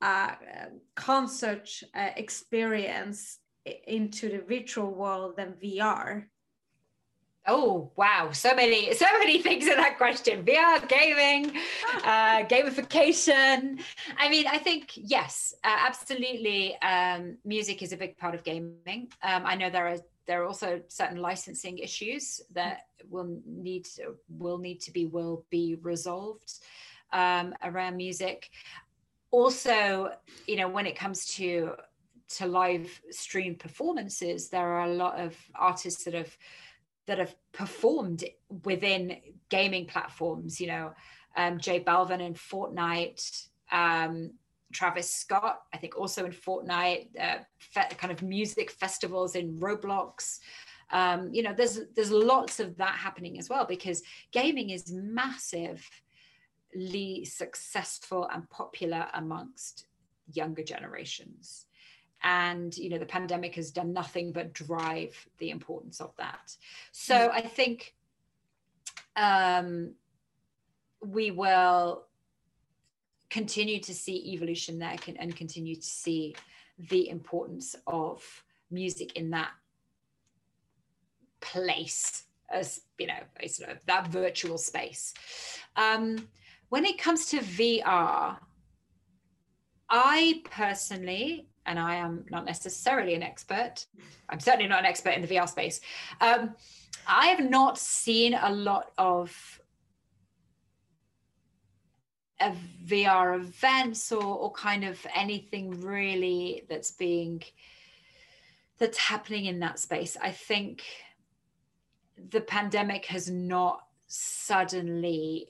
uh, 0.00 0.34
concert 0.94 1.68
uh, 1.94 2.10
experience 2.16 3.38
into 3.86 4.28
the 4.28 4.42
virtual 4.46 4.94
world 4.94 5.34
and 5.38 5.54
vr 5.54 6.24
Oh 7.48 7.92
wow, 7.94 8.30
so 8.32 8.54
many, 8.54 8.92
so 8.94 9.06
many 9.18 9.40
things 9.46 9.66
in 9.66 9.76
that 9.76 9.98
question. 9.98 10.44
VR, 10.44 10.86
gaming, 10.88 11.56
uh, 12.04 12.42
gamification. 12.44 13.80
I 14.18 14.28
mean, 14.28 14.46
I 14.48 14.58
think 14.58 14.92
yes, 14.96 15.54
uh, 15.62 15.76
absolutely. 15.86 16.76
Um, 16.82 17.38
music 17.44 17.82
is 17.82 17.92
a 17.92 17.96
big 17.96 18.18
part 18.18 18.34
of 18.34 18.42
gaming. 18.42 19.08
Um, 19.22 19.46
I 19.46 19.54
know 19.54 19.70
there 19.70 19.86
are 19.86 19.98
there 20.26 20.42
are 20.42 20.46
also 20.46 20.80
certain 20.88 21.18
licensing 21.18 21.78
issues 21.78 22.40
that 22.52 22.86
will 23.08 23.38
need 23.46 23.84
to, 23.84 24.16
will 24.28 24.58
need 24.58 24.80
to 24.80 24.90
be 24.90 25.06
will 25.06 25.44
be 25.50 25.76
resolved 25.82 26.52
um, 27.12 27.54
around 27.62 27.96
music. 27.96 28.50
Also, 29.30 30.10
you 30.48 30.56
know, 30.56 30.68
when 30.68 30.86
it 30.86 30.96
comes 30.96 31.26
to 31.36 31.72
to 32.28 32.46
live 32.46 33.00
stream 33.10 33.54
performances, 33.54 34.48
there 34.48 34.66
are 34.66 34.86
a 34.86 34.94
lot 34.94 35.20
of 35.20 35.36
artists 35.54 36.02
that 36.04 36.14
have 36.14 36.36
that 37.06 37.18
have 37.18 37.34
performed 37.52 38.24
within 38.64 39.18
gaming 39.48 39.86
platforms. 39.86 40.60
You 40.60 40.68
know, 40.68 40.94
um, 41.36 41.58
J 41.58 41.80
Balvin 41.80 42.20
in 42.20 42.34
Fortnite, 42.34 43.48
um, 43.72 44.32
Travis 44.72 45.10
Scott, 45.10 45.62
I 45.72 45.78
think 45.78 45.96
also 45.96 46.24
in 46.24 46.32
Fortnite, 46.32 47.08
uh, 47.20 47.38
fe- 47.58 47.94
kind 47.96 48.12
of 48.12 48.22
music 48.22 48.70
festivals 48.70 49.36
in 49.36 49.58
Roblox. 49.58 50.40
Um, 50.90 51.30
you 51.32 51.42
know, 51.42 51.52
there's 51.52 51.80
there's 51.94 52.10
lots 52.10 52.60
of 52.60 52.76
that 52.76 52.96
happening 52.96 53.38
as 53.38 53.48
well 53.48 53.64
because 53.64 54.02
gaming 54.32 54.70
is 54.70 54.92
massively 54.92 55.80
successful 57.24 58.28
and 58.32 58.48
popular 58.50 59.06
amongst 59.14 59.86
younger 60.32 60.62
generations 60.62 61.66
and 62.22 62.76
you 62.76 62.88
know 62.88 62.98
the 62.98 63.06
pandemic 63.06 63.54
has 63.54 63.70
done 63.70 63.92
nothing 63.92 64.32
but 64.32 64.52
drive 64.52 65.28
the 65.38 65.50
importance 65.50 66.00
of 66.00 66.14
that 66.16 66.56
so 66.92 67.14
mm. 67.14 67.30
i 67.32 67.40
think 67.40 67.94
um, 69.16 69.94
we 71.00 71.30
will 71.30 72.04
continue 73.30 73.80
to 73.80 73.94
see 73.94 74.32
evolution 74.32 74.78
there 74.78 74.96
and 75.18 75.34
continue 75.34 75.74
to 75.74 75.82
see 75.82 76.34
the 76.90 77.08
importance 77.08 77.74
of 77.86 78.22
music 78.70 79.16
in 79.16 79.30
that 79.30 79.50
place 81.40 82.24
as 82.50 82.82
you 82.98 83.06
know 83.06 83.46
sort 83.46 83.70
of 83.70 83.78
that 83.86 84.08
virtual 84.08 84.58
space 84.58 85.14
um, 85.76 86.28
when 86.68 86.84
it 86.84 86.98
comes 86.98 87.26
to 87.26 87.38
vr 87.38 88.36
i 89.88 90.42
personally 90.44 91.48
and 91.66 91.78
I 91.78 91.96
am 91.96 92.24
not 92.30 92.44
necessarily 92.44 93.14
an 93.14 93.22
expert. 93.22 93.86
I'm 94.28 94.40
certainly 94.40 94.68
not 94.68 94.80
an 94.80 94.86
expert 94.86 95.10
in 95.10 95.22
the 95.22 95.28
VR 95.28 95.48
space. 95.48 95.80
Um, 96.20 96.54
I 97.06 97.26
have 97.28 97.48
not 97.48 97.78
seen 97.78 98.34
a 98.34 98.52
lot 98.52 98.92
of, 98.98 99.60
of 102.40 102.56
VR 102.84 103.36
events 103.36 104.10
or, 104.12 104.22
or 104.22 104.52
kind 104.52 104.84
of 104.84 105.04
anything 105.14 105.80
really 105.80 106.64
that's 106.68 106.92
being 106.92 107.42
that's 108.78 108.98
happening 108.98 109.46
in 109.46 109.60
that 109.60 109.78
space. 109.78 110.16
I 110.20 110.30
think 110.32 110.84
the 112.30 112.42
pandemic 112.42 113.06
has 113.06 113.30
not 113.30 113.80
suddenly 114.06 115.48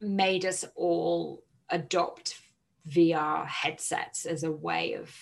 made 0.00 0.44
us 0.44 0.64
all 0.74 1.44
adopt 1.68 2.40
VR 2.88 3.46
headsets 3.46 4.26
as 4.26 4.42
a 4.42 4.50
way 4.50 4.94
of 4.94 5.14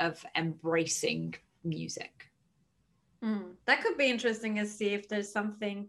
of 0.00 0.24
embracing 0.36 1.34
music. 1.62 2.30
Mm, 3.22 3.52
that 3.66 3.82
could 3.82 3.98
be 3.98 4.10
interesting 4.10 4.56
to 4.56 4.66
see 4.66 4.88
if 4.88 5.08
there's 5.08 5.30
something 5.30 5.88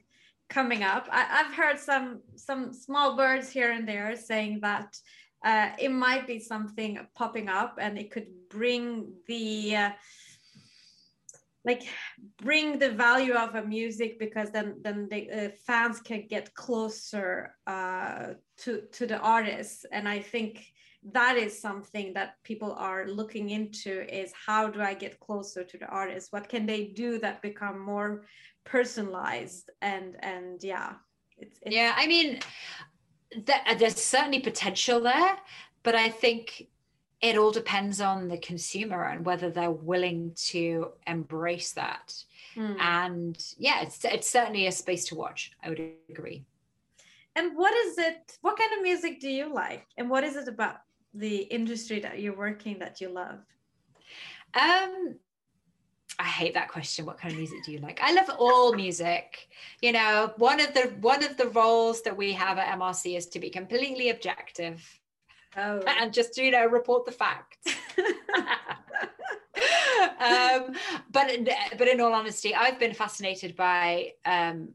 coming 0.49 0.83
up. 0.83 1.07
I, 1.09 1.23
have 1.23 1.53
heard 1.53 1.79
some 1.79 2.19
some 2.35 2.73
small 2.73 3.15
birds 3.15 3.49
here 3.49 3.71
and 3.71 3.87
there 3.87 4.15
saying 4.15 4.59
that 4.61 4.97
uh, 5.43 5.69
it 5.79 5.91
might 5.91 6.27
be 6.27 6.39
something 6.39 6.99
popping 7.15 7.47
up 7.49 7.77
and 7.79 7.97
it 7.97 8.11
could 8.11 8.27
bring 8.49 9.13
the 9.27 9.75
uh, 9.75 9.89
like 11.63 11.83
bring 12.37 12.79
the 12.79 12.89
value 12.89 13.33
of 13.33 13.55
a 13.55 13.63
music 13.63 14.17
because 14.19 14.51
then 14.51 14.75
then 14.81 15.07
the 15.11 15.29
uh, 15.29 15.49
fans 15.65 15.99
can 15.99 16.25
get 16.27 16.53
closer 16.53 17.55
uh, 17.67 18.33
to 18.57 18.81
to 18.91 19.05
the 19.05 19.19
artists. 19.19 19.85
And 19.91 20.07
i 20.07 20.19
think 20.19 20.65
that 21.13 21.35
is 21.35 21.59
something 21.59 22.13
that 22.13 22.35
people 22.43 22.73
are 22.73 23.07
looking 23.07 23.49
into 23.49 24.05
is 24.13 24.31
how 24.45 24.67
do 24.67 24.81
i 24.81 24.93
get 24.93 25.19
closer 25.19 25.63
to 25.63 25.77
the 25.77 25.87
artist 25.87 26.31
what 26.31 26.47
can 26.47 26.65
they 26.65 26.85
do 26.85 27.17
that 27.19 27.41
become 27.41 27.79
more 27.79 28.25
personalized? 28.63 29.71
And 29.81 30.15
and 30.19 30.63
yeah 30.63 30.93
it's, 31.37 31.57
it's 31.63 31.75
yeah 31.75 31.93
i 31.97 32.05
mean 32.05 32.39
th- 33.33 33.77
there's 33.79 33.95
certainly 33.95 34.41
potential 34.41 35.01
there 35.01 35.37
but 35.81 35.95
i 35.95 36.09
think 36.09 36.67
it 37.21 37.37
all 37.37 37.51
depends 37.51 38.01
on 38.01 38.27
the 38.27 38.37
consumer 38.37 39.03
and 39.03 39.25
whether 39.25 39.49
they're 39.49 39.71
willing 39.71 40.31
to 40.35 40.89
embrace 41.07 41.73
that 41.73 42.13
mm. 42.55 42.79
and 42.79 43.53
yeah 43.57 43.81
it's, 43.81 44.03
it's 44.05 44.29
certainly 44.29 44.67
a 44.67 44.71
space 44.71 45.05
to 45.05 45.15
watch 45.15 45.51
i 45.63 45.69
would 45.69 45.81
agree 46.09 46.43
and 47.35 47.55
what 47.55 47.73
is 47.73 47.97
it 47.97 48.37
what 48.41 48.57
kind 48.57 48.71
of 48.73 48.81
music 48.81 49.19
do 49.19 49.29
you 49.29 49.53
like 49.53 49.85
and 49.97 50.09
what 50.09 50.23
is 50.23 50.35
it 50.35 50.47
about 50.47 50.77
the 51.13 51.37
industry 51.37 51.99
that 51.99 52.19
you're 52.19 52.35
working 52.35 52.79
that 52.79 52.99
you 53.01 53.09
love 53.09 53.39
um 54.53 55.15
I 56.19 56.25
hate 56.25 56.53
that 56.53 56.69
question. 56.69 57.07
What 57.07 57.17
kind 57.17 57.31
of 57.31 57.39
music 57.39 57.63
do 57.65 57.71
you 57.71 57.79
like? 57.79 57.99
I 58.03 58.13
love 58.13 58.29
all 58.37 58.73
music. 58.73 59.49
You 59.81 59.91
know, 59.91 60.31
one 60.37 60.59
of 60.59 60.71
the 60.73 60.93
one 60.99 61.23
of 61.23 61.35
the 61.35 61.47
roles 61.47 62.03
that 62.03 62.15
we 62.15 62.31
have 62.33 62.59
at 62.59 62.77
MRC 62.77 63.17
is 63.17 63.25
to 63.27 63.39
be 63.39 63.49
completely 63.49 64.09
objective 64.09 65.00
oh. 65.57 65.79
and 65.99 66.13
just 66.13 66.37
you 66.37 66.51
know 66.51 66.65
report 66.65 67.05
the 67.05 67.11
facts. 67.11 67.57
um, 70.19 70.75
but 71.11 71.31
but 71.77 71.87
in 71.87 72.01
all 72.01 72.13
honesty, 72.13 72.55
I've 72.55 72.79
been 72.79 72.93
fascinated 72.93 73.55
by 73.55 74.13
um, 74.25 74.69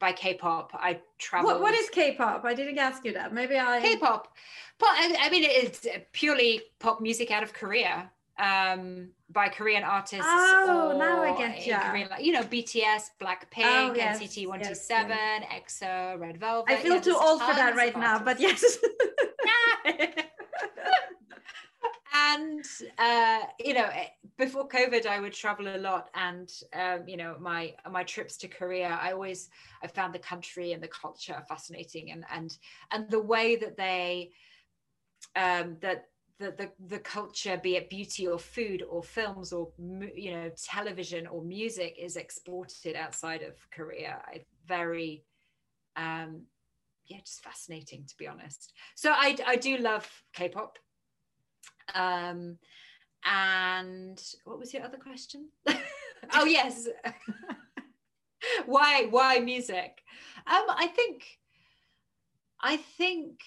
by 0.00 0.12
K-pop. 0.12 0.70
I 0.74 1.00
travel. 1.18 1.50
What, 1.50 1.60
what 1.60 1.74
is 1.74 1.88
K-pop? 1.90 2.44
I 2.44 2.54
didn't 2.54 2.78
ask 2.78 3.04
you 3.04 3.12
that. 3.14 3.32
Maybe 3.32 3.58
I. 3.58 3.80
K-pop. 3.80 4.34
But 4.78 4.90
I 4.92 5.28
mean, 5.30 5.44
it's 5.44 5.86
purely 6.12 6.62
pop 6.78 7.00
music 7.00 7.30
out 7.30 7.42
of 7.42 7.52
Korea 7.52 8.10
um, 8.38 9.10
by 9.30 9.48
Korean 9.48 9.82
artists. 9.82 10.24
Oh, 10.26 10.94
now 10.98 11.22
I 11.22 11.36
get 11.36 11.66
you. 11.66 11.76
Korean, 11.76 12.08
like, 12.08 12.24
you 12.24 12.32
know, 12.32 12.42
BTS, 12.42 13.10
Blackpink, 13.20 13.64
oh, 13.64 13.94
yes, 13.94 14.20
NCT 14.20 14.46
127, 14.46 15.10
yes, 15.10 15.82
EXO, 15.82 16.20
Red 16.20 16.38
Velvet. 16.38 16.72
I 16.72 16.76
feel 16.76 17.00
too 17.00 17.16
old 17.20 17.40
for 17.40 17.54
that 17.54 17.76
right 17.76 17.96
now, 17.96 18.18
but 18.18 18.40
yes. 18.40 18.78
and 22.14 22.64
uh, 22.98 23.40
you 23.58 23.74
know, 23.74 23.88
before 24.36 24.68
COVID, 24.68 25.06
I 25.06 25.20
would 25.20 25.32
travel 25.32 25.68
a 25.74 25.78
lot, 25.78 26.08
and 26.14 26.50
um, 26.72 27.08
you 27.08 27.16
know, 27.16 27.36
my 27.40 27.74
my 27.90 28.04
trips 28.04 28.36
to 28.38 28.48
Korea, 28.48 28.98
I 29.00 29.12
always 29.12 29.50
I 29.82 29.86
found 29.88 30.14
the 30.14 30.18
country 30.20 30.72
and 30.72 30.82
the 30.82 30.88
culture 30.88 31.42
fascinating, 31.48 32.10
and 32.12 32.24
and 32.32 32.56
and 32.92 33.10
the 33.10 33.20
way 33.20 33.56
that 33.56 33.76
they 33.76 34.30
um, 35.36 35.76
that 35.80 36.06
the, 36.38 36.52
the 36.52 36.70
the 36.86 36.98
culture 37.00 37.58
be 37.62 37.76
it 37.76 37.90
beauty 37.90 38.26
or 38.26 38.38
food 38.38 38.82
or 38.88 39.02
films 39.02 39.52
or 39.52 39.70
you 40.14 40.32
know 40.32 40.50
television 40.56 41.26
or 41.26 41.42
music 41.42 41.96
is 41.98 42.16
exported 42.16 42.94
outside 42.96 43.42
of 43.42 43.54
korea. 43.70 44.20
I 44.26 44.44
very 44.66 45.24
um 45.96 46.42
yeah 47.06 47.18
just 47.24 47.42
fascinating 47.42 48.04
to 48.06 48.16
be 48.16 48.28
honest. 48.28 48.72
So 48.94 49.10
i 49.12 49.36
i 49.46 49.56
do 49.56 49.78
love 49.78 50.08
k-pop. 50.32 50.78
Um 51.94 52.58
and 53.24 54.22
what 54.44 54.58
was 54.58 54.72
your 54.72 54.84
other 54.84 54.98
question? 54.98 55.48
Oh 56.34 56.44
yes. 56.44 56.88
Why 58.66 59.06
why 59.10 59.38
music? 59.38 60.02
Um 60.46 60.64
i 60.68 60.86
think 60.88 61.24
i 62.60 62.76
think 62.76 63.40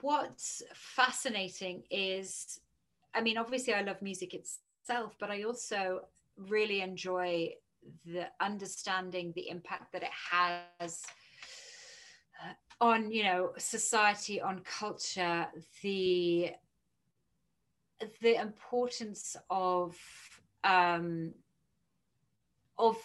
what's 0.00 0.62
fascinating 0.74 1.82
is 1.90 2.60
i 3.14 3.20
mean 3.20 3.36
obviously 3.36 3.74
i 3.74 3.82
love 3.82 4.00
music 4.02 4.34
itself 4.34 5.14
but 5.18 5.30
i 5.30 5.42
also 5.42 6.00
really 6.36 6.80
enjoy 6.80 7.48
the 8.06 8.26
understanding 8.40 9.32
the 9.34 9.48
impact 9.48 9.92
that 9.92 10.02
it 10.02 10.10
has 10.30 11.02
uh, 12.42 12.84
on 12.84 13.10
you 13.10 13.24
know 13.24 13.52
society 13.58 14.40
on 14.40 14.60
culture 14.60 15.46
the 15.82 16.50
the 18.20 18.34
importance 18.40 19.36
of 19.50 19.96
um 20.64 21.32
of 22.78 22.96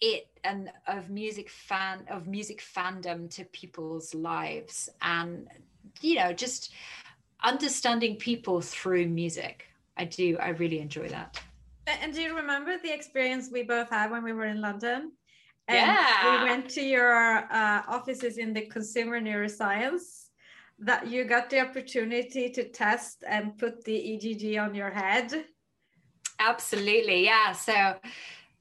it 0.00 0.28
and 0.44 0.70
of 0.86 1.10
music 1.10 1.50
fan 1.50 2.04
of 2.08 2.26
music 2.26 2.60
fandom 2.60 3.28
to 3.34 3.44
people's 3.46 4.14
lives. 4.14 4.88
And 5.02 5.48
you 6.00 6.16
know, 6.16 6.32
just 6.32 6.72
understanding 7.42 8.16
people 8.16 8.60
through 8.60 9.06
music. 9.08 9.66
I 9.96 10.04
do, 10.04 10.36
I 10.38 10.50
really 10.50 10.78
enjoy 10.78 11.08
that. 11.08 11.40
And 11.86 12.12
do 12.12 12.20
you 12.20 12.36
remember 12.36 12.76
the 12.82 12.92
experience 12.92 13.48
we 13.50 13.62
both 13.62 13.88
had 13.90 14.10
when 14.10 14.22
we 14.22 14.32
were 14.32 14.44
in 14.44 14.60
London? 14.60 15.12
And 15.68 15.76
yeah. 15.76 16.42
We 16.42 16.50
went 16.50 16.68
to 16.70 16.82
your 16.82 17.12
uh, 17.12 17.82
offices 17.88 18.38
in 18.38 18.52
the 18.52 18.62
consumer 18.62 19.20
neuroscience 19.20 20.28
that 20.78 21.08
you 21.08 21.24
got 21.24 21.50
the 21.50 21.60
opportunity 21.60 22.50
to 22.50 22.68
test 22.68 23.24
and 23.26 23.56
put 23.58 23.84
the 23.84 23.92
EEG 23.92 24.62
on 24.62 24.74
your 24.74 24.90
head. 24.90 25.44
Absolutely. 26.38 27.24
Yeah. 27.24 27.52
So, 27.52 27.96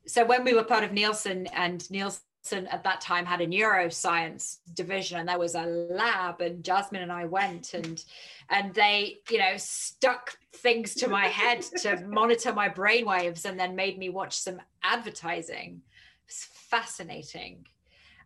so 0.05 0.25
when 0.25 0.43
we 0.43 0.53
were 0.53 0.63
part 0.63 0.83
of 0.83 0.91
Nielsen 0.91 1.47
and 1.47 1.89
Nielsen 1.91 2.21
at 2.53 2.83
that 2.83 3.01
time 3.01 3.25
had 3.25 3.41
a 3.41 3.47
neuroscience 3.47 4.57
division 4.73 5.19
and 5.19 5.29
there 5.29 5.39
was 5.39 5.55
a 5.55 5.65
lab 5.65 6.41
and 6.41 6.63
Jasmine 6.63 7.01
and 7.01 7.11
I 7.11 7.25
went 7.25 7.73
and 7.73 8.03
and 8.49 8.73
they 8.73 9.17
you 9.29 9.39
know 9.39 9.53
stuck 9.57 10.37
things 10.55 10.93
to 10.95 11.07
my 11.07 11.27
head 11.27 11.61
to 11.81 12.01
monitor 12.07 12.53
my 12.53 12.69
brain 12.69 13.05
waves 13.05 13.45
and 13.45 13.59
then 13.59 13.75
made 13.75 13.97
me 13.97 14.09
watch 14.09 14.37
some 14.37 14.61
advertising. 14.83 15.81
It's 16.27 16.45
fascinating. 16.45 17.65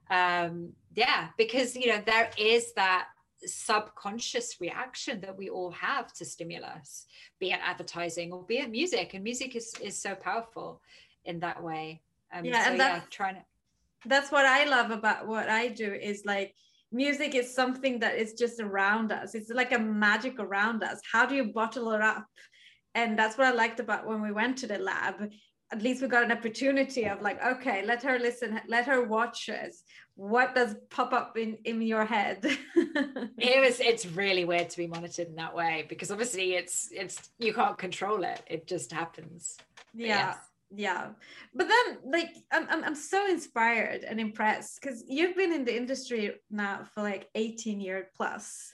Um 0.10 0.74
yeah 0.96 1.30
because 1.38 1.76
you 1.76 1.88
know 1.88 2.02
there 2.06 2.30
is 2.38 2.74
that 2.74 3.08
subconscious 3.44 4.62
reaction 4.62 5.20
that 5.22 5.36
we 5.36 5.50
all 5.50 5.72
have 5.72 6.14
to 6.14 6.24
stimulus 6.24 7.08
be 7.40 7.50
it 7.52 7.60
advertising 7.64 8.32
or 8.32 8.44
be 8.44 8.60
it 8.60 8.70
music 8.70 9.16
and 9.16 9.24
music 9.24 9.56
is 9.56 9.74
is 9.82 9.98
so 9.98 10.14
powerful 10.14 10.80
in 11.26 11.40
that 11.40 11.62
way. 11.62 12.02
Um, 12.34 12.46
yeah, 12.46 12.64
so, 12.64 12.70
and 12.72 12.78
yeah, 12.80 13.02
trying 13.10 13.36
to 13.36 13.42
that's 14.06 14.32
what 14.32 14.46
I 14.46 14.66
love 14.66 14.92
about 14.92 15.28
what 15.28 15.50
I 15.50 15.68
do 15.68 15.94
is 15.94 16.24
like 16.26 16.56
music 16.92 17.36
is 17.36 17.54
something 17.54 18.00
that 18.00 18.18
is 18.18 18.34
just 18.34 18.60
around 18.60 19.12
us. 19.12 19.36
It's 19.36 19.50
like 19.50 19.72
a 19.72 19.80
magic 19.80 20.40
around 20.40 20.84
us. 20.84 21.00
How 21.10 21.26
do 21.26 21.36
you 21.36 21.54
bottle 21.54 21.92
it 21.92 22.02
up? 22.02 22.26
And 22.96 23.18
that's 23.18 23.38
what 23.38 23.48
I 23.48 23.52
liked 23.52 23.80
about 23.80 24.06
when 24.06 24.22
we 24.22 24.32
went 24.32 24.58
to 24.60 24.68
the 24.68 24.78
lab. 24.78 25.32
At 25.72 25.82
least 25.82 26.02
we 26.02 26.10
got 26.10 26.26
an 26.26 26.34
opportunity 26.34 27.06
of 27.06 27.22
like, 27.22 27.42
okay, 27.42 27.86
let 27.86 28.04
her 28.04 28.20
listen, 28.20 28.60
let 28.68 28.86
her 28.88 29.04
watch 29.04 29.48
us. 29.48 29.84
What 30.16 30.54
does 30.54 30.76
pop 30.90 31.14
up 31.14 31.38
in 31.38 31.58
in 31.64 31.82
your 31.82 32.04
head? 32.04 32.40
it 32.76 33.62
was 33.62 33.80
it's 33.80 34.06
really 34.06 34.44
weird 34.44 34.70
to 34.72 34.78
be 34.78 34.88
monitored 34.88 35.28
in 35.28 35.36
that 35.36 35.56
way 35.56 35.86
because 35.88 36.12
obviously 36.12 36.56
it's 36.56 36.90
it's 36.92 37.30
you 37.40 37.54
can't 37.54 37.78
control 37.78 38.26
it. 38.26 38.44
It 38.48 38.68
just 38.68 38.92
happens. 38.92 39.56
Yeah. 39.94 40.08
Yes 40.08 40.51
yeah. 40.76 41.10
But 41.54 41.68
then 41.68 41.98
like 42.12 42.30
I'm, 42.52 42.68
I'm, 42.70 42.84
I'm 42.84 42.96
so 42.96 43.30
inspired 43.30 44.04
and 44.04 44.20
impressed 44.20 44.80
because 44.82 45.04
you've 45.08 45.36
been 45.36 45.52
in 45.52 45.66
the 45.66 45.76
industry 45.76 46.34
now 46.50 46.86
for 46.94 47.02
like 47.02 47.30
18 47.36 47.80
years 47.80 48.06
plus. 48.16 48.74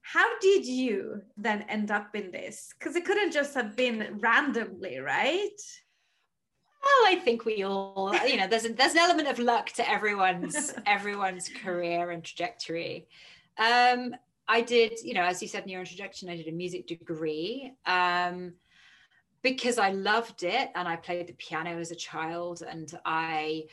How 0.00 0.38
did 0.38 0.64
you 0.64 1.20
then 1.36 1.62
end 1.68 1.90
up 1.90 2.14
in 2.14 2.30
this? 2.30 2.72
Because 2.78 2.96
it 2.96 3.04
couldn't 3.04 3.32
just 3.32 3.54
have 3.54 3.76
been 3.76 4.18
randomly 4.20 4.98
right? 4.98 5.60
Well 6.80 7.12
i 7.12 7.16
think 7.16 7.44
we 7.44 7.64
all 7.64 8.14
you 8.24 8.36
know 8.36 8.46
there's 8.46 8.64
a, 8.64 8.72
there's 8.72 8.92
an 8.92 8.98
element 8.98 9.26
of 9.26 9.40
luck 9.40 9.70
to 9.72 9.90
everyone's 9.90 10.72
everyone's 10.86 11.48
career 11.48 12.10
and 12.10 12.22
trajectory. 12.22 13.08
Um 13.58 14.14
i 14.46 14.60
did 14.60 14.92
you 15.02 15.12
know 15.12 15.24
as 15.24 15.42
you 15.42 15.48
said 15.48 15.64
in 15.64 15.68
your 15.70 15.80
introduction 15.80 16.28
i 16.28 16.36
did 16.36 16.48
a 16.48 16.52
music 16.52 16.86
degree. 16.86 17.72
Um 17.84 18.54
because 19.42 19.78
I 19.78 19.90
loved 19.90 20.42
it 20.42 20.70
and 20.74 20.88
I 20.88 20.96
played 20.96 21.26
the 21.26 21.32
piano 21.34 21.78
as 21.78 21.90
a 21.90 21.96
child 21.96 22.62
and 22.68 22.92
I 23.04 23.64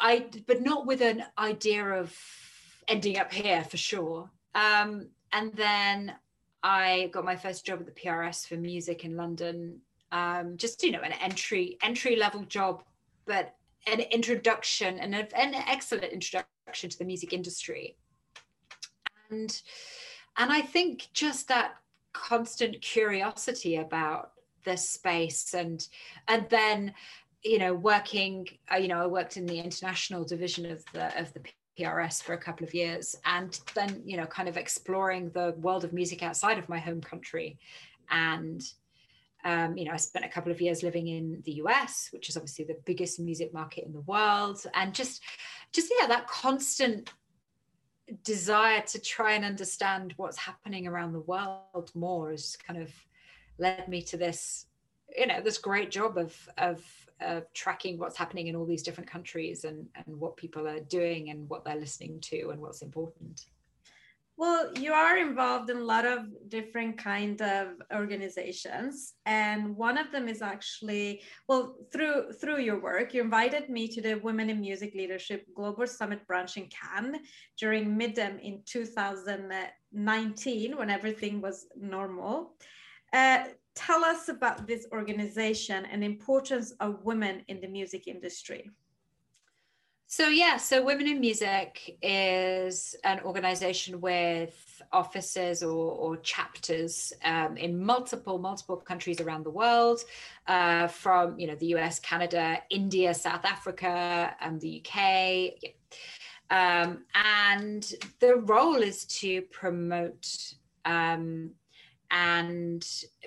I 0.00 0.26
but 0.46 0.62
not 0.62 0.86
with 0.86 1.00
an 1.00 1.24
idea 1.38 1.84
of 1.84 2.16
ending 2.86 3.18
up 3.18 3.32
here 3.32 3.64
for 3.64 3.76
sure. 3.76 4.30
Um, 4.54 5.08
and 5.32 5.52
then 5.54 6.14
I 6.62 7.10
got 7.12 7.24
my 7.24 7.36
first 7.36 7.64
job 7.64 7.80
at 7.80 7.86
the 7.86 7.92
PRS 7.92 8.46
for 8.46 8.56
music 8.56 9.04
in 9.04 9.16
London. 9.16 9.80
Um, 10.10 10.56
just 10.56 10.82
you 10.82 10.90
know, 10.90 11.00
an 11.00 11.12
entry 11.12 11.78
entry 11.82 12.16
level 12.16 12.42
job, 12.42 12.82
but 13.26 13.54
an 13.86 14.00
introduction 14.00 14.98
and 14.98 15.14
an 15.14 15.54
excellent 15.54 16.12
introduction 16.12 16.90
to 16.90 16.98
the 16.98 17.04
music 17.04 17.32
industry. 17.32 17.96
And 19.30 19.60
and 20.36 20.52
I 20.52 20.60
think 20.60 21.08
just 21.12 21.48
that 21.48 21.76
constant 22.18 22.80
curiosity 22.80 23.76
about 23.76 24.32
this 24.64 24.88
space 24.88 25.54
and 25.54 25.88
and 26.26 26.48
then 26.50 26.92
you 27.42 27.58
know 27.58 27.72
working 27.72 28.46
uh, 28.72 28.76
you 28.76 28.88
know 28.88 29.00
i 29.00 29.06
worked 29.06 29.36
in 29.36 29.46
the 29.46 29.58
international 29.58 30.24
division 30.24 30.66
of 30.70 30.84
the 30.92 31.18
of 31.18 31.32
the 31.32 31.40
PRS 31.78 32.22
for 32.22 32.32
a 32.32 32.38
couple 32.38 32.66
of 32.66 32.74
years 32.74 33.16
and 33.24 33.60
then 33.74 34.02
you 34.04 34.16
know 34.16 34.26
kind 34.26 34.48
of 34.48 34.56
exploring 34.56 35.30
the 35.30 35.54
world 35.58 35.84
of 35.84 35.92
music 35.92 36.22
outside 36.22 36.58
of 36.58 36.68
my 36.68 36.78
home 36.78 37.00
country. 37.00 37.58
And 38.10 38.62
um, 39.44 39.76
you 39.76 39.84
know 39.84 39.92
I 39.92 39.96
spent 39.96 40.24
a 40.24 40.28
couple 40.28 40.50
of 40.50 40.60
years 40.60 40.82
living 40.82 41.06
in 41.08 41.42
the 41.44 41.52
US 41.62 42.08
which 42.12 42.28
is 42.28 42.36
obviously 42.36 42.64
the 42.64 42.78
biggest 42.84 43.20
music 43.20 43.54
market 43.54 43.84
in 43.84 43.92
the 43.92 44.00
world. 44.00 44.64
And 44.74 44.94
just 44.94 45.22
just 45.72 45.92
yeah 46.00 46.08
that 46.08 46.26
constant 46.26 47.12
desire 48.24 48.80
to 48.82 48.98
try 48.98 49.32
and 49.32 49.44
understand 49.44 50.14
what's 50.16 50.38
happening 50.38 50.86
around 50.86 51.12
the 51.12 51.20
world 51.20 51.90
more 51.94 52.30
has 52.30 52.56
kind 52.56 52.80
of 52.80 52.90
led 53.58 53.88
me 53.88 54.02
to 54.02 54.16
this 54.16 54.66
you 55.16 55.26
know 55.26 55.40
this 55.40 55.58
great 55.58 55.90
job 55.90 56.16
of 56.18 56.34
of 56.58 56.82
of 57.20 57.52
tracking 57.52 57.98
what's 57.98 58.16
happening 58.16 58.46
in 58.46 58.54
all 58.56 58.64
these 58.64 58.82
different 58.82 59.10
countries 59.10 59.64
and 59.64 59.86
and 59.94 60.20
what 60.20 60.36
people 60.36 60.66
are 60.66 60.80
doing 60.80 61.30
and 61.30 61.48
what 61.48 61.64
they're 61.64 61.76
listening 61.76 62.20
to 62.20 62.50
and 62.50 62.60
what's 62.60 62.82
important 62.82 63.46
well 64.38 64.70
you 64.78 64.92
are 64.92 65.18
involved 65.18 65.68
in 65.68 65.76
a 65.76 65.84
lot 65.84 66.06
of 66.06 66.20
different 66.48 66.96
kind 66.96 67.42
of 67.42 67.68
organizations 67.92 69.14
and 69.26 69.76
one 69.76 69.98
of 69.98 70.10
them 70.12 70.28
is 70.28 70.40
actually 70.40 71.20
well 71.48 71.74
through 71.92 72.32
through 72.40 72.60
your 72.60 72.80
work 72.80 73.12
you 73.12 73.20
invited 73.20 73.68
me 73.68 73.88
to 73.88 74.00
the 74.00 74.14
women 74.14 74.48
in 74.48 74.60
music 74.60 74.94
leadership 74.94 75.44
global 75.54 75.86
summit 75.86 76.26
branch 76.26 76.56
in 76.56 76.68
cannes 76.68 77.18
during 77.58 77.98
midem 77.98 78.40
in 78.40 78.62
2019 78.64 80.76
when 80.76 80.88
everything 80.88 81.40
was 81.40 81.66
normal 81.76 82.54
uh, 83.12 83.44
tell 83.74 84.04
us 84.04 84.28
about 84.28 84.66
this 84.66 84.86
organization 84.92 85.84
and 85.86 86.04
importance 86.04 86.72
of 86.80 87.04
women 87.04 87.42
in 87.48 87.60
the 87.60 87.68
music 87.68 88.08
industry. 88.08 88.70
So 90.10 90.28
yeah, 90.28 90.56
so 90.56 90.82
Women 90.82 91.06
in 91.06 91.20
Music 91.20 91.98
is 92.00 92.96
an 93.04 93.20
organization 93.20 94.00
with 94.00 94.80
offices 94.90 95.62
or, 95.62 95.92
or 95.92 96.16
chapters 96.16 97.12
um, 97.24 97.58
in 97.58 97.78
multiple 97.78 98.38
multiple 98.38 98.78
countries 98.78 99.20
around 99.20 99.44
the 99.44 99.50
world, 99.50 100.00
uh, 100.46 100.86
from 100.86 101.38
you 101.38 101.46
know 101.46 101.56
the 101.56 101.66
US, 101.76 102.00
Canada, 102.00 102.56
India, 102.70 103.12
South 103.12 103.44
Africa, 103.44 104.34
and 104.40 104.58
the 104.62 104.82
UK. 104.82 105.52
Yeah. 105.62 105.70
Um, 106.50 107.04
and 107.14 107.92
the 108.20 108.36
role 108.36 108.76
is 108.76 109.04
to 109.20 109.42
promote 109.42 110.54
um, 110.86 111.50
and 112.10 112.82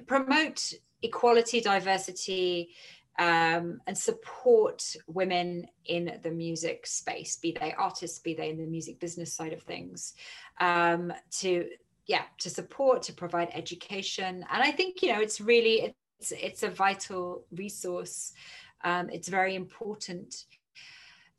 promote 0.07 0.73
equality, 1.03 1.61
diversity, 1.61 2.69
um, 3.22 3.80
and 3.86 3.95
support 3.95 4.95
women 5.05 5.67
in 5.86 6.19
the 6.24 6.32
music 6.32 6.88
space, 6.88 7.38
be 7.38 7.55
they 7.59 7.72
artists, 7.74 8.17
be 8.17 8.34
they 8.34 8.49
in 8.49 8.57
the 8.57 8.65
music 8.65 8.99
business 8.99 9.32
side 9.32 9.53
of 9.53 9.61
things, 9.61 10.15
um, 10.59 11.13
to 11.30 11.69
yeah, 12.07 12.24
to 12.39 12.49
support, 12.49 13.03
to 13.03 13.13
provide 13.13 13.49
education, 13.53 14.43
and 14.51 14.63
I 14.63 14.72
think 14.72 15.03
you 15.03 15.13
know 15.13 15.22
it's 15.22 15.39
really 15.39 15.93
it's 16.17 16.32
it's 16.32 16.63
a 16.63 16.69
vital 16.69 17.45
resource. 17.51 18.34
Um, 18.84 19.11
it's 19.11 19.28
very 19.28 19.53
important 19.53 20.45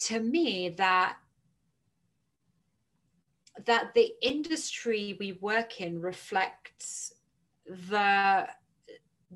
to 0.07 0.21
me 0.21 0.69
that 0.79 1.17
that 3.67 3.93
the 3.95 4.13
industry 4.23 5.17
we 5.19 5.33
work 5.33 5.81
in 5.81 6.01
reflects 6.01 7.13
the 7.67 8.47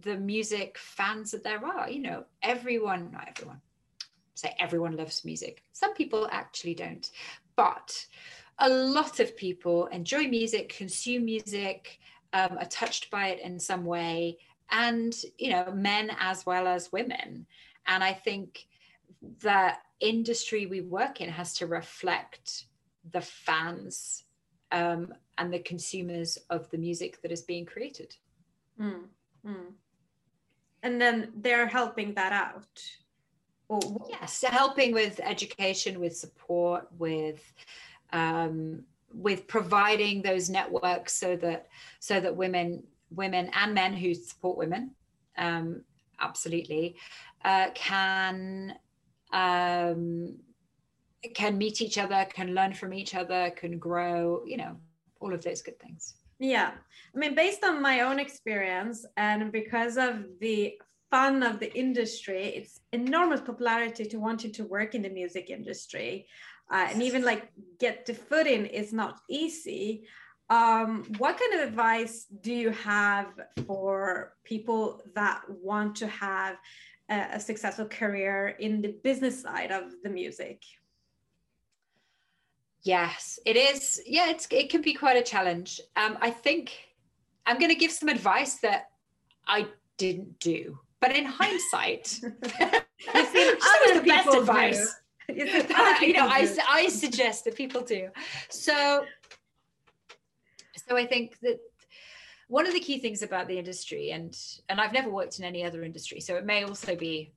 the 0.03 0.16
music 0.16 0.76
fans 0.78 1.30
that 1.30 1.44
there 1.44 1.64
are 1.64 1.88
you 1.88 2.01
know 2.01 2.24
everyone 2.42 3.11
not 3.12 3.28
everyone 3.28 3.61
say 4.34 4.55
everyone 4.59 4.97
loves 4.97 5.24
music 5.24 5.62
some 5.72 5.94
people 5.94 6.28
actually 6.30 6.74
don't 6.74 7.11
but 7.57 8.07
a 8.59 8.68
lot 8.68 9.20
of 9.20 9.36
people 9.36 9.86
enjoy 9.86 10.28
music 10.28 10.74
consume 10.76 11.24
music 11.24 11.99
um, 12.32 12.59
are 12.59 12.66
touched 12.66 13.11
by 13.11 13.28
it 13.28 13.40
in 13.40 13.59
some 13.59 13.84
way 13.84 14.36
and 14.70 15.22
you 15.38 15.51
know 15.51 15.72
men 15.72 16.11
as 16.18 16.44
well 16.44 16.66
as 16.66 16.92
women 16.92 17.47
and 17.86 18.05
i 18.05 18.12
think 18.12 18.66
the 19.40 19.72
industry 20.01 20.66
we 20.66 20.80
work 20.80 21.20
in 21.20 21.30
has 21.30 21.55
to 21.55 21.66
reflect 21.66 22.64
the 23.12 23.20
fans 23.20 24.24
um, 24.72 25.14
and 25.38 25.53
the 25.53 25.59
consumers 25.61 26.38
of 26.51 26.68
the 26.70 26.78
music 26.78 27.22
that 27.22 27.32
is 27.32 27.42
being 27.42 27.64
created. 27.64 28.14
Mm, 28.80 29.05
mm. 29.47 29.72
And 30.87 31.01
then 31.01 31.32
they're 31.34 31.66
helping 31.66 32.14
that 32.14 32.32
out. 32.32 32.80
Or... 33.68 33.80
Yes, 34.09 34.45
helping 34.47 34.93
with 34.93 35.18
education, 35.18 35.99
with 35.99 36.16
support, 36.16 36.87
with 36.97 37.43
um, 38.12 38.84
with 39.12 39.49
providing 39.49 40.22
those 40.22 40.49
networks 40.49 41.12
so 41.12 41.34
that 41.39 41.66
so 41.99 42.20
that 42.20 42.37
women 42.37 42.84
women 43.11 43.51
and 43.53 43.74
men 43.74 43.95
who 43.95 44.14
support 44.14 44.57
women 44.57 44.93
um, 45.37 45.82
absolutely 46.20 46.95
uh, 47.45 47.70
can 47.74 48.76
um, 49.32 50.37
can 51.34 51.59
meet 51.59 51.80
each 51.80 51.99
other, 51.99 52.28
can 52.32 52.55
learn 52.55 52.72
from 52.72 52.95
each 52.95 53.16
other, 53.16 53.51
can 53.57 53.80
grow, 53.80 54.45
you 54.47 54.57
know, 54.57 54.76
all 55.18 55.34
of 55.34 55.43
those 55.43 55.62
good 55.62 55.80
things. 55.80 56.14
Yeah. 56.39 56.72
I 57.14 57.18
mean, 57.18 57.34
based 57.34 57.64
on 57.64 57.80
my 57.80 58.01
own 58.01 58.18
experience 58.18 59.07
and 59.16 59.51
because 59.51 59.97
of 59.97 60.24
the 60.41 60.78
fun 61.11 61.43
of 61.43 61.61
the 61.61 61.72
industry, 61.74 62.45
it's 62.57 62.80
enormous 62.93 63.41
popularity 63.41 64.05
to 64.05 64.18
wanting 64.18 64.53
to 64.53 64.64
work 64.64 64.95
in 64.95 65.03
the 65.03 65.09
music 65.09 65.51
industry. 65.51 66.26
Uh, 66.70 66.89
and 66.91 67.03
even 67.03 67.22
like 67.22 67.49
get 67.78 68.07
the 68.07 68.14
foot 68.14 68.47
in 68.47 68.66
is 68.66 68.93
not 68.93 69.20
easy. 69.30 70.07
Um, 70.51 71.05
what 71.18 71.39
kind 71.39 71.55
of 71.55 71.68
advice 71.68 72.26
do 72.41 72.53
you 72.53 72.70
have 72.70 73.28
for 73.66 74.34
people 74.45 75.03
that 75.14 75.43
want 75.49 75.97
to 75.97 76.07
have 76.09 76.57
a, 77.09 77.28
a 77.34 77.41
successful 77.41 77.87
career 77.87 78.49
in 78.61 78.82
the 78.82 78.95
business 79.03 79.43
side 79.43 79.72
of 79.72 79.84
the 80.03 80.11
music? 80.11 80.62
Yes, 82.87 83.41
it 83.45 83.57
is. 83.57 84.01
Yeah, 84.07 84.30
it's 84.30 84.47
it 84.53 84.70
can 84.70 84.80
be 84.80 84.95
quite 84.95 85.16
a 85.16 85.22
challenge. 85.22 85.80
Um, 85.97 86.16
I 86.20 86.30
think 86.30 86.72
I'm 87.45 87.59
going 87.59 87.72
to 87.72 87.74
give 87.74 87.91
some 87.91 88.09
advice 88.09 88.59
that 88.59 88.91
I 89.49 89.66
didn't 89.99 90.39
do, 90.39 90.78
but 91.01 91.11
in 91.11 91.24
hindsight, 91.24 92.16
you 92.22 92.30
the 92.32 94.05
best 94.07 94.28
advice. 94.28 94.95
you 95.28 96.12
know, 96.12 96.28
I, 96.28 96.49
I 96.68 96.87
suggest 96.87 97.45
that 97.47 97.57
people 97.57 97.80
do. 97.80 98.11
So, 98.51 99.05
so 100.76 100.97
I 100.97 101.07
think 101.07 101.41
that 101.41 101.59
one 102.47 102.68
of 102.68 102.72
the 102.72 102.78
key 102.78 103.01
things 103.01 103.22
about 103.22 103.49
the 103.49 103.59
industry, 103.59 104.12
and 104.12 104.39
and 104.68 104.80
I've 104.80 104.93
never 104.93 105.11
worked 105.11 105.41
in 105.41 105.45
any 105.45 105.64
other 105.64 105.82
industry, 105.82 106.20
so 106.20 106.37
it 106.37 106.47
may 106.47 106.62
also 106.62 106.95
be 106.95 107.32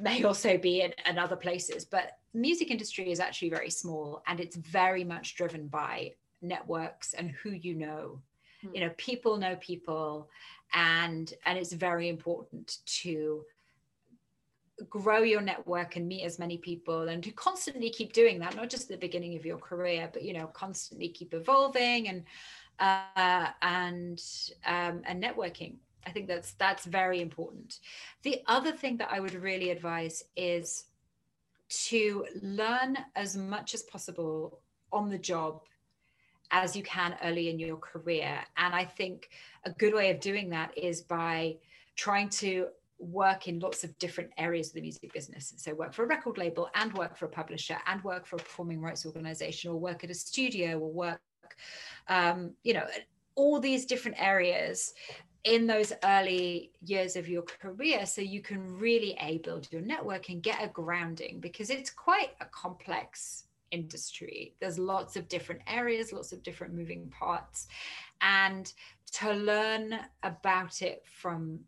may 0.00 0.22
also 0.24 0.58
be 0.58 0.82
in, 0.82 0.92
in 1.08 1.18
other 1.18 1.36
places, 1.36 1.84
but 1.84 2.18
music 2.34 2.70
industry 2.70 3.10
is 3.10 3.20
actually 3.20 3.50
very 3.50 3.70
small 3.70 4.22
and 4.26 4.40
it's 4.40 4.56
very 4.56 5.04
much 5.04 5.36
driven 5.36 5.68
by 5.68 6.12
networks 6.42 7.14
and 7.14 7.30
who 7.30 7.50
you 7.50 7.74
know 7.74 8.20
mm. 8.64 8.74
you 8.74 8.80
know 8.80 8.90
people 8.98 9.36
know 9.36 9.56
people 9.56 10.28
and 10.74 11.32
and 11.46 11.58
it's 11.58 11.72
very 11.72 12.08
important 12.08 12.78
to 12.84 13.42
grow 14.90 15.22
your 15.22 15.40
network 15.40 15.96
and 15.96 16.06
meet 16.06 16.22
as 16.22 16.38
many 16.38 16.58
people 16.58 17.08
and 17.08 17.22
to 17.24 17.30
constantly 17.30 17.88
keep 17.88 18.12
doing 18.12 18.38
that 18.38 18.54
not 18.54 18.68
just 18.68 18.84
at 18.84 18.88
the 19.00 19.06
beginning 19.06 19.34
of 19.34 19.46
your 19.46 19.56
career 19.56 20.10
but 20.12 20.22
you 20.22 20.34
know 20.34 20.46
constantly 20.48 21.08
keep 21.08 21.32
evolving 21.32 22.08
and 22.08 22.24
uh, 22.78 23.48
and 23.62 24.22
um, 24.66 25.00
and 25.06 25.22
networking 25.22 25.76
i 26.06 26.10
think 26.10 26.26
that's 26.26 26.52
that's 26.52 26.84
very 26.84 27.20
important 27.20 27.80
the 28.22 28.40
other 28.46 28.72
thing 28.72 28.96
that 28.96 29.08
i 29.10 29.20
would 29.20 29.34
really 29.34 29.70
advise 29.70 30.24
is 30.36 30.84
to 31.68 32.24
learn 32.42 32.96
as 33.16 33.36
much 33.36 33.74
as 33.74 33.82
possible 33.82 34.60
on 34.92 35.08
the 35.08 35.18
job 35.18 35.62
as 36.50 36.76
you 36.76 36.82
can 36.82 37.16
early 37.22 37.50
in 37.50 37.58
your 37.58 37.76
career. 37.76 38.38
And 38.56 38.74
I 38.74 38.84
think 38.84 39.30
a 39.64 39.70
good 39.70 39.94
way 39.94 40.10
of 40.10 40.20
doing 40.20 40.50
that 40.50 40.76
is 40.76 41.02
by 41.02 41.56
trying 41.96 42.28
to 42.28 42.68
work 42.98 43.46
in 43.46 43.58
lots 43.58 43.84
of 43.84 43.98
different 43.98 44.30
areas 44.38 44.68
of 44.68 44.74
the 44.74 44.80
music 44.80 45.12
business. 45.12 45.52
So 45.56 45.74
work 45.74 45.92
for 45.92 46.04
a 46.04 46.06
record 46.06 46.38
label 46.38 46.70
and 46.74 46.92
work 46.94 47.16
for 47.16 47.26
a 47.26 47.28
publisher 47.28 47.76
and 47.86 48.02
work 48.04 48.26
for 48.26 48.36
a 48.36 48.38
performing 48.38 48.80
rights 48.80 49.04
organization 49.04 49.70
or 49.70 49.76
work 49.76 50.04
at 50.04 50.10
a 50.10 50.14
studio 50.14 50.78
or 50.78 50.90
work, 50.90 51.20
um, 52.08 52.52
you 52.62 52.74
know, 52.74 52.86
all 53.34 53.60
these 53.60 53.84
different 53.84 54.16
areas 54.20 54.94
in 55.46 55.64
those 55.66 55.92
early 56.02 56.72
years 56.84 57.14
of 57.14 57.28
your 57.28 57.42
career 57.42 58.04
so 58.04 58.20
you 58.20 58.42
can 58.42 58.76
really 58.78 59.16
a 59.20 59.38
build 59.38 59.68
your 59.70 59.80
network 59.80 60.28
and 60.28 60.42
get 60.42 60.62
a 60.62 60.66
grounding 60.66 61.38
because 61.38 61.70
it's 61.70 61.88
quite 61.88 62.30
a 62.40 62.44
complex 62.46 63.44
industry. 63.70 64.54
There's 64.60 64.78
lots 64.78 65.16
of 65.16 65.28
different 65.28 65.62
areas 65.68 66.12
lots 66.12 66.32
of 66.32 66.42
different 66.42 66.74
moving 66.74 67.08
parts 67.10 67.68
and 68.20 68.72
to 69.12 69.32
learn 69.32 70.00
about 70.24 70.82
it 70.82 71.04
from 71.06 71.60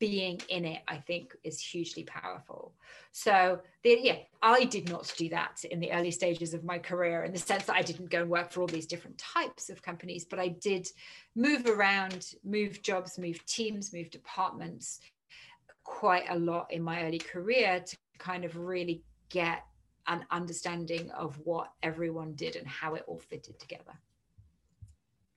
being 0.00 0.40
in 0.48 0.64
it 0.64 0.82
i 0.88 0.96
think 0.96 1.36
is 1.44 1.60
hugely 1.60 2.02
powerful. 2.04 2.72
So 3.12 3.60
the, 3.84 3.98
yeah 4.02 4.16
i 4.42 4.64
did 4.64 4.88
not 4.88 5.12
do 5.16 5.28
that 5.28 5.62
in 5.70 5.78
the 5.78 5.92
early 5.92 6.10
stages 6.10 6.54
of 6.54 6.64
my 6.64 6.78
career 6.78 7.24
in 7.24 7.32
the 7.32 7.38
sense 7.38 7.64
that 7.66 7.76
i 7.76 7.82
didn't 7.82 8.10
go 8.10 8.22
and 8.22 8.30
work 8.30 8.50
for 8.50 8.62
all 8.62 8.66
these 8.66 8.86
different 8.86 9.18
types 9.18 9.70
of 9.70 9.82
companies 9.82 10.24
but 10.24 10.38
i 10.38 10.48
did 10.48 10.88
move 11.36 11.66
around 11.66 12.32
move 12.42 12.82
jobs 12.82 13.18
move 13.18 13.44
teams 13.46 13.92
move 13.92 14.10
departments 14.10 15.00
quite 15.84 16.24
a 16.30 16.38
lot 16.38 16.66
in 16.70 16.82
my 16.82 17.04
early 17.04 17.18
career 17.18 17.80
to 17.86 17.96
kind 18.18 18.44
of 18.44 18.56
really 18.56 19.02
get 19.28 19.64
an 20.06 20.24
understanding 20.30 21.10
of 21.12 21.38
what 21.44 21.72
everyone 21.82 22.34
did 22.34 22.56
and 22.56 22.66
how 22.66 22.94
it 22.94 23.04
all 23.06 23.18
fitted 23.18 23.58
together. 23.58 23.92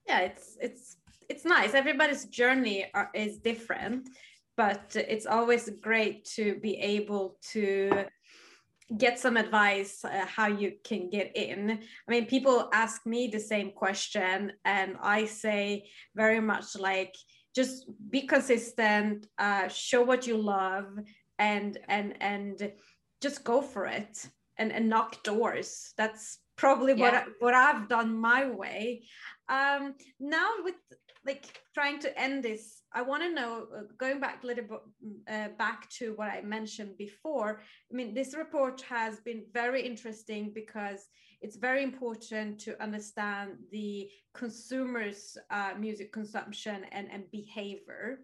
Yeah 0.07 0.19
it's 0.19 0.57
it's 0.61 0.97
it's 1.29 1.45
nice. 1.45 1.73
Everybody's 1.73 2.25
journey 2.25 2.85
are, 2.93 3.09
is 3.13 3.37
different 3.37 4.09
but 4.55 4.95
it's 4.95 5.25
always 5.25 5.69
great 5.81 6.25
to 6.35 6.55
be 6.59 6.77
able 6.77 7.37
to 7.51 8.05
get 8.97 9.19
some 9.19 9.37
advice 9.37 10.05
uh, 10.05 10.25
how 10.25 10.47
you 10.47 10.73
can 10.83 11.09
get 11.09 11.35
in. 11.35 11.71
I 12.07 12.11
mean 12.11 12.25
people 12.25 12.69
ask 12.73 13.05
me 13.05 13.27
the 13.27 13.39
same 13.39 13.71
question 13.71 14.51
and 14.65 14.97
i 15.01 15.25
say 15.25 15.89
very 16.15 16.39
much 16.39 16.75
like 16.75 17.15
just 17.55 17.85
be 18.09 18.23
consistent 18.23 19.27
uh, 19.37 19.67
show 19.67 20.01
what 20.01 20.27
you 20.27 20.37
love 20.37 20.87
and 21.39 21.77
and 21.87 22.15
and 22.21 22.71
just 23.21 23.43
go 23.43 23.61
for 23.61 23.85
it 23.85 24.29
and, 24.57 24.71
and 24.71 24.89
knock 24.89 25.23
doors. 25.23 25.93
That's 25.97 26.39
probably 26.55 26.93
yeah. 26.93 26.99
what 26.99 27.13
I, 27.13 27.23
what 27.39 27.53
i've 27.53 27.89
done 27.89 28.15
my 28.15 28.49
way. 28.49 29.03
Um 29.49 29.95
now 30.19 30.49
with 30.63 30.75
like 31.25 31.61
trying 31.73 31.99
to 31.99 32.19
end 32.19 32.43
this 32.43 32.81
i 32.93 33.01
want 33.01 33.23
to 33.23 33.33
know 33.33 33.67
uh, 33.75 33.81
going 33.97 34.19
back 34.19 34.43
a 34.43 34.47
little 34.47 34.65
bit 34.65 34.79
uh, 35.27 35.47
back 35.57 35.89
to 35.89 36.13
what 36.15 36.29
i 36.29 36.41
mentioned 36.41 36.97
before 36.97 37.61
i 37.91 37.95
mean 37.95 38.13
this 38.13 38.35
report 38.35 38.81
has 38.81 39.19
been 39.21 39.43
very 39.53 39.81
interesting 39.81 40.51
because 40.53 41.07
it's 41.43 41.57
very 41.57 41.83
important 41.83 42.57
to 42.57 42.81
understand 42.81 43.57
the 43.69 44.09
consumers 44.33 45.37
uh, 45.51 45.73
music 45.77 46.13
consumption 46.13 46.85
and, 46.93 47.11
and 47.11 47.29
behavior. 47.31 48.19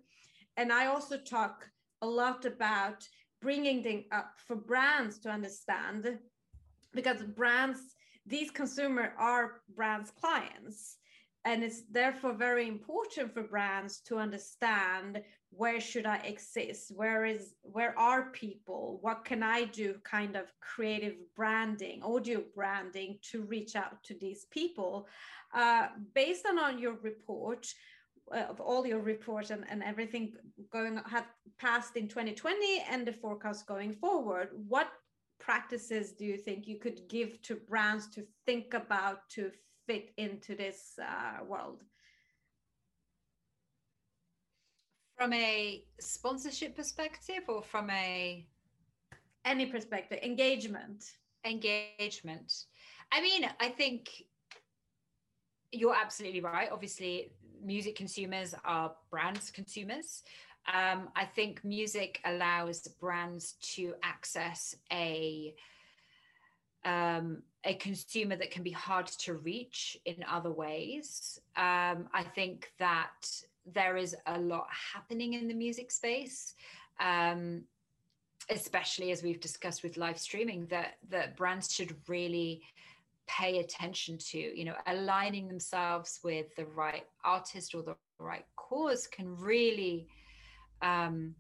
And 0.55 0.71
i 0.71 0.87
also 0.87 1.17
talk 1.17 1.69
a 2.01 2.07
lot 2.07 2.45
about 2.45 3.05
bringing 3.41 3.83
them 3.83 4.05
up 4.11 4.31
for 4.47 4.55
brands 4.55 5.19
to 5.19 5.29
understand 5.29 6.17
because 6.93 7.21
brands 7.23 7.79
these 8.25 8.51
consumer 8.51 9.13
are 9.17 9.61
brands 9.75 10.11
clients 10.11 10.98
and 11.45 11.63
it's 11.63 11.83
therefore 11.91 12.33
very 12.33 12.67
important 12.67 13.33
for 13.33 13.43
brands 13.43 14.01
to 14.01 14.17
understand 14.17 15.21
where 15.51 15.79
should 15.79 16.05
i 16.05 16.17
exist? 16.17 16.91
Where 16.95 17.25
is 17.25 17.55
where 17.63 17.97
are 17.97 18.31
people? 18.31 18.99
What 19.01 19.25
can 19.25 19.41
i 19.41 19.63
do 19.65 19.95
kind 20.03 20.35
of 20.35 20.53
creative 20.61 21.15
branding 21.35 22.03
audio 22.03 22.43
branding 22.55 23.17
to 23.31 23.43
reach 23.43 23.75
out 23.75 24.03
to 24.03 24.13
these 24.15 24.45
people? 24.51 25.07
Uh, 25.53 25.87
based 26.13 26.45
on, 26.45 26.59
on 26.59 26.77
your 26.77 26.97
report 27.01 27.65
uh, 28.31 28.41
of 28.41 28.59
all 28.59 28.85
your 28.85 28.99
reports 28.99 29.49
and, 29.49 29.65
and 29.69 29.81
everything 29.81 30.33
going 30.71 30.99
have 31.07 31.25
passed 31.57 31.95
in 31.95 32.07
2020 32.07 32.83
and 32.89 33.07
the 33.07 33.11
forecast 33.11 33.65
going 33.65 33.91
forward 33.91 34.49
what 34.67 34.91
practices 35.39 36.11
do 36.11 36.25
you 36.25 36.37
think 36.37 36.67
you 36.67 36.77
could 36.77 37.01
give 37.09 37.41
to 37.41 37.55
brands 37.55 38.07
to 38.07 38.23
think 38.45 38.75
about 38.75 39.27
to 39.29 39.49
fit 39.89 40.11
into 40.17 40.55
this 40.55 40.99
uh, 41.01 41.43
world? 41.43 41.81
From 45.17 45.33
a 45.33 45.83
sponsorship 45.99 46.75
perspective 46.75 47.43
or 47.47 47.63
from 47.63 47.89
a 47.89 48.45
any 49.45 49.65
perspective, 49.65 50.19
engagement. 50.21 51.03
Engagement. 51.43 52.53
I 53.11 53.19
mean, 53.21 53.49
I 53.59 53.69
think 53.69 54.25
you're 55.71 55.95
absolutely 55.95 56.41
right. 56.41 56.69
Obviously, 56.71 57.31
music 57.63 57.95
consumers 57.95 58.53
are 58.63 58.93
brands 59.09 59.49
consumers. 59.49 60.21
Um, 60.71 61.09
I 61.15 61.25
think 61.25 61.63
music 61.63 62.19
allows 62.25 62.81
brands 63.01 63.53
to 63.73 63.95
access 64.03 64.75
a 64.91 65.55
um, 67.19 67.43
a 67.65 67.75
consumer 67.75 68.35
that 68.35 68.51
can 68.51 68.63
be 68.63 68.71
hard 68.71 69.07
to 69.07 69.33
reach 69.35 69.97
in 70.05 70.23
other 70.29 70.51
ways. 70.51 71.39
Um, 71.55 72.07
I 72.13 72.23
think 72.35 72.71
that 72.79 73.29
there 73.65 73.97
is 73.97 74.15
a 74.25 74.39
lot 74.39 74.67
happening 74.93 75.33
in 75.33 75.47
the 75.47 75.53
music 75.53 75.91
space. 75.91 76.55
Um, 76.99 77.63
especially 78.49 79.11
as 79.11 79.21
we've 79.21 79.39
discussed 79.39 79.83
with 79.83 79.95
live 79.95 80.17
streaming 80.17 80.65
that 80.67 80.95
that 81.09 81.37
brands 81.37 81.71
should 81.71 81.95
really 82.07 82.61
pay 83.27 83.59
attention 83.59 84.17
to 84.17 84.39
you 84.39 84.65
know 84.65 84.73
aligning 84.87 85.47
themselves 85.47 86.19
with 86.23 86.47
the 86.55 86.65
right 86.65 87.05
artist 87.23 87.75
or 87.75 87.83
the 87.83 87.95
right 88.17 88.45
cause 88.55 89.05
can 89.07 89.37
really 89.37 90.07
um, 90.81 91.35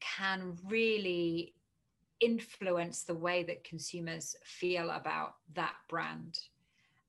can 0.00 0.56
really 0.66 1.52
influence 2.20 3.02
the 3.02 3.14
way 3.14 3.42
that 3.44 3.64
consumers 3.64 4.36
feel 4.44 4.90
about 4.90 5.34
that 5.54 5.74
brand. 5.88 6.38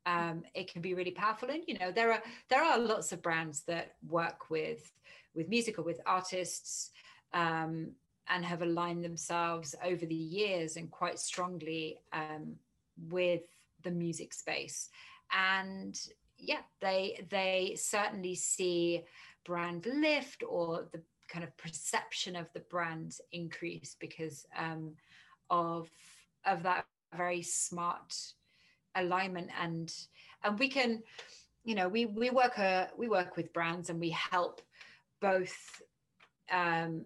Um, 0.05 0.43
it 0.53 0.71
can 0.71 0.81
be 0.81 0.93
really 0.93 1.11
powerful. 1.11 1.49
And 1.49 1.63
you 1.67 1.77
know 1.77 1.91
there 1.91 2.11
are 2.13 2.23
there 2.49 2.63
are 2.63 2.79
lots 2.79 3.11
of 3.11 3.21
brands 3.21 3.61
that 3.63 3.95
work 4.07 4.49
with 4.49 4.91
with 5.35 5.49
music 5.49 5.79
or 5.79 5.83
with 5.83 5.99
artists 6.05 6.91
um, 7.33 7.91
and 8.29 8.43
have 8.43 8.61
aligned 8.61 9.03
themselves 9.03 9.75
over 9.83 10.05
the 10.05 10.15
years 10.15 10.77
and 10.77 10.89
quite 10.89 11.19
strongly 11.19 11.99
um, 12.13 12.55
with 13.09 13.43
the 13.83 13.91
music 13.91 14.33
space. 14.33 14.89
And 15.31 15.99
yeah 16.39 16.61
they 16.81 17.25
they 17.29 17.75
certainly 17.77 18.35
see 18.35 19.03
brand 19.45 19.85
lift 19.85 20.43
or 20.47 20.87
the 20.91 21.01
kind 21.27 21.43
of 21.43 21.55
perception 21.57 22.35
of 22.35 22.51
the 22.53 22.59
brand 22.61 23.17
increase 23.31 23.95
because 23.99 24.45
um, 24.57 24.93
of 25.49 25.89
of 26.45 26.63
that 26.63 26.85
very 27.15 27.41
smart 27.41 28.15
alignment. 28.95 29.49
And 29.61 29.93
and 30.43 30.57
we 30.59 30.69
can 30.69 31.03
you 31.63 31.75
know 31.75 31.87
we 31.87 32.05
we 32.05 32.29
work 32.29 32.57
a 32.57 32.63
uh, 32.63 32.87
we 32.97 33.07
work 33.07 33.37
with 33.37 33.53
brands 33.53 33.89
and 33.89 33.99
we 33.99 34.09
help 34.11 34.61
both 35.21 35.81
um, 36.51 37.05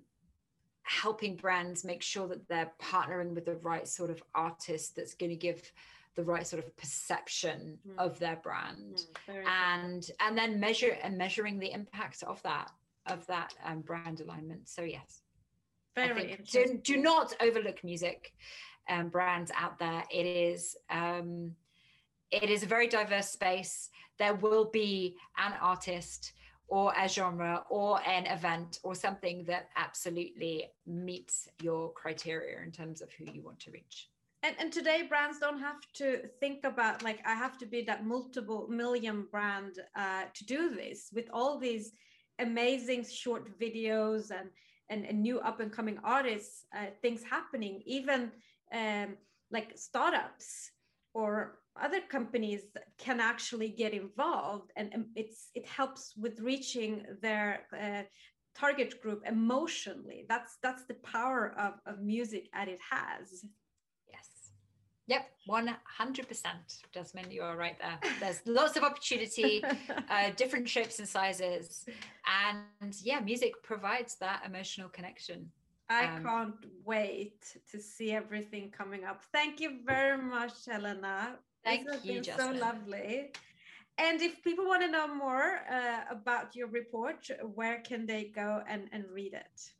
helping 0.83 1.35
brands 1.35 1.83
make 1.83 2.01
sure 2.01 2.27
that 2.27 2.47
they're 2.47 2.71
partnering 2.81 3.33
with 3.33 3.45
the 3.45 3.55
right 3.55 3.87
sort 3.87 4.09
of 4.09 4.21
artist 4.35 4.95
that's 4.95 5.13
going 5.13 5.29
to 5.29 5.35
give 5.35 5.71
the 6.15 6.23
right 6.23 6.45
sort 6.45 6.61
of 6.61 6.75
perception 6.75 7.77
mm. 7.87 7.93
of 7.97 8.19
their 8.19 8.35
brand. 8.37 9.05
Mm, 9.29 9.45
and 9.47 10.11
and 10.19 10.37
then 10.37 10.59
measure 10.59 10.97
and 11.01 11.17
measuring 11.17 11.59
the 11.59 11.71
impact 11.71 12.23
of 12.23 12.41
that 12.43 12.71
of 13.07 13.25
that 13.27 13.53
um, 13.65 13.81
brand 13.81 14.21
alignment. 14.21 14.67
So 14.69 14.83
yes, 14.83 15.21
very 15.95 16.37
do, 16.51 16.79
do 16.83 16.97
not 16.97 17.33
overlook 17.41 17.83
music 17.83 18.33
um, 18.89 19.09
brands 19.09 19.51
out 19.57 19.79
there. 19.79 20.03
It 20.11 20.25
is 20.25 20.75
um, 20.89 21.55
it 22.31 22.49
is 22.49 22.63
a 22.63 22.67
very 22.67 22.87
diverse 22.87 23.29
space. 23.29 23.89
There 24.17 24.35
will 24.35 24.65
be 24.65 25.17
an 25.37 25.53
artist 25.61 26.33
or 26.67 26.93
a 26.97 27.07
genre 27.07 27.63
or 27.69 27.99
an 28.07 28.25
event 28.27 28.79
or 28.83 28.95
something 28.95 29.43
that 29.45 29.67
absolutely 29.75 30.69
meets 30.87 31.49
your 31.61 31.91
criteria 31.91 32.61
in 32.63 32.71
terms 32.71 33.01
of 33.01 33.09
who 33.11 33.25
you 33.33 33.41
want 33.43 33.59
to 33.59 33.71
reach. 33.71 34.09
And, 34.43 34.55
and 34.57 34.71
today 34.71 35.03
brands 35.07 35.37
don't 35.37 35.59
have 35.59 35.81
to 35.95 36.21
think 36.39 36.63
about 36.63 37.03
like 37.03 37.19
I 37.25 37.33
have 37.33 37.57
to 37.59 37.65
be 37.65 37.81
that 37.83 38.05
multiple 38.05 38.67
million 38.69 39.27
brand 39.29 39.79
uh, 39.95 40.23
to 40.33 40.45
do 40.45 40.73
this 40.73 41.09
with 41.13 41.25
all 41.33 41.59
these 41.59 41.91
amazing 42.41 43.05
short 43.05 43.59
videos 43.59 44.31
and 44.31 44.49
and, 44.89 45.05
and 45.05 45.21
new 45.21 45.39
up 45.39 45.59
and 45.61 45.71
coming 45.71 45.97
artists 46.03 46.65
uh, 46.77 46.87
things 47.01 47.21
happening 47.23 47.81
even 47.85 48.31
um, 48.73 49.15
like 49.51 49.71
startups 49.75 50.71
or 51.13 51.59
other 51.81 52.01
companies 52.09 52.61
can 52.97 53.19
actually 53.21 53.69
get 53.69 53.93
involved 53.93 54.71
and, 54.75 54.89
and 54.93 55.05
it's 55.15 55.49
it 55.55 55.65
helps 55.65 56.13
with 56.17 56.39
reaching 56.39 57.05
their 57.21 57.61
uh, 57.79 58.03
target 58.55 59.01
group 59.01 59.21
emotionally. 59.27 60.25
That's 60.27 60.57
that's 60.61 60.85
the 60.85 60.95
power 60.95 61.53
of, 61.57 61.73
of 61.85 62.01
music 62.01 62.49
as 62.53 62.67
it 62.67 62.79
has. 62.89 63.45
Yep, 65.11 65.29
100%. 65.49 66.45
Jasmine, 66.93 67.31
you 67.31 67.41
are 67.41 67.57
right 67.57 67.77
there. 67.81 67.99
There's 68.21 68.39
lots 68.45 68.77
of 68.77 68.83
opportunity, 68.83 69.61
uh, 70.09 70.29
different 70.37 70.69
shapes 70.69 70.99
and 70.99 71.07
sizes. 71.07 71.85
And 72.39 72.95
yeah, 73.03 73.19
music 73.19 73.61
provides 73.61 74.15
that 74.23 74.43
emotional 74.45 74.87
connection. 74.87 75.51
I 75.89 76.05
um, 76.05 76.23
can't 76.23 76.65
wait 76.85 77.41
to 77.71 77.81
see 77.81 78.13
everything 78.13 78.71
coming 78.71 79.03
up. 79.03 79.21
Thank 79.33 79.59
you 79.59 79.79
very 79.85 80.17
much, 80.17 80.53
Helena. 80.65 81.35
Thank 81.65 81.87
this 81.87 81.95
has 81.95 82.05
you, 82.05 82.13
been 82.13 82.23
Jasmine. 82.23 82.59
so 82.59 82.65
lovely. 82.67 83.31
And 83.97 84.21
if 84.21 84.41
people 84.41 84.65
want 84.65 84.81
to 84.83 84.87
know 84.89 85.13
more 85.13 85.59
uh, 85.69 86.03
about 86.09 86.55
your 86.55 86.67
report, 86.67 87.29
where 87.53 87.81
can 87.81 88.05
they 88.05 88.31
go 88.33 88.63
and, 88.65 88.87
and 88.93 89.03
read 89.13 89.33
it? 89.33 89.71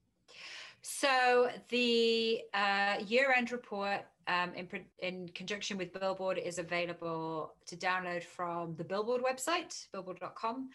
So 0.82 1.50
the 1.70 2.42
uh, 2.54 2.96
year-end 3.08 3.52
report 3.52 4.02
um, 4.32 4.54
in, 4.56 4.68
in 5.00 5.28
conjunction 5.30 5.78
with 5.78 5.92
Billboard 5.92 6.38
is 6.38 6.58
available 6.58 7.54
to 7.68 7.76
download 7.76 8.24
from 8.24 8.76
the 8.78 8.84
Billboard 8.84 9.22
website, 9.22 9.88
billboard.com, 9.92 10.70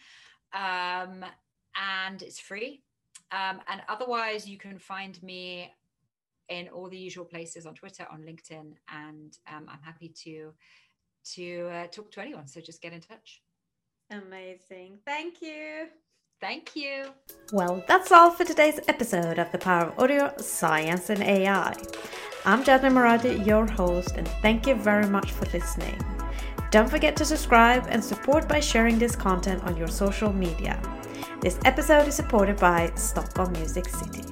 um, 0.53 1.25
and 1.75 2.21
it's 2.21 2.39
free. 2.39 2.83
Um, 3.31 3.59
and 3.67 3.81
otherwise, 3.89 4.47
you 4.47 4.57
can 4.57 4.77
find 4.77 5.21
me 5.23 5.73
in 6.49 6.67
all 6.69 6.87
the 6.87 6.97
usual 6.97 7.25
places 7.25 7.65
on 7.65 7.73
Twitter, 7.73 8.05
on 8.11 8.21
LinkedIn, 8.21 8.73
and 8.93 9.37
um, 9.51 9.65
I'm 9.67 9.81
happy 9.81 10.09
to 10.23 10.53
to 11.33 11.67
uh, 11.73 11.87
talk 11.87 12.09
to 12.11 12.21
anyone. 12.21 12.47
So 12.47 12.61
just 12.61 12.81
get 12.81 12.93
in 12.93 13.01
touch. 13.01 13.41
Amazing. 14.11 14.99
Thank 15.05 15.41
you. 15.41 15.87
Thank 16.39 16.75
you. 16.75 17.07
Well, 17.51 17.83
that's 17.87 18.11
all 18.11 18.31
for 18.31 18.45
today's 18.45 18.79
episode 18.87 19.39
of 19.39 19.51
The 19.51 19.57
Power 19.57 19.87
of 19.87 19.99
Audio, 19.99 20.33
Science 20.37 21.09
and 21.09 21.21
AI. 21.21 21.75
I'm 22.45 22.63
Jasmine 22.63 22.93
Moradi, 22.93 23.45
your 23.45 23.65
host, 23.65 24.15
and 24.15 24.27
thank 24.41 24.67
you 24.67 24.75
very 24.75 25.07
much 25.07 25.31
for 25.31 25.45
listening. 25.47 25.99
Don't 26.71 26.89
forget 26.89 27.15
to 27.17 27.25
subscribe 27.25 27.87
and 27.89 28.03
support 28.03 28.47
by 28.47 28.59
sharing 28.59 28.99
this 28.99 29.15
content 29.15 29.63
on 29.63 29.75
your 29.75 29.87
social 29.87 30.31
media. 30.31 30.81
This 31.41 31.59
episode 31.65 32.07
is 32.07 32.15
supported 32.15 32.57
by 32.57 32.91
Stockholm 32.95 33.51
Music 33.53 33.89
City. 33.89 34.23